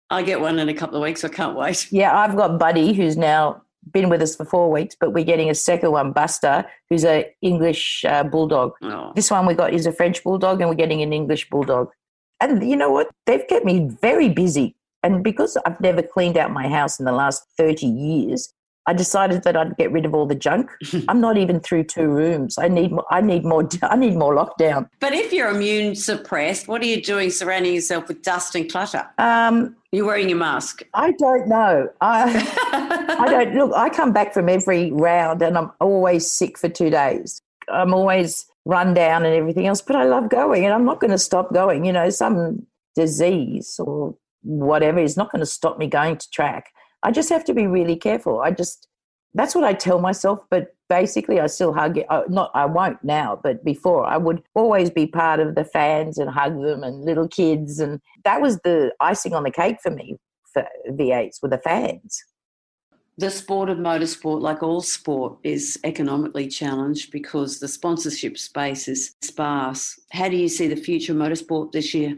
I 0.09 0.23
get 0.23 0.39
one 0.39 0.57
in 0.59 0.69
a 0.69 0.73
couple 0.73 0.95
of 0.95 1.03
weeks. 1.03 1.23
I 1.23 1.29
can't 1.29 1.57
wait. 1.57 1.87
Yeah, 1.91 2.17
I've 2.17 2.35
got 2.35 2.57
Buddy, 2.57 2.93
who's 2.93 3.17
now 3.17 3.61
been 3.91 4.09
with 4.09 4.21
us 4.21 4.35
for 4.35 4.45
four 4.45 4.71
weeks, 4.71 4.95
but 4.99 5.11
we're 5.11 5.23
getting 5.23 5.49
a 5.49 5.55
second 5.55 5.91
one, 5.91 6.11
Buster, 6.11 6.65
who's 6.89 7.05
a 7.05 7.31
English 7.41 8.03
uh, 8.05 8.23
bulldog. 8.23 8.73
Oh. 8.81 9.11
This 9.15 9.29
one 9.29 9.45
we 9.45 9.53
got 9.53 9.73
is 9.73 9.85
a 9.85 9.91
French 9.91 10.23
bulldog, 10.23 10.61
and 10.61 10.69
we're 10.69 10.75
getting 10.75 11.01
an 11.01 11.13
English 11.13 11.49
bulldog. 11.49 11.89
And 12.41 12.67
you 12.69 12.75
know 12.75 12.91
what? 12.91 13.09
They've 13.25 13.47
kept 13.47 13.65
me 13.65 13.89
very 14.01 14.29
busy. 14.29 14.75
And 15.03 15.23
because 15.23 15.57
I've 15.65 15.79
never 15.81 16.01
cleaned 16.01 16.37
out 16.37 16.51
my 16.51 16.67
house 16.67 16.99
in 16.99 17.05
the 17.05 17.11
last 17.11 17.43
30 17.57 17.85
years, 17.85 18.51
I 18.87 18.93
decided 18.93 19.43
that 19.43 19.57
I'd 19.57 19.75
get 19.77 19.91
rid 19.91 20.05
of 20.05 20.13
all 20.13 20.25
the 20.25 20.35
junk. 20.35 20.71
I'm 21.07 21.19
not 21.19 21.37
even 21.37 21.59
through 21.59 21.85
two 21.85 22.07
rooms. 22.07 22.57
I 22.57 22.67
need 22.67 22.91
I 23.09 23.21
need 23.21 23.43
more 23.43 23.67
I 23.83 23.95
need 23.95 24.15
more 24.15 24.35
lockdown. 24.35 24.89
But 24.99 25.13
if 25.13 25.33
you're 25.33 25.49
immune 25.49 25.95
suppressed, 25.95 26.67
what 26.67 26.81
are 26.81 26.85
you 26.85 27.01
doing 27.01 27.29
surrounding 27.31 27.73
yourself 27.73 28.07
with 28.07 28.21
dust 28.21 28.55
and 28.55 28.69
clutter? 28.69 29.07
Um, 29.17 29.75
you're 29.91 30.05
wearing 30.05 30.29
your 30.29 30.37
mask. 30.37 30.83
I 30.93 31.13
don't 31.13 31.47
know. 31.47 31.89
I 32.01 33.17
I 33.19 33.29
don't 33.29 33.55
look. 33.55 33.73
I 33.75 33.89
come 33.89 34.13
back 34.13 34.33
from 34.33 34.49
every 34.49 34.91
round 34.91 35.41
and 35.41 35.57
I'm 35.57 35.71
always 35.79 36.29
sick 36.29 36.57
for 36.57 36.69
two 36.69 36.89
days. 36.89 37.41
I'm 37.67 37.93
always 37.93 38.45
run 38.65 38.93
down 38.93 39.25
and 39.25 39.35
everything 39.35 39.67
else, 39.67 39.81
but 39.81 39.95
I 39.95 40.03
love 40.03 40.29
going 40.29 40.65
and 40.65 40.73
I'm 40.73 40.85
not 40.85 40.99
going 40.99 41.11
to 41.11 41.17
stop 41.17 41.53
going. 41.53 41.85
You 41.85 41.93
know, 41.93 42.09
some 42.09 42.65
disease 42.95 43.79
or 43.79 44.15
whatever 44.41 44.99
is 44.99 45.15
not 45.15 45.31
going 45.31 45.39
to 45.39 45.45
stop 45.45 45.77
me 45.77 45.87
going 45.87 46.17
to 46.17 46.29
track. 46.31 46.71
I 47.03 47.11
just 47.11 47.29
have 47.29 47.45
to 47.45 47.53
be 47.53 47.67
really 47.67 47.95
careful. 47.95 48.41
I 48.41 48.51
just, 48.51 48.87
that's 49.33 49.53
what 49.53 49.63
I 49.63 49.73
tell 49.73 49.99
myself, 49.99 50.39
but 50.49 50.75
basically 50.89 51.39
I 51.39 51.47
still 51.47 51.73
hug 51.73 51.97
it. 51.97 52.07
Not, 52.29 52.51
I 52.53 52.65
won't 52.65 53.03
now, 53.03 53.39
but 53.41 53.63
before 53.63 54.05
I 54.05 54.17
would 54.17 54.41
always 54.55 54.89
be 54.89 55.05
part 55.05 55.39
of 55.39 55.55
the 55.55 55.65
fans 55.65 56.17
and 56.17 56.29
hug 56.29 56.61
them 56.61 56.83
and 56.83 57.05
little 57.05 57.27
kids. 57.27 57.79
And 57.79 57.99
that 58.23 58.41
was 58.41 58.59
the 58.59 58.93
icing 58.99 59.33
on 59.33 59.43
the 59.43 59.51
cake 59.51 59.77
for 59.83 59.91
me 59.91 60.17
for 60.53 60.65
V8s 60.89 61.41
with 61.41 61.51
the 61.51 61.59
fans 61.59 62.23
the 63.17 63.29
sport 63.31 63.69
of 63.69 63.77
motorsport, 63.77 64.41
like 64.41 64.61
all 64.61 64.81
sport, 64.81 65.37
is 65.43 65.79
economically 65.83 66.47
challenged 66.47 67.11
because 67.11 67.59
the 67.59 67.67
sponsorship 67.67 68.37
space 68.37 68.87
is 68.87 69.15
sparse. 69.21 69.99
How 70.11 70.27
do 70.27 70.35
you 70.35 70.49
see 70.49 70.67
the 70.67 70.75
future 70.75 71.13
of 71.13 71.19
motorsport 71.19 71.71
this 71.71 71.93
year? 71.93 72.17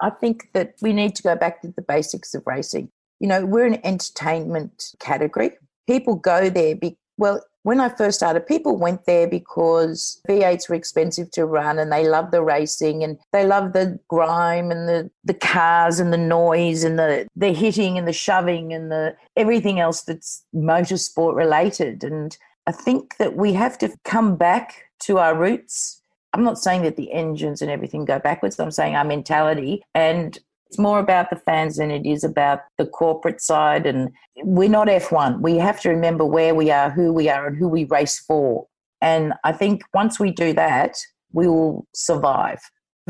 I 0.00 0.10
think 0.10 0.50
that 0.54 0.74
we 0.82 0.92
need 0.92 1.14
to 1.16 1.22
go 1.22 1.36
back 1.36 1.62
to 1.62 1.68
the 1.68 1.82
basics 1.82 2.34
of 2.34 2.42
racing. 2.46 2.90
You 3.20 3.28
know, 3.28 3.46
we're 3.46 3.66
an 3.66 3.80
entertainment 3.84 4.94
category. 4.98 5.52
People 5.86 6.16
go 6.16 6.50
there, 6.50 6.74
be, 6.74 6.98
well, 7.16 7.42
when 7.66 7.80
I 7.80 7.88
first 7.88 8.18
started, 8.18 8.46
people 8.46 8.76
went 8.76 9.06
there 9.06 9.26
because 9.26 10.20
V8s 10.28 10.68
were 10.68 10.76
expensive 10.76 11.32
to 11.32 11.44
run 11.44 11.80
and 11.80 11.90
they 11.90 12.08
loved 12.08 12.30
the 12.30 12.40
racing 12.40 13.02
and 13.02 13.18
they 13.32 13.44
loved 13.44 13.72
the 13.72 13.98
grime 14.06 14.70
and 14.70 14.88
the, 14.88 15.10
the 15.24 15.34
cars 15.34 15.98
and 15.98 16.12
the 16.12 16.16
noise 16.16 16.84
and 16.84 16.96
the, 16.96 17.26
the 17.34 17.52
hitting 17.52 17.98
and 17.98 18.06
the 18.06 18.12
shoving 18.12 18.72
and 18.72 18.92
the 18.92 19.16
everything 19.36 19.80
else 19.80 20.02
that's 20.02 20.44
motorsport 20.54 21.34
related. 21.34 22.04
And 22.04 22.38
I 22.68 22.70
think 22.70 23.16
that 23.16 23.34
we 23.34 23.52
have 23.54 23.76
to 23.78 23.92
come 24.04 24.36
back 24.36 24.84
to 25.00 25.18
our 25.18 25.36
roots. 25.36 26.00
I'm 26.34 26.44
not 26.44 26.58
saying 26.58 26.82
that 26.82 26.94
the 26.94 27.12
engines 27.12 27.62
and 27.62 27.70
everything 27.70 28.04
go 28.04 28.20
backwards. 28.20 28.60
I'm 28.60 28.70
saying 28.70 28.94
our 28.94 29.04
mentality. 29.04 29.82
And 29.92 30.38
it's 30.68 30.78
more 30.78 31.00
about 31.00 31.30
the 31.30 31.36
fans 31.36 31.78
than 31.78 31.90
it 31.90 32.06
is 32.06 32.22
about 32.22 32.60
the 32.78 32.86
corporate 32.86 33.40
side. 33.40 33.86
And 33.86 34.12
we're 34.46 34.68
not 34.68 34.86
F1. 34.86 35.40
We 35.40 35.56
have 35.56 35.80
to 35.80 35.88
remember 35.88 36.24
where 36.24 36.54
we 36.54 36.70
are, 36.70 36.88
who 36.88 37.12
we 37.12 37.28
are, 37.28 37.48
and 37.48 37.56
who 37.56 37.68
we 37.68 37.84
race 37.84 38.20
for. 38.20 38.68
And 39.02 39.34
I 39.42 39.50
think 39.50 39.82
once 39.92 40.20
we 40.20 40.30
do 40.30 40.52
that, 40.52 40.96
we 41.32 41.48
will 41.48 41.84
survive. 41.94 42.60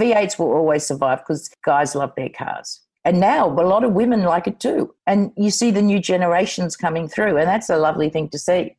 V8s 0.01 0.39
will 0.39 0.51
always 0.51 0.87
survive 0.87 1.18
because 1.18 1.51
guys 1.62 1.95
love 1.95 2.12
their 2.16 2.30
cars. 2.30 2.80
And 3.05 3.20
now 3.20 3.47
a 3.47 3.68
lot 3.68 3.84
of 3.84 3.93
women 3.93 4.22
like 4.22 4.47
it 4.47 4.61
too. 4.61 4.95
And 5.07 5.30
you 5.37 5.51
see 5.51 5.70
the 5.70 5.82
new 5.82 6.01
generations 6.01 6.74
coming 6.74 7.07
through, 7.07 7.37
and 7.37 7.47
that's 7.47 7.68
a 7.68 7.76
lovely 7.76 8.09
thing 8.09 8.30
to 8.30 8.39
see. 8.39 8.74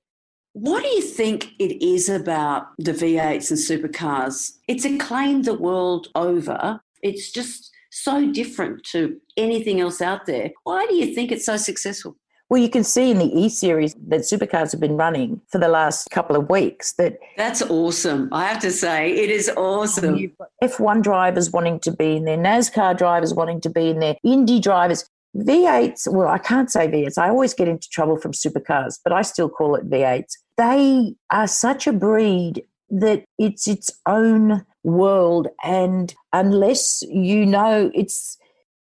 What 0.54 0.82
do 0.82 0.90
you 0.90 1.04
think 1.04 1.52
it 1.60 1.86
is 1.86 2.10
about 2.10 2.70
the 2.80 2.92
V8s 2.92 3.52
and 3.52 3.60
supercars? 3.94 4.54
It's 4.68 4.84
acclaimed 4.84 5.46
the 5.46 5.54
world 5.54 6.08
over. 6.16 6.82
It's 7.04 7.32
just 7.32 7.70
so 7.92 8.32
different 8.32 8.84
to 8.86 9.22
anything 9.38 9.80
else 9.80 10.02
out 10.02 10.26
there. 10.26 10.50
Why 10.64 10.88
do 10.88 10.96
you 10.96 11.14
think 11.14 11.32
it's 11.32 11.46
so 11.46 11.58
successful? 11.58 12.18
Well, 12.50 12.62
you 12.62 12.70
can 12.70 12.86
see 12.86 13.12
in 13.12 13.20
the 13.20 13.26
E 13.26 13.50
series 13.50 13.94
that 14.08 14.22
supercars 14.22 14.72
have 14.72 14.80
been 14.80 14.96
running 14.96 15.42
for 15.50 15.58
the 15.58 15.68
last 15.68 16.10
couple 16.12 16.38
of 16.38 16.50
weeks 16.50 16.94
that 16.94 17.20
That's 17.36 17.62
awesome. 17.64 18.30
I 18.32 18.46
have 18.46 18.60
to 18.60 18.72
say, 18.72 19.12
it 19.12 19.30
is 19.30 19.50
awesome. 19.58 20.34
F1 20.64 21.04
drivers 21.04 21.52
wanting 21.52 21.80
to 21.82 21.92
be 21.92 22.16
in 22.16 22.24
there, 22.24 22.38
NASCAR 22.38 22.98
drivers 22.98 23.34
wanting 23.34 23.60
to 23.62 23.70
be 23.70 23.90
in 23.90 24.00
there, 24.00 24.16
Indy 24.24 24.60
drivers. 24.60 25.10
V8s, 25.36 26.12
well, 26.12 26.30
I 26.30 26.38
can't 26.38 26.72
say 26.72 26.88
V8s. 26.88 27.18
I 27.18 27.30
always 27.30 27.54
get 27.54 27.68
into 27.68 27.88
trouble 27.90 28.18
from 28.18 28.32
supercars, 28.32 28.98
but 29.04 29.14
I 29.14 29.22
still 29.22 29.50
call 29.50 29.76
it 29.76 29.90
V8s. 29.90 30.38
They 30.58 31.16
are 31.30 31.48
such 31.48 31.86
a 31.86 31.92
breed 31.92 32.64
that 32.90 33.26
it's 33.38 33.68
its 33.68 33.92
own 34.08 34.66
world. 34.84 35.48
And 35.64 36.16
unless 36.34 37.04
you 37.04 37.46
know, 37.46 37.92
it's 37.94 38.38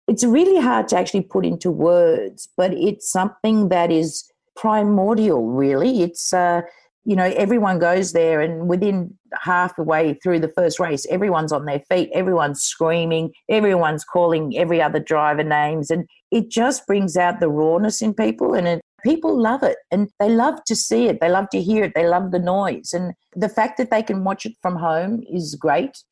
it's 0.08 0.24
really 0.24 0.60
hard 0.60 0.88
to 0.88 0.98
actually 0.98 1.22
put 1.22 1.46
into 1.46 1.70
words, 1.70 2.48
but 2.56 2.72
it's 2.74 3.10
something 3.10 3.68
that 3.68 3.90
is 3.90 4.30
primordial, 4.56 5.46
really. 5.46 6.02
It's, 6.02 6.32
uh, 6.32 6.62
you 7.04 7.16
know, 7.16 7.32
everyone 7.36 7.78
goes 7.78 8.12
there, 8.12 8.40
and 8.40 8.68
within 8.68 9.16
half 9.40 9.74
the 9.76 9.82
way 9.82 10.14
through 10.22 10.40
the 10.40 10.52
first 10.56 10.78
race, 10.78 11.06
everyone's 11.10 11.52
on 11.52 11.64
their 11.64 11.80
feet, 11.88 12.10
everyone's 12.14 12.62
screaming, 12.62 13.32
everyone's 13.48 14.04
calling 14.04 14.56
every 14.56 14.80
other 14.80 15.00
driver 15.00 15.42
names, 15.42 15.90
and 15.90 16.08
it 16.30 16.48
just 16.48 16.86
brings 16.86 17.16
out 17.16 17.40
the 17.40 17.48
rawness 17.48 18.02
in 18.02 18.14
people, 18.14 18.54
and 18.54 18.68
it, 18.68 18.80
people 19.02 19.36
love 19.36 19.62
it, 19.62 19.78
and 19.90 20.08
they 20.20 20.28
love 20.28 20.62
to 20.66 20.76
see 20.76 21.06
it, 21.06 21.20
they 21.20 21.28
love 21.28 21.48
to 21.50 21.62
hear 21.62 21.84
it, 21.84 21.92
they 21.94 22.06
love 22.06 22.30
the 22.30 22.38
noise, 22.38 22.92
and 22.92 23.14
the 23.34 23.48
fact 23.48 23.78
that 23.78 23.90
they 23.90 24.02
can 24.02 24.22
watch 24.22 24.46
it 24.46 24.54
from 24.62 24.76
home 24.76 25.24
is 25.28 25.56
great 25.56 26.04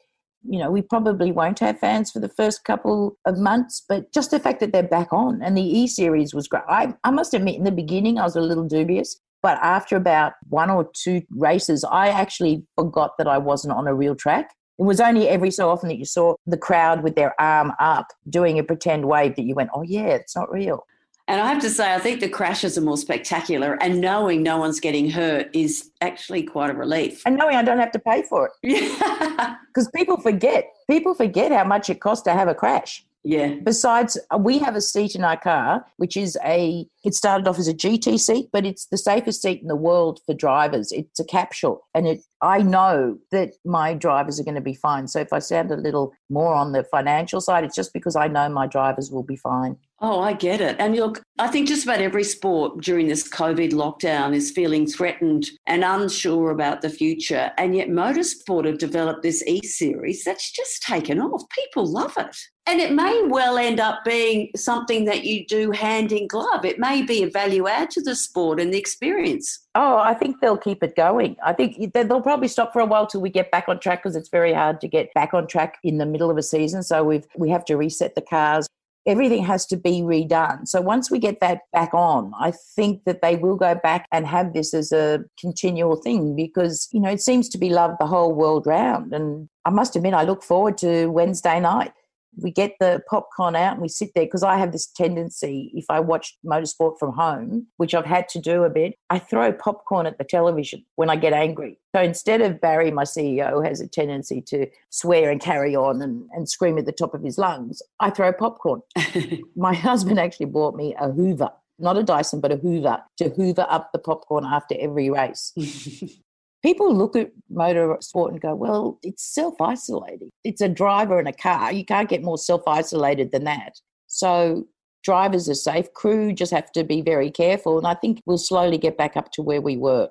you 0.43 0.59
know, 0.59 0.71
we 0.71 0.83
probably 0.83 1.33
won't 1.33 1.59
have 1.59 1.79
fans 1.79 2.11
for 2.11 2.21
the 2.21 2.29
first 2.29 2.65
couple 2.65 3.17
of 3.27 3.39
months, 3.39 3.85
but 3.89 4.13
just 4.13 4.31
the 4.31 4.41
fact 4.41 4.61
that 4.61 4.73
they're 4.73 4.83
back 4.83 5.13
on 5.13 5.43
and 5.43 5.57
the 5.57 5.63
E 5.63 5.87
series 5.87 6.35
was 6.35 6.49
great. 6.49 6.63
I, 6.69 6.95
I 7.05 7.11
must 7.11 7.35
admit, 7.35 7.57
in 7.57 7.65
the 7.65 7.71
beginning, 7.71 8.19
I 8.19 8.25
was 8.25 8.37
a 8.37 8.41
little 8.41 8.65
dubious, 8.67 9.21
but 9.43 9.59
after 9.59 9.97
about 9.97 10.33
one 10.49 10.71
or 10.71 10.91
two 10.95 11.23
races, 11.31 11.85
I 11.85 12.09
actually 12.09 12.65
forgot 12.77 13.13
that 13.19 13.27
I 13.27 13.39
wasn't 13.39 13.75
on 13.75 13.87
a 13.87 13.95
real 13.95 14.15
track. 14.15 14.51
It 14.79 14.85
was 14.85 15.01
only 15.01 15.29
every 15.29 15.51
so 15.51 15.69
often 15.69 15.91
that 15.91 15.99
you 15.99 16.07
saw 16.07 16.35
the 16.47 16.57
crowd 16.57 17.03
with 17.03 17.15
their 17.15 17.39
arm 17.41 17.73
up 17.79 18.07
doing 18.29 18.59
a 18.59 18.65
pretend 18.65 19.07
wave 19.07 19.37
that 19.37 19.45
you 19.45 19.55
went, 19.55 19.71
oh, 19.75 19.83
yeah, 19.83 20.09
it's 20.09 20.35
not 20.35 20.51
real. 20.51 20.85
And 21.31 21.41
I 21.41 21.47
have 21.47 21.63
to 21.63 21.71
say, 21.71 21.95
I 21.95 22.01
think 22.01 22.19
the 22.19 22.29
crashes 22.29 22.77
are 22.77 22.81
more 22.81 22.97
spectacular, 22.97 23.79
and 23.81 24.01
knowing 24.01 24.43
no 24.43 24.59
one's 24.59 24.81
getting 24.81 25.09
hurt 25.09 25.49
is 25.55 25.93
actually 26.01 26.43
quite 26.43 26.71
a 26.71 26.75
relief. 26.75 27.23
And 27.25 27.37
knowing 27.37 27.55
I 27.55 27.63
don't 27.63 27.79
have 27.79 27.93
to 27.93 28.01
pay 28.01 28.23
for 28.23 28.51
it. 28.65 29.57
Because 29.69 29.89
people 29.95 30.17
forget. 30.17 30.65
People 30.89 31.15
forget 31.15 31.53
how 31.53 31.63
much 31.63 31.89
it 31.89 32.01
costs 32.01 32.25
to 32.25 32.33
have 32.33 32.49
a 32.49 32.55
crash. 32.57 33.07
Yeah. 33.23 33.55
Besides, 33.63 34.19
uh, 34.33 34.39
we 34.39 34.59
have 34.59 34.77
a 34.77 34.81
seat 34.81 35.15
in 35.15 35.25
our 35.25 35.37
car, 35.37 35.85
which 35.99 36.17
is 36.17 36.39
a, 36.45 36.87
it 37.05 37.15
started 37.15 37.47
off 37.47 37.59
as 37.59 37.69
a 37.69 37.75
GT 37.75 38.19
seat, 38.19 38.49
but 38.53 38.65
it's 38.65 38.87
the 38.87 38.97
safest 38.97 39.43
seat 39.43 39.61
in 39.61 39.69
the 39.69 39.77
world 39.77 40.21
for 40.25 40.35
drivers. 40.35 40.91
It's 40.91 41.21
a 41.21 41.25
capsule. 41.25 41.87
And 41.95 42.07
it, 42.09 42.21
I 42.41 42.63
know 42.63 43.19
that 43.31 43.53
my 43.65 43.93
drivers 43.93 44.41
are 44.41 44.45
going 44.45 44.55
to 44.55 44.63
be 44.63 44.75
fine. 44.75 45.07
So 45.07 45.21
if 45.21 45.33
I 45.33 45.39
sound 45.39 45.71
a 45.71 45.77
little 45.77 46.13
more 46.31 46.55
on 46.55 46.73
the 46.73 46.85
financial 46.85 47.41
side, 47.41 47.65
it's 47.65 47.77
just 47.77 47.93
because 47.93 48.17
I 48.17 48.27
know 48.29 48.49
my 48.49 48.67
drivers 48.67 49.11
will 49.11 49.23
be 49.23 49.37
fine. 49.37 49.77
Oh, 50.03 50.21
I 50.21 50.33
get 50.33 50.63
it. 50.63 50.77
And 50.79 50.97
look, 50.97 51.23
I 51.39 51.49
think 51.49 51.69
just 51.69 51.85
about 51.85 52.01
every 52.01 52.25
sport 52.25 52.81
during 52.81 53.07
this 53.07 53.29
COVID 53.29 53.73
lockdown 53.73 54.35
is 54.35 54.51
feeling 54.51 54.87
threatened 54.87 55.51
and 55.67 55.85
unsure 55.85 56.51
about 56.51 56.81
the 56.81 56.89
future. 56.89 57.53
And 57.59 57.77
yet, 57.77 57.89
motorsport 57.89 58.65
have 58.65 58.79
developed 58.79 59.23
this 59.23 59.43
e 59.47 59.61
series 59.63 60.25
that's 60.25 60.51
just 60.51 60.83
taken 60.83 61.21
off. 61.21 61.43
People 61.51 61.85
love 61.85 62.15
it. 62.17 62.35
And 62.67 62.81
it 62.81 62.93
may 62.93 63.23
well 63.27 63.59
end 63.59 63.81
up 63.81 64.05
being 64.05 64.51
something 64.55 65.05
that 65.07 65.25
you 65.25 65.45
do 65.47 65.73
hand 65.73 66.13
in 66.13 66.29
glove. 66.29 66.65
It 66.65 66.79
may 66.79 67.03
be 67.03 67.23
a 67.23 67.31
value 67.31 67.67
add 67.67 67.91
to 67.93 68.03
the 68.03 68.15
sport 68.15 68.61
and 68.61 68.73
the 68.73 68.79
experience. 68.79 69.67
Oh, 69.75 69.97
I 69.97 70.15
think 70.15 70.41
they'll 70.41 70.57
keep 70.57 70.83
it 70.83 70.95
going. 70.95 71.37
I 71.45 71.53
think 71.53 71.93
they'll 71.93 72.21
probably 72.21 72.49
stop 72.49 72.73
for 72.73 72.81
a 72.81 72.87
while 72.87 73.07
till 73.07 73.23
we 73.23 73.31
get 73.31 73.51
back 73.51 73.69
on 73.69 73.81
track 73.81 74.03
because 74.03 74.15
it's 74.15 74.29
very 74.29 74.53
hard 74.53 74.81
to 74.83 74.89
get 74.89 75.13
back 75.15 75.35
on 75.35 75.47
track 75.47 75.79
in 75.83 75.99
the 75.99 76.07
middle 76.07 76.31
of 76.31 76.37
a 76.37 76.43
season. 76.43 76.83
So 76.83 77.03
we've 77.03 77.27
we 77.37 77.51
have 77.51 77.65
to 77.65 77.77
reset 77.77 78.15
the 78.15 78.23
cars 78.23 78.69
everything 79.07 79.45
has 79.45 79.67
to 79.67 79.77
be 79.77 80.03
redone. 80.03 80.69
So 80.69 80.81
once 80.81 81.11
we 81.11 81.19
get 81.19 81.41
that 81.41 81.63
back 81.73 81.95
on, 81.95 82.33
I 82.39 82.53
think 82.53 83.05
that 83.05 83.23
they 83.23 83.37
will 83.37 83.57
go 83.57 83.75
back 83.75 84.07
and 84.13 84.27
have 84.27 84.53
this 84.53 84.75
as 84.75 84.93
a 84.93 85.25
continual 85.39 85.97
thing 85.97 86.37
because, 86.37 86.89
you 86.93 87.01
know, 87.01 87.11
it 87.11 87.21
seems 87.21 87.49
to 87.51 87.59
be 87.59 87.71
loved 87.71 87.97
the 87.99 88.07
whole 88.07 88.35
world 88.35 88.67
round. 88.67 89.13
And 89.13 89.49
I 89.65 89.71
must 89.71 89.97
admit, 89.97 90.15
I 90.15 90.25
look 90.25 90.43
forward 90.43 90.77
to 90.79 91.07
Wednesday 91.09 91.61
night 91.61 91.93
we 92.37 92.51
get 92.51 92.75
the 92.81 93.03
popcorn 93.09 93.57
out 93.57 93.73
and 93.75 93.83
we 93.83 93.89
sit 93.89 94.11
there 94.15 94.25
because 94.25 94.43
I 94.43 94.57
have 94.57 94.73
this 94.73 94.87
tendency 94.87 95.71
if 95.75 95.87
I 95.89 96.01
watch 96.01 96.37
motorsport 96.45 96.99
from 96.99 97.13
home, 97.13 97.67
which 97.77 97.95
I've 97.95 98.07
had 98.07 98.29
to 98.31 98.39
do 98.39 98.65
a 98.65 98.71
bit, 98.71 98.95
I 99.11 99.19
throw 99.19 99.53
popcorn 99.53 100.07
at 100.07 100.19
the 100.19 100.25
television 100.25 100.85
when 100.97 101.11
I 101.11 101.17
get 101.17 101.33
angry. 101.33 101.79
So 101.95 102.03
instead 102.03 102.41
of 102.41 102.61
Barry, 102.61 102.91
my 102.91 103.05
CEO, 103.05 103.67
has 103.67 103.81
a 103.81 103.89
tendency 103.89 104.41
to 104.43 104.67
swear 104.91 105.31
and 105.31 105.41
carry 105.41 105.75
on 105.75 106.01
and, 106.03 106.29
and 106.33 106.49
scream 106.49 106.79
at 106.79 106.87
the 106.87 106.93
top 106.93 107.15
of 107.15 107.23
his 107.23 107.39
lungs, 107.39 107.83
I 107.99 108.11
throw 108.11 108.33
popcorn. 108.33 108.83
my 109.57 109.75
husband 109.75 110.21
actually 110.21 110.47
bought 110.47 110.77
me 110.77 110.95
a 111.01 111.11
Hoover 111.11 111.51
not 111.83 111.97
a 111.97 112.03
Dyson, 112.03 112.41
but 112.41 112.53
a 112.53 112.57
Hoover 112.57 113.03
to 113.17 113.31
hoover 113.31 113.67
up 113.71 113.91
the 113.93 113.99
popcorn 113.99 114.45
after 114.45 114.77
every 114.79 115.09
race. 115.09 115.55
people 116.63 116.95
look 116.95 117.17
at 117.17 117.31
motor 117.49 117.97
sport 118.01 118.33
and 118.33 118.41
go, 118.41 118.55
well, 118.55 118.99
it's 119.03 119.23
self 119.35 119.61
isolating. 119.61 120.31
It's 120.45 120.61
a 120.61 120.69
driver 120.69 121.19
in 121.21 121.27
a 121.27 121.33
car. 121.33 121.73
You 121.73 121.85
can't 121.85 122.09
get 122.09 122.23
more 122.23 122.39
self 122.39 122.63
isolated 122.67 123.33
than 123.33 123.45
that. 123.45 123.81
So 124.07 124.67
drivers 125.03 125.49
are 125.49 125.55
safe. 125.55 125.93
Crew 125.95 126.33
just 126.33 126.53
have 126.53 126.73
to 126.73 126.85
be 126.85 127.03
very 127.03 127.31
careful. 127.31 127.79
And 127.79 127.87
I 127.87 127.95
think 127.95 128.21
we'll 128.27 128.39
slowly 128.39 128.79
get 128.79 128.99
back 128.99 129.17
up 129.17 129.31
to 129.33 129.43
where 129.43 129.61
we 129.61 129.77
were. 129.77 130.09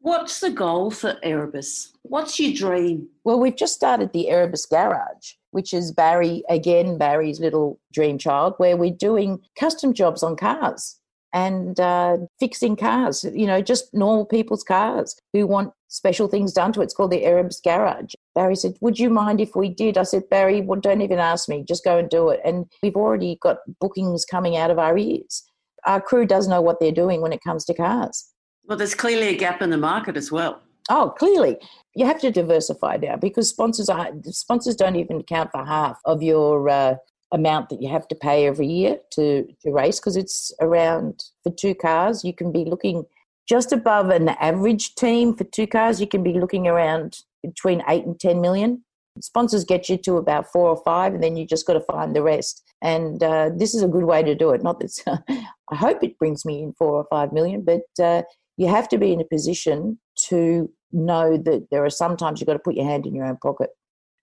What's 0.00 0.38
the 0.38 0.50
goal 0.50 0.92
for 0.92 1.16
Erebus? 1.24 1.92
What's 2.02 2.38
your 2.38 2.52
dream? 2.54 3.08
Well, 3.24 3.40
we've 3.40 3.56
just 3.56 3.74
started 3.74 4.12
the 4.12 4.28
Erebus 4.28 4.64
Garage, 4.64 5.32
which 5.50 5.74
is 5.74 5.90
Barry, 5.90 6.44
again, 6.48 6.98
Barry's 6.98 7.40
little 7.40 7.80
dream 7.92 8.16
child, 8.16 8.54
where 8.58 8.76
we're 8.76 8.92
doing 8.92 9.40
custom 9.58 9.92
jobs 9.92 10.22
on 10.22 10.36
cars 10.36 10.97
and 11.32 11.78
uh, 11.78 12.16
fixing 12.40 12.76
cars, 12.76 13.24
you 13.34 13.46
know, 13.46 13.60
just 13.60 13.92
normal 13.92 14.24
people's 14.24 14.64
cars 14.64 15.16
who 15.32 15.46
want 15.46 15.72
special 15.88 16.28
things 16.28 16.52
done 16.52 16.72
to 16.72 16.80
it. 16.80 16.84
It's 16.84 16.94
called 16.94 17.10
the 17.10 17.24
Erebus 17.24 17.60
Garage. 17.60 18.14
Barry 18.34 18.56
said, 18.56 18.76
Would 18.80 18.98
you 18.98 19.10
mind 19.10 19.40
if 19.40 19.54
we 19.54 19.68
did? 19.68 19.98
I 19.98 20.04
said, 20.04 20.28
Barry, 20.30 20.60
well, 20.60 20.80
don't 20.80 21.02
even 21.02 21.18
ask 21.18 21.48
me, 21.48 21.64
just 21.66 21.84
go 21.84 21.98
and 21.98 22.08
do 22.08 22.30
it. 22.30 22.40
And 22.44 22.66
we've 22.82 22.96
already 22.96 23.38
got 23.42 23.58
bookings 23.80 24.24
coming 24.24 24.56
out 24.56 24.70
of 24.70 24.78
our 24.78 24.96
ears. 24.96 25.44
Our 25.86 26.00
crew 26.00 26.26
does 26.26 26.48
know 26.48 26.60
what 26.60 26.80
they're 26.80 26.92
doing 26.92 27.20
when 27.20 27.32
it 27.32 27.42
comes 27.42 27.64
to 27.66 27.74
cars. 27.74 28.32
Well, 28.64 28.78
there's 28.78 28.94
clearly 28.94 29.28
a 29.28 29.36
gap 29.36 29.62
in 29.62 29.70
the 29.70 29.78
market 29.78 30.16
as 30.16 30.30
well. 30.30 30.62
Oh, 30.90 31.14
clearly. 31.18 31.56
You 31.94 32.06
have 32.06 32.20
to 32.20 32.30
diversify 32.30 32.96
now 32.96 33.16
because 33.16 33.48
sponsors 33.48 33.88
are 33.88 34.10
sponsors 34.24 34.76
don't 34.76 34.96
even 34.96 35.20
account 35.20 35.50
for 35.52 35.64
half 35.64 35.98
of 36.04 36.22
your 36.22 36.68
uh, 36.68 36.94
amount 37.32 37.68
that 37.68 37.82
you 37.82 37.88
have 37.88 38.08
to 38.08 38.14
pay 38.14 38.46
every 38.46 38.66
year 38.66 38.98
to, 39.12 39.46
to 39.62 39.70
race 39.70 40.00
because 40.00 40.16
it's 40.16 40.52
around 40.60 41.24
for 41.42 41.52
two 41.52 41.74
cars 41.74 42.24
you 42.24 42.32
can 42.32 42.50
be 42.50 42.64
looking 42.64 43.04
just 43.48 43.72
above 43.72 44.10
an 44.10 44.28
average 44.28 44.94
team 44.94 45.34
for 45.34 45.44
two 45.44 45.66
cars 45.66 46.00
you 46.00 46.06
can 46.06 46.22
be 46.22 46.34
looking 46.34 46.66
around 46.66 47.18
between 47.42 47.82
8 47.88 48.04
and 48.04 48.20
10 48.20 48.40
million. 48.40 48.84
Sponsors 49.20 49.64
get 49.64 49.88
you 49.88 49.96
to 49.98 50.16
about 50.16 50.50
four 50.52 50.68
or 50.68 50.82
five 50.84 51.14
and 51.14 51.22
then 51.22 51.36
you 51.36 51.46
just 51.46 51.66
got 51.66 51.72
to 51.74 51.80
find 51.80 52.14
the 52.14 52.22
rest. 52.22 52.62
And 52.82 53.22
uh, 53.22 53.50
this 53.56 53.74
is 53.74 53.82
a 53.82 53.88
good 53.88 54.04
way 54.04 54.22
to 54.22 54.34
do 54.34 54.50
it. 54.50 54.62
Not 54.62 54.80
that 54.80 55.20
i 55.70 55.74
hope 55.74 56.02
it 56.02 56.18
brings 56.18 56.44
me 56.44 56.62
in 56.62 56.72
four 56.74 56.92
or 56.92 57.06
five 57.10 57.32
million 57.32 57.62
but 57.62 57.82
uh, 58.02 58.22
you 58.56 58.66
have 58.68 58.88
to 58.88 58.98
be 58.98 59.12
in 59.12 59.20
a 59.20 59.24
position 59.24 59.98
to 60.28 60.70
know 60.92 61.36
that 61.36 61.66
there 61.70 61.84
are 61.84 61.90
sometimes 61.90 62.40
you've 62.40 62.46
got 62.46 62.54
to 62.54 62.58
put 62.58 62.74
your 62.74 62.86
hand 62.86 63.06
in 63.06 63.14
your 63.14 63.26
own 63.26 63.36
pocket 63.36 63.70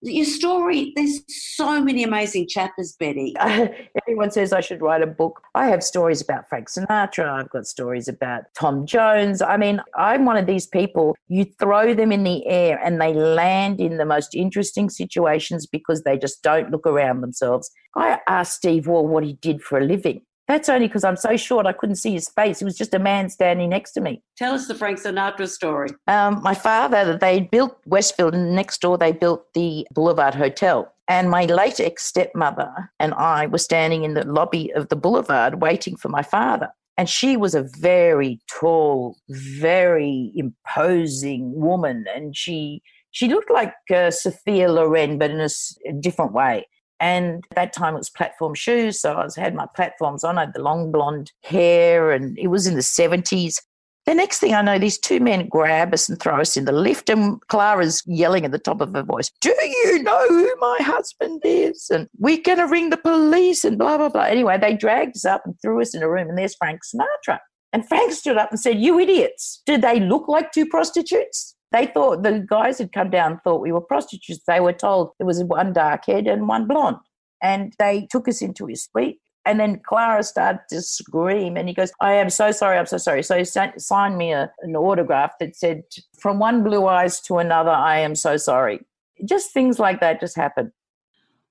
your 0.05 0.25
story, 0.25 0.93
there's 0.95 1.21
so 1.27 1.81
many 1.81 2.03
amazing 2.03 2.47
chapters, 2.47 2.95
Betty. 2.99 3.35
Everyone 3.39 4.31
says 4.31 4.53
I 4.53 4.61
should 4.61 4.81
write 4.81 5.01
a 5.01 5.07
book. 5.07 5.41
I 5.55 5.67
have 5.67 5.83
stories 5.83 6.21
about 6.21 6.47
Frank 6.47 6.69
Sinatra. 6.69 7.29
I've 7.29 7.49
got 7.49 7.65
stories 7.65 8.07
about 8.07 8.43
Tom 8.57 8.85
Jones. 8.85 9.41
I 9.41 9.57
mean, 9.57 9.81
I'm 9.97 10.25
one 10.25 10.37
of 10.37 10.45
these 10.45 10.67
people, 10.67 11.15
you 11.27 11.45
throw 11.59 11.93
them 11.93 12.11
in 12.11 12.23
the 12.23 12.45
air 12.47 12.79
and 12.83 13.01
they 13.01 13.13
land 13.13 13.79
in 13.79 13.97
the 13.97 14.05
most 14.05 14.35
interesting 14.35 14.89
situations 14.89 15.65
because 15.65 16.03
they 16.03 16.17
just 16.17 16.43
don't 16.43 16.71
look 16.71 16.85
around 16.85 17.21
themselves. 17.21 17.71
I 17.95 18.19
asked 18.27 18.53
Steve 18.53 18.87
Waugh 18.87 19.01
what 19.01 19.23
he 19.23 19.33
did 19.33 19.61
for 19.61 19.77
a 19.77 19.83
living. 19.83 20.21
That's 20.47 20.69
only 20.69 20.87
because 20.87 21.03
I'm 21.03 21.17
so 21.17 21.37
short 21.37 21.65
I 21.65 21.73
couldn't 21.73 21.95
see 21.95 22.13
his 22.13 22.29
face. 22.29 22.59
He 22.59 22.65
was 22.65 22.77
just 22.77 22.93
a 22.93 22.99
man 22.99 23.29
standing 23.29 23.69
next 23.69 23.93
to 23.93 24.01
me. 24.01 24.21
Tell 24.37 24.53
us 24.53 24.67
the 24.67 24.75
Frank 24.75 24.99
Sinatra 24.99 25.49
story. 25.49 25.89
Um, 26.07 26.41
my 26.43 26.53
father, 26.53 27.17
they 27.17 27.41
built 27.41 27.77
Westfield, 27.85 28.35
and 28.35 28.55
next 28.55 28.81
door 28.81 28.97
they 28.97 29.11
built 29.11 29.53
the 29.53 29.87
Boulevard 29.91 30.35
Hotel. 30.35 30.91
And 31.07 31.29
my 31.29 31.45
late 31.45 31.79
ex 31.79 32.03
stepmother 32.03 32.91
and 32.99 33.13
I 33.13 33.47
were 33.47 33.59
standing 33.59 34.03
in 34.03 34.13
the 34.13 34.25
lobby 34.25 34.71
of 34.73 34.89
the 34.89 34.95
Boulevard 34.95 35.61
waiting 35.61 35.95
for 35.95 36.09
my 36.09 36.23
father. 36.23 36.69
And 36.97 37.09
she 37.09 37.37
was 37.37 37.53
a 37.53 37.67
very 37.77 38.39
tall, 38.49 39.17
very 39.29 40.31
imposing 40.35 41.53
woman. 41.53 42.05
And 42.15 42.35
she 42.35 42.81
she 43.11 43.29
looked 43.29 43.49
like 43.49 43.73
uh, 43.93 44.11
Sophia 44.11 44.69
Loren, 44.69 45.17
but 45.17 45.31
in 45.31 45.39
a, 45.39 45.47
a, 45.87 45.93
different 45.93 46.33
way. 46.33 46.67
And 46.99 47.43
at 47.51 47.55
that 47.55 47.73
time 47.73 47.95
it 47.95 47.99
was 47.99 48.09
platform 48.09 48.53
shoes. 48.53 48.99
So 48.99 49.13
I 49.13 49.23
was, 49.23 49.35
had 49.35 49.53
my 49.53 49.67
platforms 49.75 50.23
on. 50.23 50.37
I 50.37 50.41
had 50.41 50.53
the 50.53 50.61
long 50.61 50.91
blonde 50.91 51.31
hair, 51.43 52.11
and 52.11 52.37
it 52.37 52.47
was 52.47 52.67
in 52.67 52.75
the 52.75 52.81
70s. 52.81 53.61
The 54.05 54.13
next 54.13 54.39
thing 54.39 54.53
I 54.53 54.61
know, 54.61 54.77
these 54.77 54.99
two 54.99 55.19
men 55.19 55.47
grab 55.47 55.91
us 55.91 56.07
and 56.07 56.19
throw 56.19 56.39
us 56.39 56.55
in 56.55 56.65
the 56.65 56.71
lift, 56.71 57.09
and 57.09 57.41
Clara's 57.47 58.03
yelling 58.05 58.45
at 58.45 58.51
the 58.51 58.59
top 58.59 58.79
of 58.79 58.93
her 58.93 59.01
voice, 59.01 59.31
Do 59.41 59.53
you 59.61 60.03
know 60.03 60.27
who 60.27 60.55
my 60.59 60.77
husband 60.79 61.41
is? 61.43 61.89
And 61.89 62.07
we're 62.19 62.41
going 62.41 62.59
to 62.59 62.67
ring 62.67 62.91
the 62.91 62.97
police 62.97 63.63
and 63.63 63.79
blah, 63.79 63.97
blah, 63.97 64.09
blah. 64.09 64.23
Anyway, 64.23 64.59
they 64.59 64.75
dragged 64.75 65.15
us 65.15 65.25
up 65.25 65.41
and 65.43 65.55
threw 65.59 65.81
us 65.81 65.95
in 65.95 66.03
a 66.03 66.09
room, 66.09 66.29
and 66.29 66.37
there's 66.37 66.55
Frank 66.55 66.81
Sinatra. 66.83 67.39
And 67.73 67.87
Frank 67.87 68.13
stood 68.13 68.37
up 68.37 68.51
and 68.51 68.59
said, 68.59 68.79
You 68.79 68.99
idiots, 68.99 69.63
do 69.65 69.77
they 69.77 69.99
look 69.99 70.27
like 70.27 70.51
two 70.51 70.67
prostitutes? 70.67 71.54
They 71.75 71.87
thought 71.87 72.23
the 72.23 72.39
guys 72.39 72.77
had 72.77 72.93
come 72.93 73.09
down 73.09 73.41
thought 73.43 73.61
we 73.61 73.73
were 73.73 73.81
prostitutes. 73.81 74.41
They 74.47 74.61
were 74.61 74.73
told 74.73 75.11
there 75.17 75.27
was 75.27 75.43
one 75.43 75.73
dark 75.73 76.05
head 76.05 76.25
and 76.25 76.47
one 76.47 76.67
blonde. 76.67 76.97
And 77.43 77.73
they 77.79 78.07
took 78.09 78.27
us 78.29 78.41
into 78.41 78.65
his 78.65 78.83
suite 78.83 79.19
and 79.45 79.59
then 79.59 79.79
Clara 79.85 80.23
started 80.23 80.61
to 80.69 80.81
scream, 80.81 81.55
and 81.55 81.67
he 81.67 81.75
goes, 81.75 81.91
I 82.01 82.13
am 82.13 82.29
so 82.31 82.51
sorry, 82.51 82.77
I'm 82.77 82.87
so 82.87 82.97
sorry. 82.97 83.21
So 83.21 83.37
he 83.37 83.45
signed 83.45 84.17
me 84.17 84.33
a, 84.33 84.51
an 84.61 84.75
autograph 84.75 85.33
that 85.39 85.55
said, 85.55 85.83
From 86.19 86.39
one 86.39 86.63
blue 86.63 86.87
eyes 86.87 87.19
to 87.21 87.37
another, 87.37 87.69
I 87.69 87.99
am 87.99 88.15
so 88.15 88.37
sorry. 88.37 88.79
Just 89.23 89.53
things 89.53 89.77
like 89.77 89.99
that 90.01 90.19
just 90.19 90.35
happen. 90.35 90.73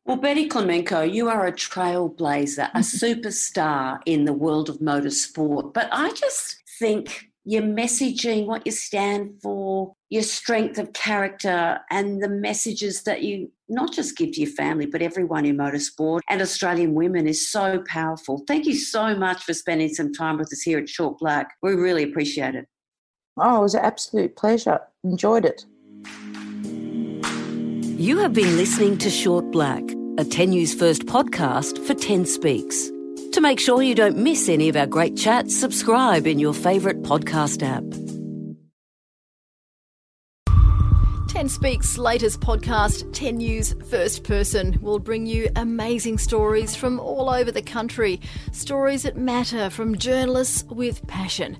Well, 0.05 0.17
Betty 0.17 0.49
Klimenko, 0.49 1.11
you 1.11 1.29
are 1.29 1.47
a 1.47 1.53
trailblazer, 1.53 2.69
a 2.75 2.79
mm-hmm. 2.79 2.81
superstar 2.81 4.01
in 4.05 4.25
the 4.25 4.35
world 4.35 4.69
of 4.69 4.79
motorsport. 4.79 5.73
But 5.73 5.89
I 5.93 6.11
just 6.13 6.63
think 6.79 7.31
your 7.45 7.63
messaging, 7.63 8.47
what 8.47 8.65
you 8.65 8.73
stand 8.73 9.41
for, 9.43 9.95
your 10.09 10.23
strength 10.23 10.79
of 10.79 10.93
character, 10.93 11.79
and 11.91 12.23
the 12.23 12.29
messages 12.29 13.03
that 13.03 13.23
you 13.23 13.51
not 13.69 13.93
just 13.93 14.17
give 14.17 14.33
to 14.33 14.41
your 14.41 14.51
family, 14.51 14.87
but 14.87 15.03
everyone 15.03 15.45
in 15.45 15.57
motorsport 15.57 16.21
and 16.29 16.41
Australian 16.41 16.95
women 16.95 17.27
is 17.27 17.51
so 17.51 17.83
powerful. 17.89 18.45
Thank 18.47 18.67
you 18.67 18.75
so 18.75 19.15
much 19.15 19.43
for 19.43 19.55
spending 19.55 19.89
some 19.89 20.13
time 20.13 20.39
with 20.39 20.53
us 20.53 20.63
here 20.63 20.79
at 20.79 20.89
Short 20.89 21.19
Black. 21.19 21.55
We 21.63 21.75
really 21.75 22.03
appreciate 22.03 22.55
it. 22.55 22.67
Oh, 23.37 23.59
it 23.59 23.63
was 23.63 23.75
an 23.75 23.85
absolute 23.85 24.37
pleasure. 24.37 24.81
Enjoyed 25.03 25.45
it. 25.45 25.65
You 27.99 28.19
have 28.19 28.33
been 28.33 28.57
listening 28.57 28.99
to 28.99 29.11
Short 29.11 29.51
Black, 29.51 29.83
a 30.19 30.25
10 30.25 30.51
News 30.51 30.75
First 30.75 31.07
podcast 31.07 31.85
for 31.87 31.95
10 31.95 32.27
Speaks. 32.27 32.91
To 33.35 33.41
make 33.41 33.59
sure 33.59 33.83
you 33.83 33.97
don't 33.97 34.17
miss 34.17 34.49
any 34.49 34.69
of 34.69 34.77
our 34.77 34.87
great 34.87 35.17
chats, 35.17 35.59
subscribe 35.59 36.25
in 36.25 36.39
your 36.39 36.55
favourite 36.55 37.03
podcast 37.03 37.65
app. 37.65 37.83
10 41.31 41.49
Speaks' 41.49 41.99
latest 41.99 42.39
podcast, 42.39 43.13
10 43.13 43.39
News 43.39 43.75
First 43.91 44.23
Person, 44.23 44.79
will 44.81 45.01
bring 45.01 45.27
you 45.27 45.49
amazing 45.57 46.19
stories 46.19 46.77
from 46.77 47.01
all 47.01 47.29
over 47.29 47.51
the 47.51 47.61
country. 47.61 48.21
Stories 48.53 49.03
that 49.03 49.17
matter 49.17 49.69
from 49.69 49.99
journalists 49.99 50.63
with 50.71 51.05
passion. 51.09 51.59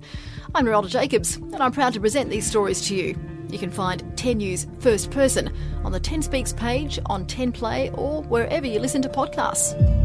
I'm 0.55 0.67
Narelda 0.67 0.87
Jacobs, 0.87 1.35
and 1.35 1.57
I'm 1.57 1.73
proud 1.73 1.91
to 1.95 1.99
present 1.99 2.29
these 2.29 2.47
stories 2.47 2.87
to 2.87 2.95
you. 2.95 3.19
You 3.49 3.59
can 3.59 3.69
find 3.69 4.17
10 4.17 4.37
News 4.37 4.65
First 4.79 5.11
Person 5.11 5.53
on 5.83 5.91
the 5.91 5.99
10 5.99 6.21
Speaks 6.21 6.53
page, 6.53 6.99
on 7.07 7.25
10 7.25 7.51
Play, 7.51 7.91
or 7.95 8.23
wherever 8.23 8.65
you 8.65 8.79
listen 8.79 9.01
to 9.01 9.09
podcasts. 9.09 10.04